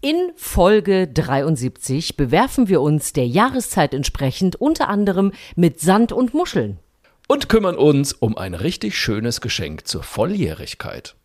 In 0.00 0.30
Folge 0.36 1.08
73 1.08 2.16
bewerfen 2.16 2.68
wir 2.68 2.80
uns 2.80 3.12
der 3.12 3.26
Jahreszeit 3.26 3.92
entsprechend 3.92 4.54
unter 4.54 4.88
anderem 4.88 5.32
mit 5.56 5.80
Sand 5.80 6.12
und 6.12 6.34
Muscheln. 6.34 6.78
Und 7.26 7.48
kümmern 7.48 7.74
uns 7.74 8.12
um 8.12 8.38
ein 8.38 8.54
richtig 8.54 8.96
schönes 8.96 9.40
Geschenk 9.40 9.88
zur 9.88 10.04
Volljährigkeit. 10.04 11.16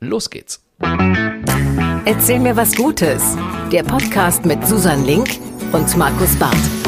Los 0.00 0.30
geht's. 0.30 0.64
Erzähl 2.04 2.40
mir 2.40 2.56
was 2.56 2.74
Gutes. 2.74 3.36
Der 3.70 3.84
Podcast 3.84 4.44
mit 4.44 4.66
Susan 4.66 5.06
Link 5.06 5.28
und 5.72 5.96
Markus 5.96 6.34
Barth. 6.36 6.85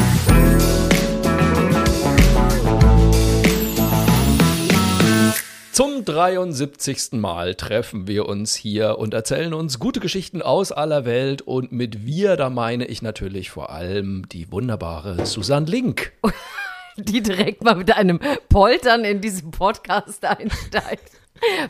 Zum 5.79 6.03
73. 6.03 7.13
Mal 7.13 7.55
treffen 7.55 8.05
wir 8.05 8.27
uns 8.27 8.53
hier 8.53 8.97
und 8.97 9.13
erzählen 9.13 9.53
uns 9.53 9.79
gute 9.79 10.01
Geschichten 10.01 10.41
aus 10.41 10.73
aller 10.73 11.05
Welt. 11.05 11.41
Und 11.41 11.71
mit 11.71 12.05
wir, 12.05 12.35
da 12.35 12.49
meine 12.49 12.83
ich 12.83 13.01
natürlich 13.01 13.49
vor 13.49 13.69
allem 13.69 14.27
die 14.27 14.51
wunderbare 14.51 15.25
Susan 15.25 15.67
Link. 15.67 16.11
Die 16.97 17.23
direkt 17.23 17.63
mal 17.63 17.77
mit 17.77 17.95
einem 17.95 18.19
Poltern 18.49 19.05
in 19.05 19.21
diesen 19.21 19.51
Podcast 19.51 20.25
einsteigt. 20.25 21.11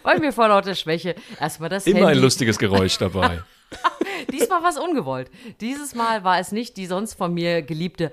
Weil 0.01 0.17
mir 0.17 0.33
vor 0.33 0.47
lauter 0.47 0.73
Schwäche 0.73 1.13
erstmal 1.39 1.69
das 1.69 1.85
Immer 1.85 2.07
Handy. 2.07 2.13
ein 2.13 2.17
lustiges 2.23 2.57
Geräusch 2.57 2.97
dabei. 2.97 3.43
Diesmal 4.31 4.63
war 4.63 4.71
es 4.71 4.79
ungewollt. 4.79 5.29
Dieses 5.61 5.93
Mal 5.93 6.23
war 6.23 6.39
es 6.39 6.51
nicht 6.51 6.77
die 6.77 6.87
sonst 6.87 7.13
von 7.13 7.31
mir 7.31 7.61
geliebte 7.61 8.09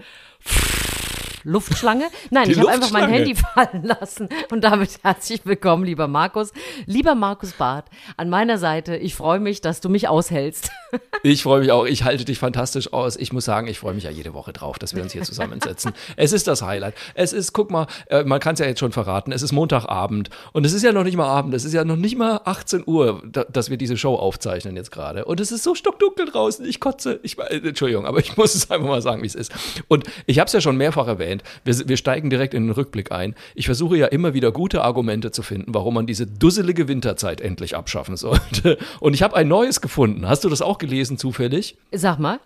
Luftschlange. 1.47 2.09
Nein, 2.31 2.47
Die 2.47 2.53
ich 2.53 2.59
habe 2.59 2.71
einfach 2.71 2.91
mein. 2.91 3.09
Handy 3.09 3.37
fallen 3.37 3.85
lassen. 3.85 4.29
Und 4.51 4.65
damit 4.65 4.99
herzlich 5.05 5.47
willkommen, 5.47 5.85
lieber 5.85 6.09
Markus. 6.09 6.53
Lieber 6.87 7.15
Markus 7.15 7.53
Barth, 7.53 7.87
an 8.17 8.29
meiner 8.29 8.59
Seite. 8.59 8.97
Ich 8.97 9.15
freue 9.15 9.39
mich, 9.39 9.61
dass 9.61 9.81
du 9.81 9.89
mich 9.89 10.09
aushältst. 10.09 10.71
Ich 11.23 11.43
freue 11.43 11.61
mich 11.61 11.73
auch. 11.73 11.87
Ich 11.87 12.05
halte 12.05 12.25
dich 12.25 12.39
fantastisch 12.39 12.93
aus. 12.93 13.17
Ich 13.17 13.33
muss 13.33 13.45
sagen, 13.45 13.67
ich 13.67 13.81
freue 13.81 13.95
mich 13.95 14.05
ja 14.05 14.11
jede 14.11 14.33
Woche 14.33 14.53
drauf, 14.53 14.79
dass 14.79 14.95
wir 14.95 15.03
uns 15.03 15.13
hier 15.13 15.23
zusammensetzen. 15.23 15.93
es 16.17 16.33
ist 16.33 16.47
das 16.47 16.63
Highlight. 16.63 16.95
Es 17.15 17.33
ist, 17.33 17.53
guck 17.53 17.71
mal, 17.71 17.87
äh, 18.09 18.23
man 18.23 18.39
kann 18.39 18.55
es 18.55 18.61
ja 18.61 18.67
jetzt 18.67 18.79
schon 18.79 18.93
verraten, 18.93 19.33
es 19.33 19.43
ist 19.43 19.51
Montagabend 19.51 20.31
und 20.53 20.65
es 20.65 20.73
ist 20.73 20.83
ja 20.83 20.93
noch 20.93 21.03
nicht 21.03 21.17
mal 21.17 21.27
Abend, 21.27 21.53
es 21.55 21.65
ist 21.65 21.73
ja 21.73 21.85
noch 21.85 21.97
nicht 21.97 22.17
mal 22.17 22.41
18 22.45 22.85
Uhr, 22.87 23.23
da, 23.27 23.45
dass 23.45 23.71
wir 23.71 23.77
diese 23.77 23.97
Show 23.97 24.15
aufzeichnen 24.15 24.77
jetzt 24.77 24.93
gerade. 24.93 25.25
Und 25.25 25.41
es 25.41 25.51
ist 25.51 25.65
so 25.65 25.75
stockdunkel 25.75 26.27
draußen. 26.27 26.65
Ich 26.65 26.79
kotze. 26.79 27.19
Ich, 27.25 27.39
äh, 27.39 27.57
Entschuldigung, 27.57 28.07
aber 28.07 28.21
ich 28.21 28.37
muss 28.37 28.55
es 28.55 28.71
einfach 28.71 28.87
mal 28.89 29.03
sagen, 29.03 29.23
wie 29.23 29.27
es 29.27 29.35
ist. 29.35 29.53
Und 29.89 30.05
ich 30.27 30.39
habe 30.39 30.47
es 30.47 30.53
ja 30.53 30.61
schon 30.61 30.77
mehrfach 30.77 31.09
erwähnt. 31.09 31.36
Wir, 31.65 31.89
wir 31.89 31.97
steigen 31.97 32.31
direkt 32.31 32.55
in 32.55 32.65
den 32.65 32.73
Rückblick 32.73 33.13
ein. 33.13 33.35
Ich 33.55 33.67
versuche 33.67 33.97
ja 33.97 34.07
immer 34.07 34.35
wieder 34.35 34.53
gute 34.53 34.83
Argumente 34.83 35.31
zu 35.31 35.43
finden, 35.43 35.75
warum 35.75 35.95
man 35.95 36.07
diese 36.07 36.27
dusselige 36.27 36.89
Winterzeit 36.89 37.41
endlich 37.41 37.77
abschaffen 37.77 38.17
sollte. 38.17 38.79
Und 39.01 39.15
ich 39.15 39.23
habe 39.23 39.37
ein 39.37 39.49
neues 39.49 39.81
gefunden. 39.81 40.29
Hast 40.29 40.45
du 40.45 40.49
das 40.49 40.63
auch 40.63 40.79
gelesen 40.79 41.19
zufällig? 41.19 41.77
Sag 41.93 42.19
mal. 42.19 42.41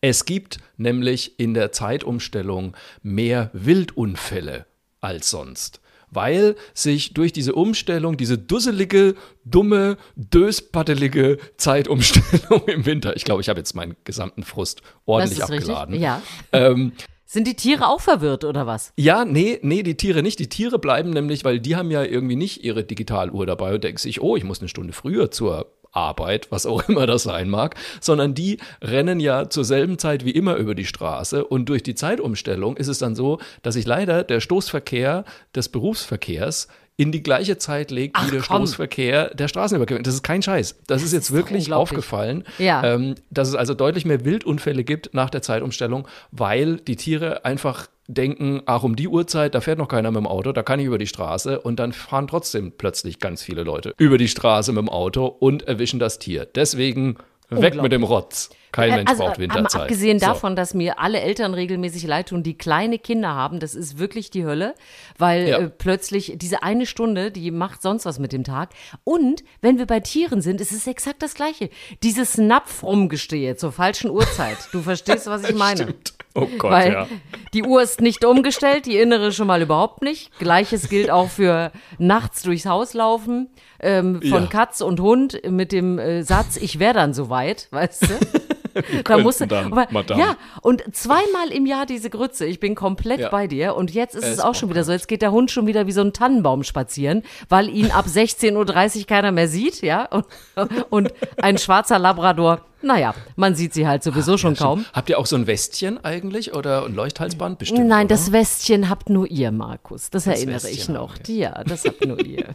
Es 0.00 0.24
gibt 0.24 0.58
nämlich 0.76 1.40
in 1.40 1.54
der 1.54 1.72
Zeitumstellung 1.72 2.76
mehr 3.02 3.50
Wildunfälle 3.52 4.66
als 5.00 5.30
sonst. 5.30 5.80
Weil 6.10 6.56
sich 6.72 7.12
durch 7.12 7.32
diese 7.32 7.54
Umstellung, 7.54 8.16
diese 8.16 8.38
dusselige, 8.38 9.14
dumme, 9.44 9.98
döspattelige 10.16 11.36
Zeitumstellung 11.58 12.62
im 12.66 12.86
Winter, 12.86 13.14
ich 13.14 13.24
glaube, 13.24 13.42
ich 13.42 13.50
habe 13.50 13.60
jetzt 13.60 13.74
meinen 13.74 13.94
gesamten 14.04 14.42
Frust 14.42 14.80
ordentlich 15.04 15.38
das 15.38 15.50
ist 15.50 15.54
abgeladen. 15.56 15.94
richtig. 15.94 16.02
Ja. 16.02 16.22
Ähm, 16.52 16.92
Sind 17.30 17.46
die 17.46 17.56
Tiere 17.56 17.88
auch 17.88 18.00
verwirrt 18.00 18.42
oder 18.44 18.66
was? 18.66 18.94
ja, 18.96 19.26
nee, 19.26 19.58
nee, 19.60 19.82
die 19.82 19.98
Tiere 19.98 20.22
nicht. 20.22 20.38
Die 20.38 20.48
Tiere 20.48 20.78
bleiben 20.78 21.10
nämlich, 21.10 21.44
weil 21.44 21.60
die 21.60 21.76
haben 21.76 21.90
ja 21.90 22.02
irgendwie 22.02 22.36
nicht 22.36 22.64
ihre 22.64 22.84
Digitaluhr 22.84 23.44
dabei 23.44 23.74
und 23.74 23.84
denken 23.84 23.98
sich, 23.98 24.22
oh, 24.22 24.34
ich 24.34 24.44
muss 24.44 24.60
eine 24.60 24.70
Stunde 24.70 24.94
früher 24.94 25.30
zur 25.30 25.70
Arbeit, 25.92 26.50
was 26.50 26.64
auch 26.64 26.82
immer 26.88 27.06
das 27.06 27.24
sein 27.24 27.50
mag, 27.50 27.74
sondern 28.00 28.32
die 28.32 28.56
rennen 28.80 29.20
ja 29.20 29.50
zur 29.50 29.66
selben 29.66 29.98
Zeit 29.98 30.24
wie 30.24 30.30
immer 30.30 30.56
über 30.56 30.74
die 30.74 30.86
Straße 30.86 31.44
und 31.44 31.68
durch 31.68 31.82
die 31.82 31.94
Zeitumstellung 31.94 32.78
ist 32.78 32.88
es 32.88 32.98
dann 32.98 33.14
so, 33.14 33.38
dass 33.60 33.74
sich 33.74 33.84
leider 33.84 34.24
der 34.24 34.40
Stoßverkehr 34.40 35.26
des 35.54 35.68
Berufsverkehrs 35.68 36.68
in 36.98 37.12
die 37.12 37.22
gleiche 37.22 37.56
Zeit 37.58 37.92
legt 37.92 38.16
Ach, 38.18 38.26
wie 38.26 38.32
der 38.32 38.40
komm. 38.40 38.66
Stoßverkehr 38.66 39.32
der 39.32 39.46
Straßenüberquerung. 39.46 40.02
Das 40.02 40.14
ist 40.14 40.24
kein 40.24 40.42
Scheiß. 40.42 40.80
Das, 40.88 41.02
ist 41.04 41.12
jetzt 41.12 41.26
ist 41.26 41.30
doch 41.30 41.36
wirklich 41.36 41.72
aufgefallen, 41.72 42.42
Ja. 42.58 42.82
ähm, 42.84 43.14
dass 43.30 43.48
es 43.48 43.54
also 43.54 43.72
deutlich 43.72 44.04
mehr 44.04 44.24
Wildunfälle 44.24 44.82
gibt 44.82 45.14
nach 45.14 45.30
der 45.30 45.40
Zeitumstellung, 45.40 46.08
weil 46.32 46.78
die 46.78 46.96
Tiere 46.96 47.44
einfach 47.44 47.86
denken, 48.08 48.62
ach, 48.66 48.82
um 48.82 48.96
die 48.96 49.06
Uhrzeit, 49.06 49.54
da 49.54 49.60
fährt 49.60 49.78
noch 49.78 49.86
keiner 49.86 50.10
mit 50.10 50.18
dem 50.18 50.26
Auto, 50.26 50.50
da 50.50 50.64
kann 50.64 50.80
ich 50.80 50.86
über 50.86 50.98
die 50.98 51.06
Straße 51.06 51.60
und 51.60 51.78
dann 51.78 51.92
fahren 51.92 52.26
trotzdem 52.26 52.72
plötzlich 52.76 53.20
ganz 53.20 53.42
viele 53.44 53.62
Leute 53.62 53.94
über 53.96 54.18
die 54.18 54.28
Straße 54.28 54.72
mit 54.72 54.80
dem 54.80 54.88
Auto 54.88 55.26
und 55.26 55.68
erwischen 55.68 56.00
das 56.00 56.18
Tier. 56.18 56.46
Deswegen 56.46 57.16
weg 57.48 57.80
mit 57.80 57.92
dem 57.92 58.02
Rotz. 58.02 58.50
Kein 58.72 58.90
Mensch 58.90 59.10
also, 59.10 59.22
braucht 59.24 59.34
aber 59.36 59.42
Winterzeit. 59.42 59.82
abgesehen 59.82 60.18
So. 60.18 60.26
davon, 60.26 60.54
dass 60.56 60.74
mir 60.74 60.98
alle 60.98 61.20
Eltern 61.20 61.54
regelmäßig 61.54 62.04
leid 62.06 62.28
tun, 62.28 62.42
die 62.42 62.56
kleine 62.58 62.98
Kinder 62.98 63.30
haben, 63.34 63.60
das 63.60 63.74
ist 63.74 63.98
wirklich 63.98 64.30
die 64.30 64.44
Hölle, 64.44 64.74
weil 65.16 65.48
Ja. 65.48 65.58
äh, 65.58 65.68
plötzlich 65.70 66.34
diese 66.36 66.62
eine 66.62 66.84
Stunde, 66.86 67.30
die 67.30 67.50
macht 67.50 67.80
sonst 67.82 68.04
was 68.04 68.18
mit 68.18 68.32
dem 68.32 68.44
Tag. 68.44 68.70
Und 69.04 69.42
wenn 69.62 69.78
wir 69.78 69.86
bei 69.86 70.00
Tieren 70.00 70.40
sind, 70.42 70.60
ist 70.60 70.72
es 70.72 70.86
exakt 70.86 71.22
das 71.22 71.34
Gleiche. 71.34 71.70
Dieses 72.02 72.36
Napf-Rumgestehe 72.38 73.56
zur 73.56 73.72
falschen 73.72 74.10
Uhrzeit. 74.10 74.56
Du 74.72 74.82
verstehst, 74.82 75.26
was 75.26 75.48
ich 75.48 75.54
meine. 75.56 75.82
Stimmt. 75.84 76.14
Oh 76.34 76.46
Gott, 76.58 76.70
Weil 76.70 76.92
ja. 76.92 77.06
die 77.54 77.64
Uhr 77.64 77.82
ist 77.82 78.00
nicht 78.00 78.24
umgestellt, 78.24 78.86
die 78.86 78.98
innere 78.98 79.32
schon 79.32 79.46
mal 79.48 79.60
überhaupt 79.62 80.02
nicht. 80.02 80.38
Gleiches 80.38 80.88
gilt 80.88 81.10
auch 81.10 81.30
für 81.30 81.72
nachts 81.98 82.42
durchs 82.42 82.66
Haus 82.66 82.94
laufen 82.94 83.48
ähm, 83.80 84.20
von 84.22 84.42
Ja. 84.44 84.48
Katz 84.48 84.80
und 84.80 85.00
Hund 85.00 85.40
mit 85.48 85.72
dem 85.72 85.98
äh, 85.98 86.22
Satz, 86.22 86.56
ich 86.56 86.78
wäre 86.78 86.94
dann 86.94 87.12
soweit, 87.14 87.66
weißt 87.72 88.02
du? 88.02 88.08
da 88.82 89.02
könnten 89.02 89.22
musst 89.22 89.40
du, 89.40 89.46
dann, 89.46 89.72
aber, 89.72 89.86
Madame. 89.90 90.20
ja, 90.20 90.36
und 90.62 90.82
zweimal 90.94 91.48
im 91.52 91.66
Jahr 91.66 91.86
diese 91.86 92.10
Grütze. 92.10 92.46
Ich 92.46 92.60
bin 92.60 92.74
komplett 92.74 93.20
Ja. 93.20 93.28
bei 93.28 93.46
dir. 93.46 93.74
Und 93.76 93.92
jetzt 93.92 94.14
ist 94.14 94.24
es 94.24 94.30
Es 94.38 94.40
auch 94.40 94.54
schon 94.54 94.70
wieder 94.70 94.84
so. 94.84 94.92
Jetzt 94.92 95.08
geht 95.08 95.22
der 95.22 95.32
Hund 95.32 95.50
schon 95.50 95.66
wieder 95.66 95.86
wie 95.86 95.92
so 95.92 96.00
ein 96.00 96.12
Tannenbaum 96.12 96.62
spazieren, 96.62 97.22
weil 97.48 97.68
ihn 97.68 97.90
ab 97.90 98.06
16.30 98.08 99.00
Uhr 99.00 99.06
keiner 99.06 99.32
mehr 99.32 99.48
sieht, 99.48 99.82
ja. 99.82 100.04
Und, 100.06 100.26
und 100.90 101.14
ein 101.42 101.58
schwarzer 101.58 101.98
Labrador, 101.98 102.60
naja, 102.80 103.12
man 103.34 103.56
sieht 103.56 103.74
sie 103.74 103.88
halt 103.88 104.04
sowieso 104.04 104.36
schon 104.38 104.54
kaum. 104.54 104.84
Habt 104.92 105.10
ihr 105.10 105.18
auch 105.18 105.26
so 105.26 105.34
ein 105.34 105.48
Westchen 105.48 106.04
eigentlich 106.04 106.54
oder 106.54 106.84
ein 106.84 106.94
Leuchthalsband? 106.94 107.58
Bestimmt. 107.58 107.88
Nein, 107.88 108.06
oder? 108.06 108.14
das 108.14 108.30
Westchen 108.30 108.88
habt 108.88 109.10
nur 109.10 109.28
ihr, 109.28 109.50
Markus. 109.50 110.10
Das, 110.10 110.28
erinnere 110.28 110.58
ich 110.58 110.78
Westchen 110.78 110.94
noch. 110.94 111.14
haben 111.14 111.22
Ja, 111.26 111.64
das 111.64 111.84
habt 111.84 112.06
nur 112.06 112.24
ihr. 112.24 112.54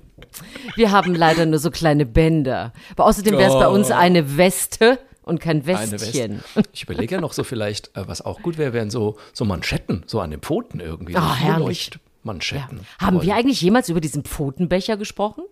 Wir 0.76 0.92
haben 0.92 1.14
leider 1.14 1.46
nur 1.46 1.60
so 1.60 1.72
kleine 1.72 2.06
Bänder. 2.06 2.72
Aber 2.96 3.06
außerdem 3.06 3.38
wäre 3.38 3.52
es 3.52 3.60
bei 3.60 3.68
uns 3.68 3.92
Oh. 3.92 3.96
eine 3.96 4.38
Weste 4.38 4.98
und 5.24 5.40
kein 5.40 5.66
Westchen. 5.66 6.44
Weste. 6.44 6.70
Ich 6.72 6.84
überlege 6.84 7.16
ja 7.16 7.22
noch 7.22 7.34
so 7.34 7.44
vielleicht, 7.44 7.96
äh, 7.98 8.08
was 8.08 8.22
auch 8.22 8.42
gut 8.42 8.58
wäre, 8.58 8.74
wären 8.74 8.90
so, 8.90 9.18
so 9.34 9.46
Manschetten, 9.46 10.04
so 10.06 10.20
an 10.20 10.32
den 10.32 10.42
Pfoten 10.42 10.80
irgendwie. 10.80 11.16
Ah, 11.16 11.36
herrlich. 11.36 11.92
Manschetten. 12.24 12.82
Haben 13.00 13.18
Toll. 13.18 13.28
wir 13.28 13.36
eigentlich 13.36 13.62
jemals 13.62 13.90
über 13.90 14.00
diesen 14.00 14.24
Pfotenbecher 14.24 14.98
gesprochen? 14.98 15.44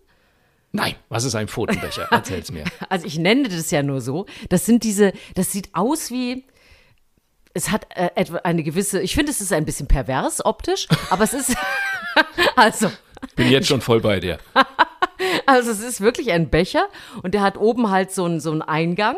Nein, 0.72 0.96
was 1.10 1.26
ist 1.26 1.36
ein 1.36 1.48
Pfotenbecher? 1.48 2.04
Erzähl's 2.12 2.52
mir. 2.52 2.64
Also 2.90 3.06
ich 3.06 3.18
nenne 3.18 3.50
das 3.50 3.72
ja 3.72 3.84
nur 3.84 4.02
so. 4.02 4.26
Das 4.50 4.66
sind 4.66 4.84
diese, 4.84 5.14
das 5.36 5.52
sieht 5.52 5.70
aus 5.74 6.12
wie, 6.12 6.46
es 7.54 7.72
hat 7.72 7.88
äh, 7.96 8.10
etwa 8.16 8.38
eine 8.38 8.64
gewisse, 8.64 9.02
ich 9.02 9.14
finde, 9.14 9.32
es 9.32 9.42
ist 9.42 9.52
ein 9.52 9.66
bisschen 9.66 9.88
pervers 9.88 10.44
optisch, 10.46 10.88
aber 11.10 11.24
es 11.24 11.34
ist, 11.34 11.56
also, 12.56 12.92
Bin 13.36 13.50
jetzt 13.50 13.68
schon 13.68 13.82
voll 13.82 14.00
bei 14.00 14.20
dir. 14.20 14.40
also 15.46 15.72
es 15.72 15.82
ist 15.82 16.02
wirklich 16.02 16.32
ein 16.32 16.50
Becher 16.50 16.88
und 17.22 17.34
der 17.34 17.42
hat 17.42 17.58
oben 17.58 17.90
halt 17.90 18.12
so 18.12 18.26
einen 18.26 18.40
so 18.40 18.52
einen 18.52 18.62
Eingang, 18.62 19.18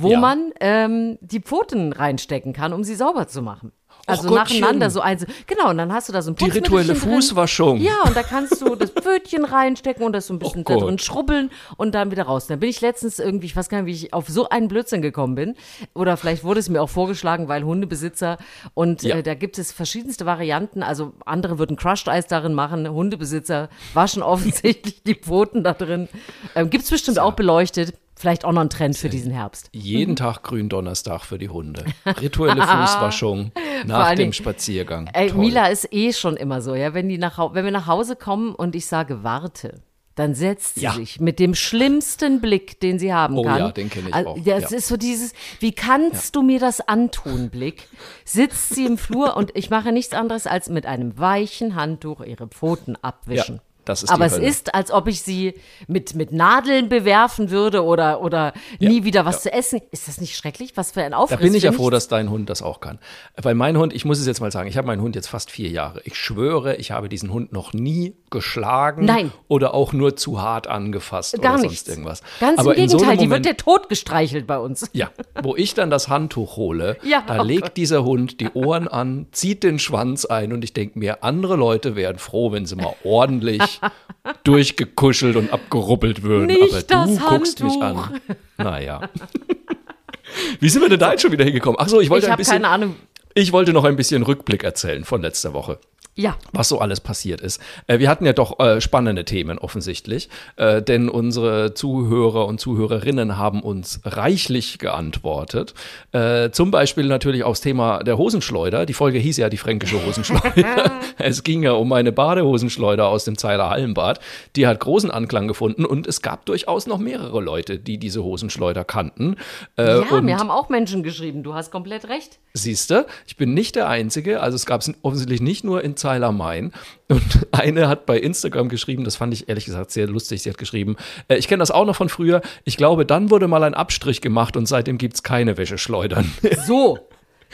wo 0.00 0.10
Ja. 0.12 0.20
man 0.20 0.52
ähm, 0.60 1.18
die 1.20 1.40
Pfoten 1.40 1.92
reinstecken 1.92 2.52
kann, 2.52 2.72
um 2.72 2.84
sie 2.84 2.94
sauber 2.94 3.28
zu 3.28 3.42
machen. 3.42 3.72
Also 4.06 4.28
Gottchen. 4.30 4.60
nacheinander 4.60 4.88
so 4.88 5.00
eins. 5.02 5.26
Genau, 5.46 5.68
und 5.68 5.76
dann 5.76 5.92
hast 5.92 6.08
du 6.08 6.14
da 6.14 6.22
so 6.22 6.30
ein 6.30 6.36
Die 6.36 6.44
rituelle 6.44 6.62
Putzmittelchen 6.94 7.00
drin. 7.10 7.14
Fußwaschung. 7.20 7.80
Ja, 7.80 7.92
und 8.06 8.16
da 8.16 8.22
kannst 8.22 8.62
du 8.62 8.74
das 8.74 8.90
Pfötchen 8.90 9.44
reinstecken 9.44 10.02
und 10.02 10.12
das 10.14 10.28
so 10.28 10.32
ein 10.34 10.38
bisschen 10.38 10.62
Oh 10.66 10.68
da 10.72 10.76
drin 10.76 10.98
schrubbeln 10.98 11.50
und 11.76 11.94
dann 11.94 12.10
wieder 12.10 12.22
raus. 12.22 12.46
Da 12.46 12.56
bin 12.56 12.70
ich 12.70 12.80
letztens 12.80 13.18
irgendwie, 13.18 13.46
ich 13.46 13.56
weiß 13.56 13.68
gar 13.68 13.82
nicht, 13.82 13.86
wie 13.86 14.06
ich 14.06 14.14
auf 14.14 14.26
so 14.28 14.48
einen 14.48 14.68
Blödsinn 14.68 15.02
gekommen 15.02 15.34
bin. 15.34 15.56
Oder 15.94 16.16
vielleicht 16.16 16.42
wurde 16.42 16.58
es 16.60 16.70
mir 16.70 16.80
auch 16.80 16.88
vorgeschlagen, 16.88 17.48
weil 17.48 17.64
Hundebesitzer 17.64 18.38
und 18.72 19.02
Ja. 19.02 19.16
äh, 19.16 19.22
da 19.22 19.34
gibt 19.34 19.58
es 19.58 19.72
verschiedenste 19.72 20.24
Varianten. 20.24 20.82
Also 20.82 21.12
andere 21.26 21.58
würden 21.58 21.76
Crushed 21.76 22.08
Eis 22.08 22.26
darin 22.26 22.54
machen. 22.54 22.88
Hundebesitzer 22.88 23.68
waschen 23.92 24.22
offensichtlich 24.62 25.02
die 25.02 25.16
Pfoten 25.16 25.64
da 25.64 25.74
drin. 25.74 26.08
Ähm, 26.54 26.70
Gibt 26.70 26.84
es 26.84 26.90
bestimmt 26.90 27.18
auch 27.18 27.32
beleuchtet. 27.34 27.92
Vielleicht 28.18 28.44
auch 28.44 28.52
noch 28.52 28.62
ein 28.62 28.70
Trend 28.70 28.96
für 28.96 29.08
diesen 29.08 29.30
Herbst. 29.32 29.68
Jeden 29.72 30.16
Tag 30.16 30.42
Gründonnerstag 30.42 31.24
für 31.24 31.38
die 31.38 31.48
Hunde. 31.48 31.84
Rituelle 32.20 32.60
Fußwaschung 32.66 33.52
nach 33.86 34.14
dem 34.14 34.32
Spaziergang. 34.32 35.08
Ey, 35.12 35.28
Toll. 35.30 35.38
Mila 35.38 35.66
ist 35.68 35.92
eh 35.92 36.12
schon 36.12 36.36
immer 36.36 36.60
so, 36.60 36.74
ja. 36.74 36.94
Wenn, 36.94 37.08
die 37.08 37.18
nach, 37.18 37.38
wenn 37.54 37.64
wir 37.64 37.70
nach 37.72 37.86
Hause 37.86 38.16
kommen 38.16 38.54
und 38.54 38.74
ich 38.74 38.86
sage, 38.86 39.22
warte, 39.22 39.82
dann 40.16 40.34
setzt 40.34 40.74
sie 40.74 40.80
Ja. 40.80 40.94
sich 40.94 41.20
mit 41.20 41.38
dem 41.38 41.54
schlimmsten 41.54 42.40
Blick, 42.40 42.80
den 42.80 42.98
sie 42.98 43.14
haben 43.14 43.38
Oh 43.38 43.44
kann. 43.44 43.58
ja, 43.60 43.70
den 43.70 43.88
kenn 43.88 44.08
ich 44.08 44.12
Also, 44.14 44.30
auch, 44.30 44.38
Das 44.44 44.70
ja. 44.72 44.78
ist 44.78 44.88
so 44.88 44.96
dieses, 44.96 45.32
wie 45.60 45.70
kannst 45.72 46.34
du 46.34 46.42
mir 46.42 46.58
das 46.58 46.80
antun, 46.80 47.50
Blick? 47.50 47.86
Sitzt 48.24 48.74
sie 48.74 48.84
im 48.86 48.98
Flur 48.98 49.36
und 49.36 49.52
ich 49.56 49.70
mache 49.70 49.92
nichts 49.92 50.14
anderes 50.14 50.48
als 50.48 50.68
mit 50.70 50.86
einem 50.86 51.16
weichen 51.20 51.76
Handtuch 51.76 52.20
ihre 52.22 52.48
Pfoten 52.48 52.96
abwischen. 53.00 53.60
Das 53.88 54.02
ist 54.02 54.10
Aber 54.10 54.26
es 54.26 54.34
Hölle. 54.34 54.46
ist, 54.46 54.74
als 54.74 54.90
ob 54.90 55.06
ich 55.08 55.22
sie 55.22 55.54
mit, 55.86 56.14
mit 56.14 56.32
Nadeln 56.32 56.88
bewerfen 56.88 57.50
würde 57.50 57.82
oder, 57.84 58.20
oder 58.22 58.52
nie 58.78 59.04
wieder 59.04 59.24
was 59.24 59.42
zu 59.42 59.52
essen. 59.52 59.80
Ist 59.90 60.08
das 60.08 60.20
nicht 60.20 60.36
schrecklich? 60.36 60.72
Was 60.76 60.92
für 60.92 61.02
ein 61.02 61.12
Da 61.12 61.18
Aufriss. 61.18 61.40
bin 61.40 61.54
ich 61.54 61.62
ja 61.64 61.72
froh, 61.72 61.90
dass 61.90 62.08
dein 62.08 62.30
Hund 62.30 62.50
das 62.50 62.62
auch 62.62 62.80
kann. 62.80 62.98
Weil 63.40 63.54
mein 63.54 63.76
Hund, 63.76 63.92
ich 63.94 64.04
muss 64.04 64.18
es 64.18 64.26
jetzt 64.26 64.40
mal 64.40 64.52
sagen, 64.52 64.68
ich 64.68 64.76
habe 64.76 64.86
meinen 64.86 65.02
Hund 65.02 65.16
jetzt 65.16 65.28
fast 65.28 65.50
vier 65.50 65.70
Jahre. 65.70 66.00
Ich 66.04 66.14
schwöre, 66.16 66.76
ich 66.76 66.90
habe 66.90 67.08
diesen 67.08 67.32
Hund 67.32 67.52
noch 67.52 67.72
nie 67.72 68.14
geschlagen 68.30 69.04
Nein. 69.06 69.32
oder 69.48 69.72
auch 69.74 69.92
nur 69.92 70.16
zu 70.16 70.40
hart 70.42 70.66
angefasst 70.66 71.40
Gar 71.40 71.54
oder 71.54 71.62
nichts. 71.62 71.84
sonst 71.84 71.88
irgendwas. 71.88 72.22
Ganz 72.40 72.58
Aber 72.58 72.76
im 72.76 72.88
so 72.88 72.98
Gegenteil, 72.98 73.10
einem 73.12 73.18
die 73.20 73.26
Moment, 73.28 73.46
wird 73.46 73.58
der 73.58 73.64
Tod 73.64 73.88
gestreichelt 73.88 74.46
bei 74.46 74.58
uns. 74.58 74.90
Ja, 74.92 75.10
wo 75.42 75.56
ich 75.56 75.74
dann 75.74 75.90
das 75.90 76.08
Handtuch 76.08 76.56
hole, 76.56 76.96
Ja, 77.02 77.22
da 77.26 77.40
oh 77.40 77.44
legt 77.44 77.62
Gott. 77.62 77.76
dieser 77.76 78.04
Hund 78.04 78.40
die 78.40 78.50
Ohren 78.50 78.86
an, 78.88 79.26
zieht 79.32 79.62
den 79.62 79.78
Schwanz 79.78 80.24
ein 80.26 80.52
und 80.52 80.62
ich 80.64 80.72
denke 80.74 80.98
mir, 80.98 81.24
andere 81.24 81.56
Leute 81.56 81.96
wären 81.96 82.18
froh, 82.18 82.52
wenn 82.52 82.66
sie 82.66 82.76
mal 82.76 82.94
ordentlich 83.04 83.77
durchgekuschelt 84.44 85.36
und 85.36 85.52
abgeruppelt 85.52 86.22
würden. 86.22 86.46
Nicht 86.46 86.62
Aber 86.72 86.82
das 86.82 87.18
du 87.18 87.24
guckst 87.24 87.62
mich 87.62 87.80
an. 87.80 88.20
Naja. 88.56 89.08
Wie 90.60 90.68
sind 90.68 90.82
wir 90.82 90.88
denn 90.88 90.98
da 90.98 91.12
jetzt 91.12 91.22
schon 91.22 91.32
wieder 91.32 91.44
hingekommen? 91.44 91.78
Ach 91.80 91.88
so, 91.88 92.00
ich 92.00 92.10
wollte 92.10 92.26
Ich 92.26 92.32
ein 92.32 92.36
bisschen, 92.36 92.52
keine 92.62 92.68
Ahnung. 92.68 92.96
ich 93.34 93.52
wollte 93.52 93.72
noch 93.72 93.84
ein 93.84 93.96
bisschen 93.96 94.22
Rückblick 94.22 94.62
erzählen 94.62 95.04
von 95.04 95.22
letzter 95.22 95.54
Woche 95.54 95.78
Ja. 96.20 96.36
was 96.52 96.68
so 96.68 96.80
alles 96.80 96.98
passiert 96.98 97.40
ist. 97.40 97.60
Äh, 97.86 98.00
wir 98.00 98.10
hatten 98.10 98.26
ja 98.26 98.32
doch 98.32 98.58
äh, 98.58 98.80
spannende 98.80 99.24
Themen 99.24 99.56
offensichtlich, 99.56 100.28
äh, 100.56 100.82
denn 100.82 101.08
unsere 101.08 101.74
Zuhörer 101.74 102.46
und 102.46 102.58
Zuhörerinnen 102.58 103.38
haben 103.38 103.62
uns 103.62 104.00
reichlich 104.04 104.80
geantwortet. 104.80 105.74
Äh, 106.10 106.50
zum 106.50 106.72
Beispiel 106.72 107.06
natürlich 107.06 107.44
aufs 107.44 107.60
Thema 107.60 108.02
der 108.02 108.18
Hosenschleuder. 108.18 108.84
Die 108.84 108.94
Folge 108.94 109.20
hieß 109.20 109.36
ja 109.36 109.48
die 109.48 109.58
fränkische 109.58 110.04
Hosenschleuder. 110.06 110.90
es 111.18 111.44
ging 111.44 111.62
ja 111.62 111.72
um 111.72 111.92
eine 111.92 112.10
Badehosenschleuder 112.10 113.06
aus 113.06 113.24
dem 113.24 113.38
Zeiler 113.38 113.70
Hallenbad. 113.70 114.18
Die 114.56 114.66
hat 114.66 114.80
großen 114.80 115.12
Anklang 115.12 115.46
gefunden 115.46 115.84
und 115.84 116.08
es 116.08 116.20
gab 116.20 116.44
durchaus 116.46 116.88
noch 116.88 116.98
mehrere 116.98 117.40
Leute, 117.40 117.78
die 117.78 117.98
diese 117.98 118.24
Hosenschleuder 118.24 118.82
kannten. 118.84 119.36
Ja, 119.76 120.20
mir 120.20 120.38
haben 120.38 120.50
auch 120.50 120.68
Menschen 120.68 121.04
geschrieben. 121.04 121.44
Du 121.44 121.54
hast 121.54 121.70
komplett 121.70 122.08
recht. 122.08 122.40
Siehste, 122.54 123.06
ich 123.28 123.36
bin 123.36 123.54
nicht 123.54 123.76
der 123.76 123.88
Einzige. 123.88 124.40
Also 124.40 124.56
es 124.56 124.66
gab 124.66 124.80
es 124.80 124.92
offensichtlich 125.02 125.40
nicht 125.40 125.62
nur 125.62 125.84
in 125.84 125.96
Zeiler 125.96 126.07
Main. 126.32 126.72
Und 127.08 127.46
eine 127.52 127.88
hat 127.88 128.06
bei 128.06 128.18
Instagram 128.18 128.68
geschrieben, 128.68 129.04
das 129.04 129.16
fand 129.16 129.32
ich 129.34 129.48
ehrlich 129.48 129.64
gesagt 129.64 129.90
sehr 129.90 130.06
lustig. 130.06 130.42
Sie 130.42 130.50
hat 130.50 130.58
geschrieben, 130.58 130.96
äh, 131.28 131.36
ich 131.36 131.48
kenne 131.48 131.60
das 131.60 131.70
auch 131.70 131.84
noch 131.84 131.96
von 131.96 132.08
früher. 132.08 132.42
Ich 132.64 132.76
glaube, 132.76 133.06
dann 133.06 133.30
wurde 133.30 133.48
mal 133.48 133.62
ein 133.62 133.74
Abstrich 133.74 134.20
gemacht 134.20 134.56
und 134.56 134.66
seitdem 134.66 134.98
gibt 134.98 135.14
es 135.14 135.22
keine 135.22 135.56
Wäscheschleudern. 135.56 136.32
So. 136.66 137.07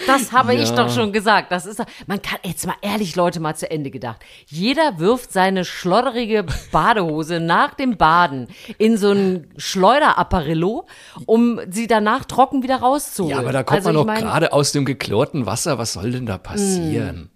Das 0.06 0.32
habe 0.32 0.54
ich 0.54 0.70
Ja. 0.70 0.76
doch 0.76 0.90
schon 0.92 1.12
gesagt. 1.12 1.52
Das 1.52 1.66
ist, 1.66 1.82
man 2.06 2.20
kann 2.20 2.38
jetzt 2.44 2.66
mal 2.66 2.74
ehrlich, 2.82 3.14
Leute, 3.16 3.38
mal 3.40 3.54
zu 3.54 3.70
Ende 3.70 3.90
gedacht. 3.90 4.20
Jeder 4.46 4.98
wirft 4.98 5.32
seine 5.32 5.64
schlotterige 5.64 6.44
Badehose 6.72 7.38
nach 7.40 7.74
dem 7.74 7.96
Baden 7.96 8.48
in 8.78 8.96
so 8.96 9.12
ein 9.12 9.46
Schleuderapparillo, 9.56 10.86
um 11.26 11.60
sie 11.70 11.86
danach 11.86 12.24
trocken 12.24 12.62
wieder 12.62 12.76
rauszuholen. 12.76 13.36
Ja, 13.36 13.40
aber 13.42 13.52
da 13.52 13.62
kommt 13.62 13.78
Also 13.86 13.88
man 13.90 13.94
ich 13.96 14.00
doch 14.00 14.06
mein- 14.06 14.22
gerade 14.22 14.52
aus 14.52 14.72
dem 14.72 14.84
geklorten 14.84 15.46
Wasser. 15.46 15.78
Was 15.78 15.92
soll 15.92 16.10
denn 16.10 16.26
da 16.26 16.38
passieren? 16.38 17.30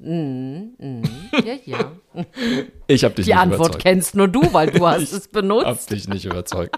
Ja, 1.45 1.55
ja. 1.65 1.93
Ich 2.89 3.05
habe 3.05 3.15
dich 3.15 3.27
Die 3.27 3.31
nicht 3.33 3.39
Antwort 3.41 3.61
überzeugt. 3.69 3.83
kennst 3.83 4.15
nur 4.17 4.29
du, 4.29 4.53
weil 4.53 4.71
du 4.71 4.87
hast 4.87 5.13
es 5.13 5.29
benutzt. 5.29 5.91
dich 5.91 6.09
nicht 6.09 6.25
überzeugt. 6.25 6.77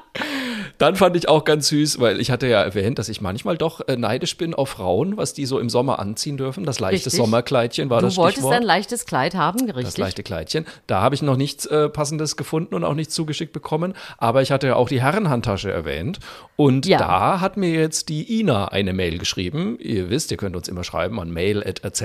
Dann 0.79 0.97
fand 0.97 1.17
ich 1.17 1.29
auch 1.29 1.45
ganz 1.45 1.69
süß, 1.69 2.01
weil 2.01 2.21
ich 2.21 2.31
hatte 2.31 2.47
ja 2.47 2.63
erwähnt, 2.63 2.99
dass 2.99 3.09
ich 3.09 3.21
manchmal 3.21 3.57
doch 3.59 3.87
äh, 3.87 3.97
neidisch 3.97 4.37
bin 4.37 4.55
auf 4.55 4.71
Frauen, 4.71 5.17
was 5.17 5.35
die 5.35 5.47
so 5.47 5.59
im 5.59 5.69
Sommer 5.71 5.99
anziehen 5.99 6.37
dürfen. 6.37 6.65
Das 6.65 6.79
leichte 6.81 7.07
Richtig. 7.07 7.15
Sommerkleidchen 7.15 7.89
war 7.89 8.01
Du 8.01 8.07
das 8.09 8.19
wolltest 8.19 8.41
Stichwort. 8.41 8.57
ein 8.57 8.63
leichtes 8.63 9.07
Kleid 9.07 9.35
haben, 9.35 9.61
richtig? 9.65 9.85
Das 9.85 9.97
leichte 9.97 10.23
Kleidchen. 10.23 10.67
Da 10.87 11.01
habe 11.01 11.15
ich 11.15 11.23
noch 11.23 11.37
nichts 11.39 11.65
äh, 11.65 11.89
Passendes 11.89 12.37
gefunden 12.37 12.75
und 12.75 12.85
auch 12.85 12.95
nichts 12.95 13.15
zugeschickt 13.15 13.55
bekommen. 13.55 13.95
Aber 14.19 14.43
ich 14.43 14.53
hatte 14.53 14.67
ja 14.67 14.77
auch 14.77 14.89
die 14.91 15.01
Herrenhandtasche 15.01 15.71
erwähnt. 15.73 16.19
Und 16.57 16.85
Ja. 16.85 16.99
da 16.99 17.41
hat 17.41 17.57
mir 17.57 17.71
jetzt 17.71 18.11
die 18.11 18.39
Ina 18.41 18.67
eine 18.69 18.93
Mail 18.93 19.17
geschrieben. 19.17 19.79
Ihr 19.81 20.11
wisst, 20.11 20.31
ihr 20.31 20.37
könnt 20.37 20.57
uns 20.57 20.69
immer 20.69 20.85
schreiben 20.85 21.19
an 21.19 21.31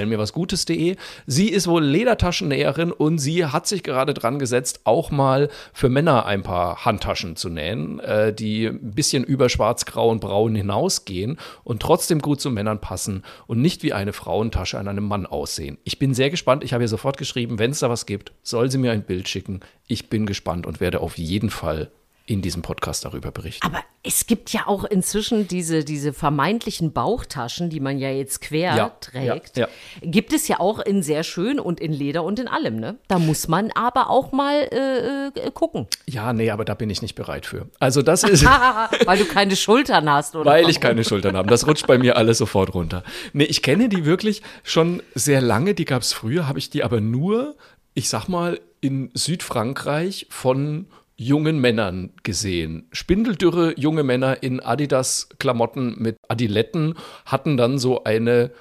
mail.erzählmirwasgutes.de. 0.06 0.96
Sie 1.26 1.50
ist 1.50 1.68
wohl 1.68 1.84
Ledertaschennäherin 1.84 2.92
und 2.92 3.18
sie 3.18 3.46
hat 3.46 3.68
sich 3.68 3.84
gerade 3.84 4.14
dran 4.14 4.40
gesetzt, 4.40 4.82
auch 4.84 5.12
mal 5.12 5.50
für 5.74 5.90
Männer 5.90 6.26
ein 6.26 6.44
paar 6.44 6.86
Handtaschen 6.86 7.36
zu 7.36 7.50
nähen, 7.50 8.00
äh, 8.00 8.34
die 8.34 8.68
ein 8.68 8.94
bisschen 8.94 9.24
über 9.24 9.50
schwarz-grau 9.50 10.10
und 10.10 10.20
braun 10.22 10.56
hinausgehen 10.56 11.38
und 11.64 11.82
trotzdem 11.82 12.20
gut 12.20 12.40
zu 12.42 12.50
Männern 12.52 12.80
passen 12.80 13.24
und 13.48 13.55
nicht 13.56 13.84
wie 13.84 13.94
eine 13.94 14.14
Frauentasche 14.14 14.78
an 14.78 14.88
einem 14.88 15.08
Mann 15.08 15.26
aussehen. 15.26 15.78
Ich 15.84 16.00
bin 16.00 16.14
sehr 16.14 16.30
gespannt. 16.30 16.64
Ich 16.64 16.74
habe 16.74 16.84
ihr 16.84 16.88
sofort 16.88 17.18
geschrieben, 17.18 17.60
wenn 17.60 17.72
es 17.72 17.80
da 17.80 17.90
was 17.90 18.06
gibt, 18.06 18.34
soll 18.44 18.70
sie 18.70 18.78
mir 18.78 18.92
ein 18.92 19.04
Bild 19.04 19.28
schicken. 19.28 19.62
Ich 19.88 20.10
bin 20.10 20.26
gespannt 20.26 20.66
und 20.66 20.80
werde 20.80 21.00
auf 21.00 21.18
jeden 21.18 21.50
Fall 21.50 21.92
in 22.28 22.42
diesem 22.42 22.64
Podcast 22.64 23.06
darüber 23.06 23.30
berichten. 23.32 23.66
Aber 23.68 23.84
es 24.02 24.26
gibt 24.26 24.52
ja 24.52 24.66
auch 24.66 24.84
inzwischen 24.84 25.48
diese, 25.48 25.84
diese 25.84 26.12
vermeintlichen 26.12 26.92
Bauchtaschen, 26.92 27.70
die 27.70 27.80
man 27.80 28.00
ja 28.00 28.10
jetzt 28.10 28.42
quer 28.42 28.76
Ja, 28.76 28.90
trägt. 29.00 29.58
ja, 29.58 29.68
Gibt 30.02 30.34
es 30.34 30.48
ja 30.48 30.60
auch 30.60 30.80
in 30.80 31.04
sehr 31.04 31.24
schön 31.24 31.60
und 31.60 31.80
in 31.80 31.94
Leder 31.94 32.24
und 32.24 32.40
in 32.40 32.48
allem, 32.48 32.78
ne? 32.80 32.98
Da 33.08 33.20
muss 33.20 33.48
man 33.48 33.70
aber 33.76 34.10
auch 34.10 34.32
mal 34.32 34.56
äh, 34.72 35.28
äh, 35.28 35.52
gucken. 35.52 35.86
Ja, 36.08 36.34
nee, 36.34 36.50
aber 36.50 36.66
da 36.66 36.74
bin 36.74 36.90
ich 36.90 37.04
nicht 37.04 37.14
bereit 37.14 37.46
für. 37.46 37.68
Also 37.80 38.02
das 38.02 38.24
ist, 38.24 38.44
Weil 39.06 39.20
du 39.20 39.26
keine 39.26 39.56
Schultern 39.56 40.10
hast, 40.10 40.36
oder? 40.36 40.46
weil 40.50 40.62
warum? 40.64 40.72
ich 40.72 40.82
keine 40.82 41.04
Schultern 41.04 41.38
habe. 41.38 41.48
Das 41.50 41.68
rutscht 41.68 41.86
bei 41.86 42.00
mir 42.00 42.18
alles 42.18 42.40
sofort 42.40 42.74
runter. 42.74 43.04
Nee, 43.34 43.44
ich 43.46 43.62
kenne 43.62 43.88
die 43.88 44.06
wirklich 44.06 44.42
schon 44.64 45.04
sehr 45.14 45.42
lange. 45.42 45.76
Die 45.76 45.86
gab 45.86 46.02
es 46.02 46.12
früher, 46.12 46.48
habe 46.48 46.58
ich 46.58 46.72
die 46.72 46.84
aber 46.84 47.02
nur, 47.02 47.56
ich 47.94 48.10
sag 48.10 48.28
mal, 48.30 48.60
in 48.82 49.12
Südfrankreich 49.14 50.28
von 50.30 50.88
jungen 51.18 51.60
Männern 51.60 52.12
gesehen. 52.24 52.88
Spindeldürre 52.92 53.74
junge 53.78 54.04
Männer 54.04 54.44
in 54.44 54.60
Adidas-Klamotten 54.60 55.96
mit 55.98 56.18
Adiletten 56.28 56.96
hatten 57.26 57.58
dann 57.58 57.80
so 57.80 58.04
eine 58.04 58.52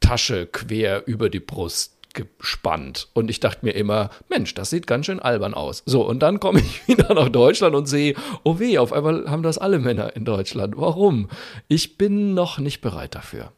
Tasche 0.00 0.46
quer 0.46 1.06
über 1.06 1.30
die 1.30 1.40
Brust 1.40 1.94
gespannt. 2.14 3.08
Und 3.12 3.28
ich 3.28 3.40
dachte 3.40 3.64
mir 3.66 3.72
immer, 3.72 4.10
Mensch, 4.28 4.54
das 4.54 4.70
sieht 4.70 4.86
ganz 4.86 5.06
schön 5.06 5.20
albern 5.20 5.52
aus. 5.52 5.82
So, 5.84 6.06
und 6.06 6.20
dann 6.20 6.40
komme 6.40 6.60
ich 6.60 6.86
wieder 6.88 7.12
nach 7.12 7.28
Deutschland 7.28 7.74
und 7.74 7.86
sehe, 7.86 8.14
oh 8.44 8.58
weh, 8.58 8.78
auf 8.78 8.92
einmal 8.92 9.28
haben 9.28 9.42
das 9.42 9.58
alle 9.58 9.78
Männer 9.78 10.14
in 10.16 10.24
Deutschland. 10.24 10.74
Warum? 10.76 11.28
Ich 11.68 11.98
bin 11.98 12.34
noch 12.34 12.58
nicht 12.58 12.80
bereit 12.80 13.14
dafür. 13.14 13.52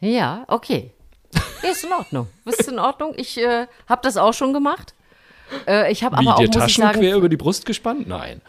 Ja, 0.00 0.44
okay. 0.48 0.90
Ist 1.62 1.84
in 1.84 1.92
Ordnung. 1.92 2.26
Ist 2.44 2.68
in 2.68 2.78
Ordnung. 2.78 3.14
Ich 3.16 3.38
äh, 3.38 3.66
habe 3.88 4.02
das 4.02 4.16
auch 4.16 4.34
schon 4.34 4.52
gemacht. 4.52 4.94
Äh, 5.66 5.92
ich 5.92 6.02
habe 6.04 6.16
aber 6.18 6.34
auch, 6.36 6.40
dir 6.40 6.46
muss 6.46 6.56
Taschen 6.56 6.82
sagen, 6.82 7.00
quer 7.00 7.16
über 7.16 7.28
die 7.28 7.36
Brust 7.36 7.66
gespannt? 7.66 8.06
Nein. 8.08 8.40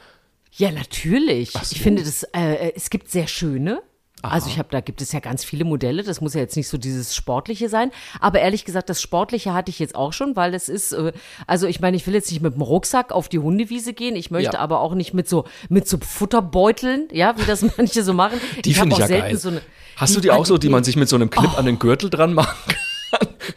Ja, 0.55 0.71
natürlich. 0.71 1.51
so. 1.51 1.59
Ich 1.71 1.81
finde, 1.81 2.03
das, 2.03 2.23
äh, 2.33 2.71
es 2.75 2.89
gibt 2.89 3.09
sehr 3.09 3.27
schöne. 3.27 3.81
Also 4.21 4.47
ich 4.47 4.57
habe, 4.57 4.69
da 4.71 4.79
gibt 4.79 5.01
es 5.01 5.11
ja 5.11 5.19
ganz 5.19 5.43
viele 5.43 5.65
Modelle. 5.65 6.01
Das 6.01 6.21
muss 6.21 6.33
ja 6.33 6.39
jetzt 6.39 6.55
nicht 6.55 6.69
so 6.69 6.77
dieses 6.77 7.13
Sportliche 7.13 7.67
sein. 7.67 7.91
Aber 8.21 8.39
ehrlich 8.39 8.63
gesagt, 8.63 8.89
das 8.89 9.01
Sportliche 9.01 9.53
hatte 9.53 9.69
ich 9.69 9.79
jetzt 9.79 9.95
auch 9.95 10.13
schon, 10.13 10.37
weil 10.37 10.53
es 10.53 10.69
ist, 10.69 10.93
äh, 10.93 11.11
also 11.45 11.67
ich 11.67 11.81
meine, 11.81 11.97
ich 11.97 12.07
will 12.07 12.13
jetzt 12.13 12.31
nicht 12.31 12.41
mit 12.41 12.53
dem 12.53 12.61
Rucksack 12.61 13.11
auf 13.11 13.27
die 13.27 13.39
Hundewiese 13.39 13.91
gehen. 13.93 14.15
Ich 14.15 14.31
möchte 14.31 14.53
Ja. 14.53 14.59
aber 14.59 14.79
auch 14.79 14.93
nicht 14.95 15.13
mit 15.13 15.27
so, 15.27 15.43
mit 15.67 15.89
so 15.89 15.97
Futterbeuteln, 15.97 17.09
ja, 17.11 17.37
wie 17.37 17.43
das 17.45 17.63
manche 17.77 18.01
so 18.03 18.13
machen. 18.13 18.39
Die 18.63 18.73
finde 18.73 18.89
ich 18.89 18.95
auch 18.95 18.99
ja 18.99 19.07
selten 19.07 19.27
geil. 19.27 19.37
So 19.37 19.49
eine, 19.49 19.61
Hast 19.97 20.15
du 20.15 20.21
die 20.21 20.31
auch 20.31 20.45
so, 20.45 20.57
die 20.57 20.69
man 20.69 20.85
sich 20.85 20.95
mit 20.95 21.09
so 21.09 21.17
einem 21.17 21.29
Clip 21.29 21.57
an 21.57 21.65
den 21.65 21.77
Gürtel 21.77 22.09
dran 22.09 22.33
machen 22.33 22.55
kann? 22.67 22.77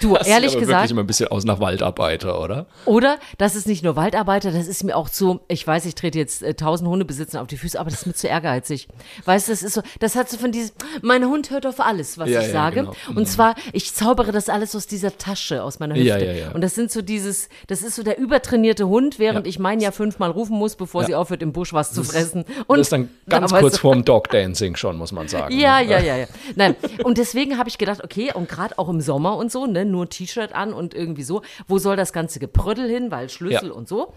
Du, 0.01 0.15
Das 0.15 0.27
ehrlich 0.27 0.51
sieht 0.51 0.57
aber 0.59 0.67
gesagt, 0.67 0.81
wirklich 0.83 0.91
immer 0.93 1.01
ein 1.03 1.07
bisschen 1.07 1.29
aus 1.29 1.45
nach 1.45 1.61
Waldarbeiter, 1.61 2.41
oder? 2.41 2.67
Oder 2.85 3.19
das 3.39 3.55
ist 3.57 3.67
nicht 3.67 3.83
nur 3.85 3.97
Waldarbeiter, 3.97 4.51
das 4.51 4.67
ist 4.67 4.85
mir 4.85 4.97
auch 4.97 5.09
zu, 5.09 5.41
ich 5.49 5.67
weiß, 5.67 5.85
ich 5.87 5.95
trete 5.95 6.19
jetzt 6.19 6.43
äh, 6.43 6.55
tausend 6.55 6.89
Hundebesitzern 6.89 7.41
auf 7.41 7.47
die 7.47 7.57
Füße, 7.57 7.79
aber 7.79 7.91
das 7.91 8.01
ist 8.01 8.07
mir 8.07 8.15
zu 8.15 8.27
ehrgeizig. 8.29 8.89
Weißt 9.25 9.49
du, 9.49 9.53
das 9.53 9.63
ist 9.63 9.75
so, 9.75 9.83
das 10.01 10.17
hat 10.17 10.29
so 10.29 10.39
von 10.39 10.53
diesem, 10.53 10.75
mein 11.03 11.25
Hund 11.27 11.51
hört 11.51 11.67
auf 11.67 11.81
alles, 11.81 12.19
was 12.19 12.29
Ja, 12.31 12.41
ich 12.41 12.47
ja, 12.49 12.53
sage. 12.53 12.81
genau. 12.81 12.95
Und 13.15 13.27
zwar, 13.29 13.55
ich 13.73 13.95
zaubere 13.95 14.33
das 14.33 14.49
alles 14.49 14.75
aus 14.75 14.87
dieser 14.87 15.17
Tasche, 15.19 15.63
aus 15.63 15.79
meiner 15.79 15.95
Hüfte. 15.95 16.07
Ja, 16.09 16.19
ja, 16.19 16.33
ja. 16.33 16.51
Und 16.53 16.61
das 16.63 16.75
sind 16.75 16.91
so 16.91 17.03
dieses, 17.03 17.49
das 17.67 17.83
ist 17.83 17.97
so 17.97 18.03
der 18.03 18.19
übertrainierte 18.19 18.89
Hund, 18.89 19.19
während 19.19 19.47
ich 19.47 19.59
meinen 19.59 19.81
ja 19.81 19.91
fünfmal 19.93 20.31
rufen 20.31 20.57
muss, 20.59 20.77
bevor 20.77 21.05
sie 21.05 21.15
aufhört, 21.15 21.43
im 21.43 21.53
Busch 21.53 21.73
was 21.73 21.93
zu 21.93 22.03
fressen. 22.05 22.45
Und 22.67 22.79
das 22.79 22.87
ist 22.87 22.93
dann 22.93 23.09
ganz 23.29 23.53
aber 23.53 23.61
kurz 23.61 23.79
vorm 23.79 24.05
Dog-Dancing 24.05 24.77
schon, 24.77 24.97
muss 24.97 25.13
man 25.13 25.29
sagen. 25.29 25.57
ja, 25.57 25.81
ne? 25.81 25.91
ja, 25.91 25.99
ja, 26.01 26.17
ja. 26.17 26.27
Nein, 26.55 26.75
und 27.05 27.19
deswegen 27.19 27.59
habe 27.59 27.69
ich 27.69 27.79
gedacht, 27.79 28.03
okay, 28.05 28.33
und 28.35 28.49
gerade 28.49 28.79
auch 28.79 28.89
im 28.89 29.01
Sommer 29.01 29.37
und 29.37 29.51
so, 29.53 29.67
ne, 29.77 29.91
nur 29.91 30.09
T-Shirt 30.09 30.53
an 30.55 30.73
und 30.73 30.95
irgendwie 30.95 31.23
so, 31.23 31.43
wo 31.69 31.79
soll 31.79 31.97
das 31.97 32.13
ganze 32.13 32.39
Geprödel 32.39 32.89
hin, 32.89 33.11
weil 33.11 33.29
Schlüssel 33.29 33.69
Ja. 33.69 33.73
und 33.75 33.89
so. 33.89 34.15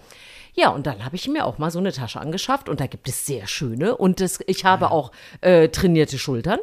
Ja, 0.55 0.69
und 0.69 0.87
dann 0.87 1.05
habe 1.05 1.15
ich 1.15 1.27
mir 1.27 1.45
auch 1.45 1.57
mal 1.57 1.69
so 1.71 1.79
eine 1.79 1.91
Tasche 1.91 2.19
angeschafft 2.19 2.69
und 2.69 2.79
da 2.79 2.87
gibt 2.87 3.07
es 3.07 3.25
sehr 3.25 3.47
schöne 3.47 3.95
und 3.95 4.19
das, 4.19 4.39
ich 4.47 4.65
habe 4.65 4.91
auch 4.91 5.11
äh, 5.41 5.69
trainierte 5.69 6.17
Schultern. 6.17 6.59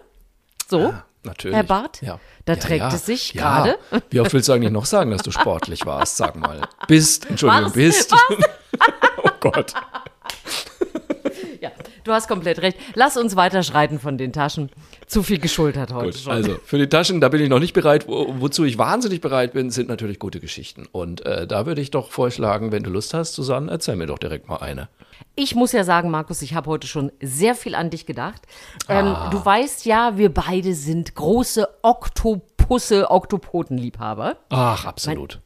So, 0.69 0.93
Natürlich. 1.23 1.57
Herr 1.57 1.65
Barth, 1.65 2.03
Ja. 2.03 2.19
da 2.45 2.53
Ja, 2.55 2.59
trägt 2.61 2.81
ja. 2.83 2.95
es 2.95 3.07
sich 3.07 3.33
Ja. 3.35 3.43
gerade. 3.43 3.79
Wie 4.11 4.21
oft 4.21 4.33
willst 4.33 4.49
du 4.49 4.53
eigentlich 4.53 4.73
noch 4.73 4.87
sagen, 4.87 5.11
dass 5.11 5.23
du 5.23 5.31
sportlich 5.31 5.85
warst? 5.87 6.17
Sag 6.17 6.37
mal. 6.37 6.63
Bist, 6.89 7.29
Entschuldigung, 7.31 7.67
Was? 7.67 7.73
bist. 7.73 8.15
oh 9.23 9.31
Gott. 9.41 9.73
Ja, 11.61 11.71
du 12.05 12.13
hast 12.13 12.29
komplett 12.29 12.61
recht. 12.61 12.79
Lass 12.95 13.17
uns 13.17 13.35
weiter 13.37 13.63
schreiten 13.63 13.99
von 13.99 14.19
den 14.19 14.33
Taschen. 14.33 14.71
Zu 15.07 15.23
viel 15.23 15.39
geschultert 15.39 15.93
heute 15.93 16.11
Gut, 16.11 16.19
schon. 16.19 16.33
also 16.33 16.57
für 16.65 16.79
die 16.79 16.89
Taschen, 16.89 17.21
da 17.21 17.29
bin 17.29 17.41
ich 17.41 17.49
noch 17.49 17.61
nicht 17.61 17.73
bereit. 17.73 18.09
Wo, 18.09 18.35
wozu 18.39 18.65
ich 18.65 18.77
wahnsinnig 18.79 19.21
bereit 19.21 19.53
bin, 19.53 19.71
sind 19.71 19.89
natürlich 19.89 20.19
gute 20.19 20.41
Geschichten. 20.41 20.87
Und 20.91 21.25
äh, 21.25 21.47
da 21.47 21.67
würde 21.67 21.81
ich 21.81 21.91
doch 21.91 22.11
vorschlagen, 22.11 22.73
wenn 22.73 22.83
du 22.83 22.91
Lust 22.91 23.15
hast, 23.15 23.35
Susanne, 23.35 23.71
erzähl 23.71 23.97
mir 23.97 24.07
doch 24.07 24.19
direkt 24.19 24.49
mal 24.49 24.57
eine. 24.57 24.89
Ich 25.35 25.55
muss 25.55 25.73
ja 25.73 25.85
sagen, 25.85 26.11
Markus, 26.11 26.43
ich 26.43 26.55
habe 26.55 26.69
heute 26.71 26.87
schon 26.87 27.13
sehr 27.21 27.55
viel 27.55 27.75
an 27.75 27.91
dich 27.91 28.07
gedacht. 28.07 28.43
Ähm, 28.89 29.07
Ah. 29.07 29.31
Du 29.31 29.45
weißt 29.45 29.87
ja, 29.87 30.17
wir 30.19 30.33
beide 30.33 30.75
sind 30.75 31.15
große 31.15 31.69
Oktopusse, 31.83 33.11
Oktopodenliebhaber. 33.11 34.37
Ach, 34.51 34.85
absolut. 34.85 35.41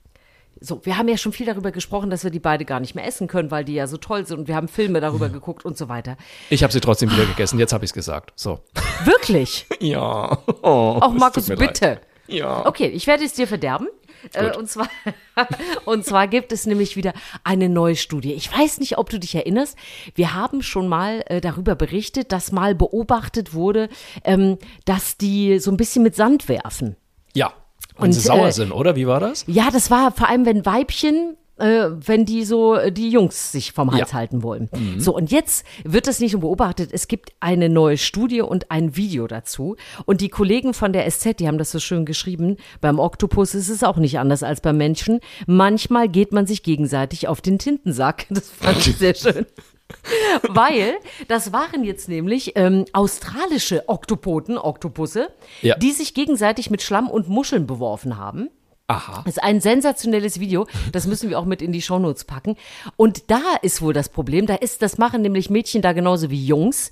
So, 0.61 0.85
wir 0.85 0.99
haben 0.99 1.09
ja 1.09 1.17
schon 1.17 1.33
viel 1.33 1.47
darüber 1.47 1.73
gesprochen, 1.73 2.11
dass 2.11 2.23
wir 2.23 2.31
die 2.31 2.39
beide 2.39 2.67
gar 2.67 2.81
nicht 2.81 2.95
mehr 2.95 3.07
essen 3.07 3.29
können, 3.29 3.51
weil 3.51 3.65
die 3.65 3.75
ja 3.75 3.87
so 3.87 3.97
toll 3.97 4.27
sind 4.27 4.41
und 4.41 4.49
wir 4.49 4.57
haben 4.57 4.69
Filme 4.69 5.01
darüber 5.01 5.31
geguckt 5.31 5.65
und 5.65 5.79
so 5.79 5.89
weiter. 5.89 6.19
Ich 6.51 6.63
habe 6.63 6.73
sie 6.73 6.81
trotzdem 6.81 7.11
wieder 7.11 7.25
gegessen, 7.25 7.59
jetzt 7.59 7.73
habe 7.73 7.85
ich 7.85 7.91
es 7.91 7.95
gesagt. 7.95 8.33
So. 8.37 8.61
Wirklich? 9.05 9.67
Ja. 9.81 10.39
Oh, 10.63 10.99
Auch 11.01 11.13
Markus, 11.13 11.47
bitte. 11.49 11.87
leid. 11.87 12.01
Ja. 12.27 12.67
Okay, 12.67 12.89
ich 12.89 13.07
werde 13.07 13.25
es 13.25 13.33
dir 13.33 13.47
verderben. 13.47 13.89
Äh, 14.35 14.55
und, 14.57 14.69
zwar, 14.69 14.89
und 15.87 16.05
zwar 16.05 16.29
gibt 16.29 16.53
es 16.53 16.67
nämlich 16.67 16.97
wieder 16.97 17.15
eine 17.43 17.69
neue 17.69 17.97
Studie. 17.97 18.35
Ich 18.35 18.53
weiß 18.57 18.79
nicht, 18.79 18.99
ob 18.99 19.09
du 19.09 19.19
dich 19.19 19.35
erinnerst. 19.35 19.77
Wir 20.15 20.35
haben 20.35 20.63
schon 20.63 20.89
mal 20.89 21.23
äh, 21.27 21.41
darüber 21.41 21.75
berichtet, 21.75 22.33
dass 22.33 22.53
mal 22.53 22.75
beobachtet 22.75 23.55
wurde, 23.55 23.89
ähm, 24.25 24.59
dass 24.85 25.17
die 25.17 25.59
so 25.59 25.71
ein 25.71 25.77
bisschen 25.77 26.03
mit 26.03 26.15
Sand 26.15 26.49
werfen. 26.49 26.97
Ja. 27.33 27.53
Und, 28.01 28.09
Und, 28.09 28.13
sie 28.13 28.21
sauer 28.21 28.49
äh, 28.49 28.53
sind, 28.53 28.73
oder? 28.73 28.97
Wie 28.97 29.07
war 29.07 29.21
das? 29.21 29.45
Ja, 29.47 29.71
das 29.71 29.91
war 29.91 30.13
vor 30.13 30.29
allem, 30.29 30.47
wenn 30.47 30.65
Weibchen 30.67 31.37
äh, 31.59 31.91
wenn 32.07 32.25
die 32.25 32.45
so 32.45 32.75
äh, 32.75 32.91
die 32.91 33.11
Jungs 33.11 33.53
sich 33.53 33.73
vom 33.73 33.93
Hals 33.93 34.11
Ja. 34.13 34.17
halten 34.17 34.43
wollen. 34.43 34.71
So, 34.99 35.15
und 35.15 35.31
jetzt 35.31 35.65
wird 35.85 36.07
das 36.07 36.19
nicht 36.19 36.33
nur 36.33 36.41
beobachtet, 36.41 36.91
es 36.93 37.07
gibt 37.07 37.33
eine 37.41 37.69
neue 37.69 37.99
Studie 37.99 38.41
und 38.41 38.71
ein 38.71 38.97
Video 38.97 39.27
dazu. 39.27 39.77
Und 40.07 40.23
die 40.23 40.31
Kollegen 40.31 40.73
von 40.73 40.93
der 40.95 41.09
SZ, 41.11 41.39
die 41.39 41.47
haben 41.49 41.59
das 41.59 41.71
so 41.71 41.79
schön 41.79 42.07
geschrieben, 42.07 42.57
beim 42.81 42.99
Oktopus 42.99 43.55
ist 43.55 43.69
es 43.69 43.85
auch 43.85 43.99
nicht 43.99 44.19
anders 44.19 44.43
als 44.43 44.61
beim 44.63 44.79
Menschen. 44.79 45.21
Manchmal 45.47 46.09
geht 46.09 46.33
man 46.33 46.47
sich 46.47 46.63
gegenseitig 46.63 47.29
auf 47.29 47.41
den 47.43 47.59
Tintensack. 47.59 48.27
Das 48.41 48.49
fand 48.49 48.87
ich 48.87 48.97
sehr 48.97 49.15
schön. 49.15 49.45
Weil 50.49 50.95
das 51.29 51.53
waren 51.53 51.85
jetzt 51.85 52.09
nämlich 52.09 52.53
ähm, 52.57 52.85
australische 52.93 53.89
Oktopoden, 53.89 54.59
Oktopusse, 54.59 55.29
Ja. 55.63 55.77
die 55.77 55.93
sich 55.93 56.15
gegenseitig 56.15 56.71
mit 56.71 56.83
Schlamm 56.83 57.09
und 57.11 57.29
Muscheln 57.29 57.67
beworfen 57.67 58.17
haben. 58.17 58.49
Aha. 58.87 59.23
Das 59.25 59.37
ist 59.37 59.43
ein 59.43 59.61
sensationelles 59.61 60.41
Video. 60.41 60.67
Das 60.91 61.07
müssen 61.07 61.31
wir 61.31 61.39
auch 61.39 61.45
mit 61.45 61.63
in 61.63 61.71
die 61.71 61.81
Shownotes 61.83 62.25
packen. 62.25 62.57
Und 62.97 63.31
da 63.31 63.41
ist 63.63 63.83
wohl 63.83 63.93
das 63.93 64.09
Problem. 64.09 64.47
Da 64.47 64.57
ist, 64.57 64.83
das 64.83 64.99
machen 64.99 65.23
nämlich 65.23 65.49
Mädchen 65.49 65.81
da 65.81 65.93
genauso 65.93 66.31
wie 66.31 66.45
Jungs. 66.45 66.91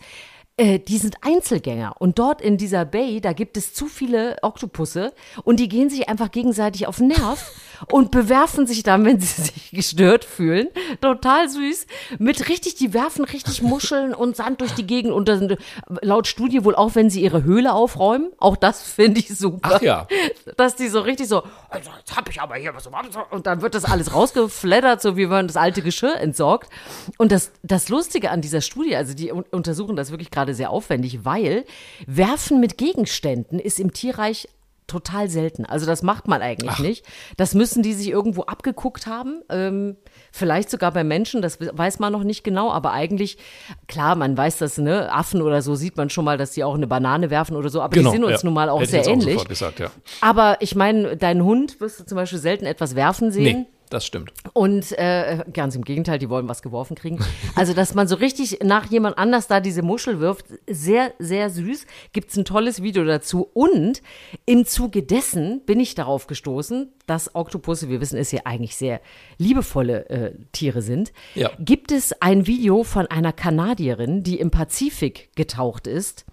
Äh, 0.59 0.81
die 0.81 0.99
sind 0.99 1.17
Einzelgänger. 1.23 1.95
Und 2.01 2.19
dort 2.19 2.43
in 2.43 2.57
dieser 2.57 2.85
Bay, 2.85 3.21
da 3.21 3.33
gibt 3.33 3.57
es 3.57 3.73
zu 3.73 3.87
viele 3.87 4.37
Oktopusse. 4.43 5.13
Und 5.45 5.61
die 5.61 5.69
gehen 5.69 5.89
sich 5.89 6.09
einfach 6.09 6.33
gegenseitig 6.33 6.89
auf 6.89 6.97
den 6.97 7.09
Nerv 7.09 7.53
und 7.93 8.11
bewerfen 8.11 8.67
sich 8.67 8.83
dann, 8.83 9.05
wenn 9.05 9.21
sie 9.21 9.43
sich 9.43 9.71
gestört 9.71 10.25
fühlen. 10.25 10.69
Total 11.01 11.49
süß. 11.49 11.87
Mit 12.19 12.49
richtig, 12.49 12.75
die 12.75 12.93
werfen 12.93 13.25
richtig 13.25 13.63
Muscheln 13.63 14.13
und 14.13 14.37
Sand 14.37 14.61
durch 14.61 14.73
die 14.73 14.87
Gegend. 14.87 15.13
Und 15.13 15.29
dann, 15.29 15.57
laut 16.03 16.27
Studie 16.27 16.65
wohl 16.65 16.75
auch, 16.75 16.97
wenn 16.97 17.09
sie 17.09 17.23
ihre 17.23 17.45
Höhle 17.45 17.73
aufräumen. 17.73 18.31
Auch 18.39 18.57
das 18.57 18.83
finde 18.83 19.21
ich 19.21 19.29
super 19.29 19.77
Ach 19.77 19.83
ja. 19.83 20.09
dass 20.57 20.75
die 20.75 20.89
so 20.89 21.01
richtig 21.01 21.29
so, 21.29 21.45
also 21.69 21.91
jetzt 21.99 22.17
hab 22.17 22.29
ich 22.29 22.41
aber 22.41 22.57
hier 22.57 22.75
was 22.75 22.89
und 23.31 23.47
dann 23.47 23.63
wird 23.63 23.75
das 23.75 23.85
alles 23.85 24.15
rausgeflattert, 24.15 25.01
so 25.01 25.17
wie 25.17 25.31
wenn 25.31 25.47
das 25.47 25.57
alte 25.57 25.83
Geschirr 25.83 26.17
entsorgt. 26.17 26.69
Und 27.17 27.31
das, 27.31 27.53
das 27.63 27.89
Lustige 27.89 28.31
an 28.31 28.41
dieser 28.41 28.61
Studie, 28.61 28.97
also 28.97 29.15
die 29.15 29.31
un 29.33 29.45
untersuchen 29.51 29.97
das 29.97 30.11
wirklich 30.11 30.31
gerade 30.31 30.48
sehr 30.55 30.71
aufwendig, 30.71 31.25
weil 31.25 31.65
Werfen 32.07 32.61
mit 32.61 32.79
Gegenständen 32.79 33.59
ist 33.59 33.79
im 33.81 33.93
Tierreich 33.93 34.49
total 34.87 35.29
selten. 35.29 35.67
Also 35.67 35.85
das 35.85 36.03
macht 36.03 36.29
man 36.29 36.41
eigentlich 36.41 36.79
nicht. 36.79 37.05
Das 37.37 37.53
müssen 37.55 37.83
die 37.83 37.93
sich 37.93 38.09
irgendwo 38.09 38.45
abgeguckt 38.45 39.07
haben. 39.07 39.43
Ähm, 39.51 39.97
vielleicht 40.33 40.71
sogar 40.71 40.93
bei 40.93 41.05
Menschen, 41.05 41.43
das 41.43 41.59
weiß 41.61 41.99
man 41.99 42.11
noch 42.11 42.25
nicht 42.25 42.43
genau, 42.43 42.73
aber 42.73 42.93
eigentlich, 42.93 43.37
klar, 43.87 44.15
man 44.17 44.35
weiß 44.35 44.57
das, 44.57 44.79
ne, 44.79 45.13
Affen 45.13 45.43
oder 45.43 45.61
so 45.61 45.75
sieht 45.75 45.99
man 45.99 46.09
schon 46.09 46.25
mal, 46.25 46.39
dass 46.39 46.53
die 46.53 46.65
auch 46.65 46.75
eine 46.75 46.87
Banane 46.87 47.29
werfen 47.29 47.55
oder 47.55 47.69
so, 47.69 47.83
aber 47.83 47.93
die 47.95 48.01
sind 48.01 48.07
uns 48.07 48.15
Genau, 48.15 48.31
ja. 48.31 48.39
nun 48.45 48.55
mal 48.55 48.71
auch 48.71 48.81
Hätte 48.81 48.91
sehr 48.93 49.07
ähnlich. 49.09 49.35
sofort 49.35 49.49
gesagt, 49.51 49.79
ja. 49.79 49.91
Aber 50.23 50.57
ich 50.61 50.75
meine, 50.75 51.19
deinen 51.19 51.45
Hund 51.45 51.83
wirst 51.83 52.01
du 52.01 52.07
zum 52.07 52.17
Beispiel 52.17 52.39
selten 52.39 52.65
etwas 52.65 52.95
werfen 52.95 53.31
sehen. 53.31 53.59
Nee, 53.61 53.67
das 53.89 54.05
stimmt. 54.05 54.33
Und 54.53 54.93
äh, 54.99 55.45
ganz 55.53 55.75
im 55.75 55.85
Gegenteil, 55.85 56.19
die 56.19 56.29
wollen 56.29 56.49
was 56.49 56.63
geworfen 56.63 56.97
kriegen. 56.97 57.19
Also, 57.55 57.75
dass 57.75 57.95
man 57.95 58.07
so 58.07 58.17
richtig 58.17 58.61
nach 58.63 58.87
jemand 58.91 59.19
anders 59.19 59.49
da 59.49 59.61
diese 59.61 59.83
Muschel 59.83 60.21
wirft, 60.21 60.47
sehr, 60.69 61.13
sehr 61.19 61.51
süß. 61.51 61.87
Gibt's 62.13 62.37
ein 62.37 62.45
tolles 62.45 62.83
Video 62.83 63.05
dazu. 63.05 63.49
Und 63.53 64.03
im 64.47 64.65
Zuge 64.65 65.03
dessen 65.03 65.63
bin 65.65 65.81
ich 65.81 65.95
darauf 65.95 66.27
gestoßen, 66.27 66.93
dass 67.07 67.35
Oktopusse, 67.35 67.89
wir 67.89 68.01
wissen 68.01 68.19
es 68.19 68.31
ja 68.33 68.43
eigentlich 68.45 68.77
sehr 68.77 69.01
liebevolle 69.39 70.09
äh, 70.09 70.35
Tiere 70.53 70.83
sind. 70.83 71.13
Ja. 71.35 71.51
Gibt 71.59 71.91
es 71.91 72.13
ein 72.21 72.47
Video 72.47 72.85
von 72.85 73.07
einer 73.07 73.33
Kanadierin, 73.33 74.23
die 74.23 74.39
im 74.39 74.51
Pazifik 74.51 75.31
getaucht 75.35 75.87
ist 75.87 76.27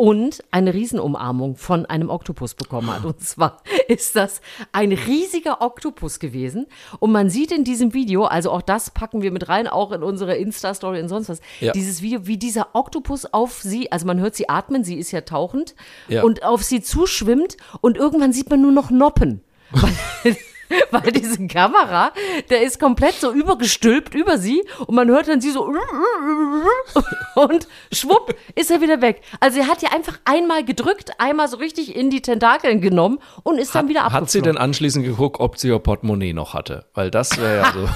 und 0.00 0.42
eine 0.50 0.72
Riesenumarmung 0.72 1.56
von 1.56 1.84
einem 1.84 2.08
Oktopus 2.08 2.54
bekommen 2.54 2.90
hat. 2.90 3.04
Und 3.04 3.20
zwar 3.20 3.58
ist 3.88 4.16
das 4.16 4.40
ein 4.72 4.92
riesiger 4.92 5.60
Oktopus 5.60 6.18
gewesen. 6.20 6.64
Und 7.00 7.12
man 7.12 7.28
sieht 7.28 7.52
in 7.52 7.64
diesem 7.64 7.92
Video, 7.92 8.24
also 8.24 8.50
auch 8.50 8.62
das 8.62 8.88
packen 8.92 9.20
wir 9.20 9.30
mit 9.30 9.50
rein, 9.50 9.68
auch 9.68 9.92
in 9.92 10.02
unsere 10.02 10.36
Insta-Story 10.36 11.02
und 11.02 11.10
sonst 11.10 11.28
was, 11.28 11.40
Ja. 11.60 11.72
dieses 11.72 12.00
Video, 12.00 12.26
wie 12.26 12.38
dieser 12.38 12.68
Oktopus 12.74 13.26
auf 13.26 13.60
sie, 13.60 13.92
also 13.92 14.06
man 14.06 14.18
hört 14.20 14.34
sie 14.34 14.48
atmen, 14.48 14.84
sie 14.84 14.94
ist 14.98 15.10
ja 15.10 15.20
tauchend, 15.20 15.74
Ja. 16.08 16.22
und 16.22 16.44
auf 16.44 16.62
sie 16.62 16.80
zuschwimmt 16.80 17.58
und 17.82 17.98
irgendwann 17.98 18.32
sieht 18.32 18.48
man 18.48 18.62
nur 18.62 18.72
noch 18.72 18.90
Noppen. 18.90 19.42
Weil, 20.90 21.12
diese 21.12 21.46
Kamera, 21.46 22.12
der 22.50 22.62
ist 22.62 22.80
komplett 22.80 23.14
so 23.14 23.32
übergestülpt 23.32 24.14
über 24.14 24.38
sie 24.38 24.64
und 24.86 24.94
man 24.94 25.08
hört 25.08 25.28
dann 25.28 25.40
sie 25.40 25.50
so 25.50 25.64
und 27.34 27.68
schwupp 27.92 28.34
ist 28.54 28.70
er 28.70 28.80
wieder 28.80 29.00
weg. 29.00 29.22
Also 29.38 29.60
er 29.60 29.68
hat 29.68 29.82
ja 29.82 29.90
einfach 29.94 30.18
einmal 30.24 30.64
gedrückt, 30.64 31.12
einmal 31.18 31.48
so 31.48 31.56
richtig 31.56 31.94
in 31.94 32.10
die 32.10 32.22
Tentakeln 32.22 32.80
genommen 32.80 33.18
und 33.42 33.58
ist 33.58 33.74
dann 33.74 33.88
wieder 33.88 34.00
abgeflogen. 34.00 34.22
Hat 34.26 34.30
sie 34.30 34.42
denn 34.42 34.56
anschließend 34.58 35.04
geguckt, 35.04 35.40
ob 35.40 35.58
sie 35.58 35.68
ihr 35.68 35.78
Portemonnaie 35.78 36.32
noch 36.32 36.54
hatte? 36.54 36.86
Weil 36.94 37.10
das 37.10 37.38
wäre 37.38 37.56
ja 37.58 37.72
so. 37.72 37.88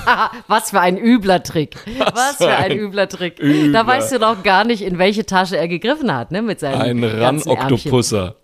Was 0.49 0.71
für 0.71 0.81
ein 0.81 0.97
übler 0.97 1.43
Trick. 1.43 1.77
Was, 2.15 2.37
für 2.37 2.45
für 2.45 2.57
ein, 2.57 2.73
ein 2.73 2.79
übler 2.79 3.09
Trick. 3.09 3.39
übler. 3.41 3.73
Da 3.73 3.87
weißt 3.87 4.13
du 4.13 4.19
doch 4.19 4.43
gar 4.43 4.65
nicht, 4.65 4.83
in 4.83 4.99
welche 4.99 5.27
Tasche 5.27 5.57
er 5.57 5.69
gegriffen 5.69 6.15
hat, 6.15 6.31
ne, 6.31 6.43
mit 6.43 6.61
seinen 6.61 6.81
Ein. 6.81 7.05
Ran-Oktopusser. 7.05 8.37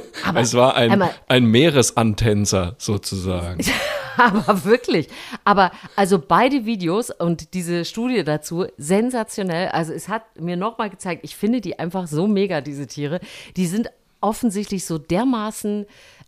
Aber, 0.24 0.40
Es 0.40 0.54
war 0.54 0.74
ein, 0.74 0.92
einmal- 0.92 1.14
ein 1.28 1.44
Meeresantänzer 1.46 2.74
sozusagen. 2.78 3.64
aber 4.16 4.64
wirklich. 4.64 5.08
Aber 5.44 5.70
also 5.94 6.18
beide 6.18 6.64
Videos 6.64 7.10
und 7.10 7.54
diese 7.54 7.84
Studie 7.84 8.24
dazu 8.24 8.66
sensationell. 8.78 9.68
Also 9.68 9.92
es 9.92 10.08
hat 10.08 10.40
mir 10.40 10.56
nochmal 10.56 10.90
gezeigt, 10.90 11.20
ich 11.24 11.36
finde 11.36 11.60
die 11.60 11.78
einfach 11.78 12.06
so 12.06 12.26
mega, 12.26 12.60
diese 12.60 12.86
Tiere. 12.86 13.20
Die 13.56 13.66
sind 13.66 13.88
offensichtlich 14.20 14.86
so 14.86 14.98
dermaßen 14.98 15.86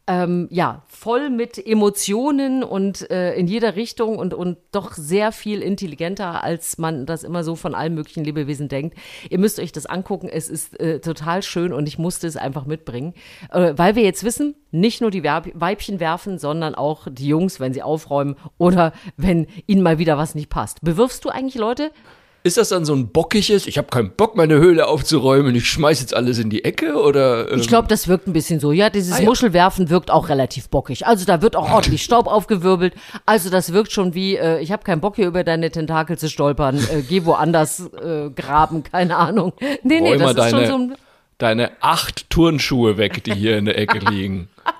ähm, 0.08 0.48
ja, 0.50 0.82
voll 0.88 1.28
mit 1.28 1.64
Emotionen 1.64 2.64
und 2.64 3.10
äh, 3.10 3.34
in 3.34 3.46
jeder 3.46 3.76
Richtung 3.76 4.16
und, 4.16 4.32
und 4.32 4.56
doch 4.72 4.94
sehr 4.94 5.32
viel 5.32 5.60
intelligenter, 5.60 6.42
als 6.42 6.78
man 6.78 7.04
das 7.04 7.24
immer 7.24 7.44
so 7.44 7.54
von 7.54 7.74
allen 7.74 7.94
möglichen 7.94 8.24
Lebewesen 8.24 8.68
denkt. 8.68 8.96
Ihr 9.28 9.38
müsst 9.38 9.60
euch 9.60 9.70
das 9.70 9.84
angucken, 9.84 10.30
es 10.32 10.48
ist 10.48 10.80
äh, 10.80 11.00
total 11.00 11.42
schön 11.42 11.74
und 11.74 11.86
ich 11.86 11.98
musste 11.98 12.26
es 12.26 12.38
einfach 12.38 12.64
mitbringen, 12.64 13.12
äh, 13.52 13.74
weil 13.76 13.96
wir 13.96 14.02
jetzt 14.02 14.24
wissen, 14.24 14.54
nicht 14.70 15.02
nur 15.02 15.10
die 15.10 15.24
Weibchen 15.24 16.00
werfen, 16.00 16.38
sondern 16.38 16.74
auch 16.74 17.06
die 17.10 17.28
Jungs, 17.28 17.60
wenn 17.60 17.74
sie 17.74 17.82
aufräumen 17.82 18.36
oder 18.56 18.94
wenn 19.18 19.46
ihnen 19.66 19.82
mal 19.82 19.98
wieder 19.98 20.16
was 20.16 20.34
nicht 20.34 20.48
passt. 20.48 20.80
Bewirfst 20.80 21.22
du 21.24 21.28
eigentlich 21.28 21.56
Leute? 21.56 21.90
Ist 22.44 22.56
das 22.56 22.68
dann 22.68 22.84
so 22.84 22.94
ein 22.94 23.08
bockiges, 23.08 23.66
ich 23.66 23.78
habe 23.78 23.88
keinen 23.88 24.12
Bock, 24.12 24.36
meine 24.36 24.54
Höhle 24.58 24.86
aufzuräumen, 24.86 25.54
ich 25.56 25.68
schmeiß 25.68 26.00
jetzt 26.00 26.14
alles 26.14 26.38
in 26.38 26.50
die 26.50 26.64
Ecke? 26.64 26.94
Oder, 26.94 27.50
ähm, 27.52 27.58
Ich 27.58 27.66
glaube, 27.68 27.88
das 27.88 28.06
wirkt 28.06 28.28
ein 28.28 28.32
bisschen 28.32 28.60
so. 28.60 28.70
Ja, 28.72 28.90
dieses 28.90 29.14
Ah, 29.14 29.18
ja. 29.20 29.24
Muschelwerfen 29.24 29.90
wirkt 29.90 30.10
auch 30.10 30.28
relativ 30.28 30.68
bockig. 30.68 31.04
Also 31.06 31.24
da 31.26 31.42
wird 31.42 31.56
auch 31.56 31.70
ordentlich 31.70 32.02
Staub 32.04 32.28
aufgewirbelt. 32.28 32.94
Also 33.26 33.50
das 33.50 33.72
wirkt 33.72 33.90
schon 33.92 34.14
wie, 34.14 34.36
äh, 34.36 34.60
ich 34.60 34.70
habe 34.72 34.84
keinen 34.84 35.00
Bock 35.00 35.16
hier 35.16 35.26
über 35.26 35.42
deine 35.42 35.70
Tentakel 35.70 36.16
zu 36.16 36.28
stolpern. 36.30 36.78
Äh, 36.78 37.02
geh 37.02 37.24
woanders 37.24 37.80
äh, 37.80 38.30
graben, 38.30 38.84
keine 38.84 39.16
Ahnung. 39.16 39.52
Nee, 39.82 40.00
nee, 40.00 40.10
räum 40.14 40.18
das 40.20 40.30
ist 40.30 40.50
schon 40.50 40.60
deine, 40.60 40.66
so 40.68 40.74
ein, 40.74 40.94
deine 41.38 41.70
acht 41.80 42.30
Turnschuhe 42.30 42.96
weg, 42.98 43.24
die 43.24 43.34
hier 43.34 43.58
in 43.58 43.64
der 43.64 43.76
Ecke 43.78 43.98
liegen. 43.98 44.48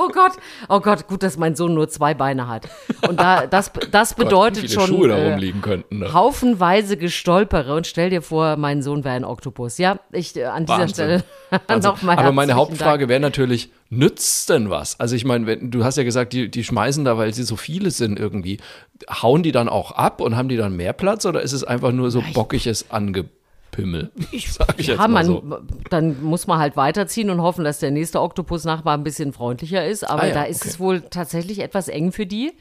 Oh 0.00 0.08
Gott, 0.08 0.32
oh 0.70 0.80
Gott, 0.80 1.06
gut, 1.08 1.22
dass 1.22 1.36
mein 1.36 1.54
Sohn 1.54 1.74
nur 1.74 1.88
zwei 1.88 2.14
Beine 2.14 2.48
hat. 2.48 2.68
Und 3.06 3.20
da, 3.20 3.46
das, 3.46 3.70
das 3.90 4.14
bedeutet 4.16 4.74
Gott, 4.74 4.88
schon 4.88 5.10
äh. 5.10 5.82
Ne? 5.90 6.12
haufenweise 6.12 6.96
Gestolpere. 6.96 7.74
Und 7.74 7.86
stell 7.86 8.08
dir 8.08 8.22
vor, 8.22 8.56
mein 8.56 8.82
Sohn 8.82 9.04
wäre 9.04 9.14
ein 9.14 9.24
Oktopus. 9.24 9.76
Ja, 9.76 9.98
ich 10.10 10.34
äh, 10.36 10.44
an 10.44 10.64
dieser 10.64 10.78
Wahnsinn. 10.78 10.94
Stelle 10.94 11.24
Wahnsinn. 11.50 11.90
nochmal 11.90 12.16
Aber 12.16 12.32
meine 12.32 12.54
Hauptfrage 12.54 13.08
wäre 13.08 13.20
natürlich, 13.20 13.70
nützt 13.90 14.48
denn 14.48 14.70
was? 14.70 14.98
Also 14.98 15.16
ich 15.16 15.26
meine, 15.26 15.58
du 15.58 15.84
hast 15.84 15.98
ja 15.98 16.04
gesagt, 16.04 16.32
die, 16.32 16.50
die 16.50 16.64
schmeißen 16.64 17.04
da, 17.04 17.18
weil 17.18 17.34
sie 17.34 17.42
so 17.42 17.56
viele 17.56 17.90
sind 17.90 18.18
irgendwie. 18.18 18.58
Hauen 19.10 19.42
die 19.42 19.52
dann 19.52 19.68
auch 19.68 19.92
ab 19.92 20.22
und 20.22 20.34
haben 20.34 20.48
die 20.48 20.56
dann 20.56 20.76
mehr 20.76 20.94
Platz 20.94 21.26
oder 21.26 21.42
ist 21.42 21.52
es 21.52 21.64
einfach 21.64 21.92
nur 21.92 22.10
so 22.10 22.22
bockiges 22.32 22.90
Ange... 22.90 23.26
Pimmel. 23.70 24.10
Ich, 24.32 24.52
sag 24.52 24.78
ich 24.78 24.88
ja, 24.88 25.08
man, 25.08 25.26
so. 25.26 25.58
dann 25.90 26.22
muss 26.22 26.46
man 26.46 26.58
halt 26.58 26.76
weiterziehen 26.76 27.30
und 27.30 27.40
hoffen, 27.40 27.64
dass 27.64 27.78
der 27.78 27.90
nächste 27.90 28.20
Oktopus-Nachbar 28.20 28.94
ein 28.94 29.04
bisschen 29.04 29.32
freundlicher 29.32 29.86
ist. 29.86 30.08
Aber 30.08 30.22
ah, 30.22 30.26
ja, 30.28 30.34
da 30.34 30.42
ist 30.44 30.62
okay. 30.62 30.68
es 30.70 30.80
wohl 30.80 31.00
tatsächlich 31.02 31.60
etwas 31.60 31.88
eng 31.88 32.12
für 32.12 32.26
die. 32.26 32.52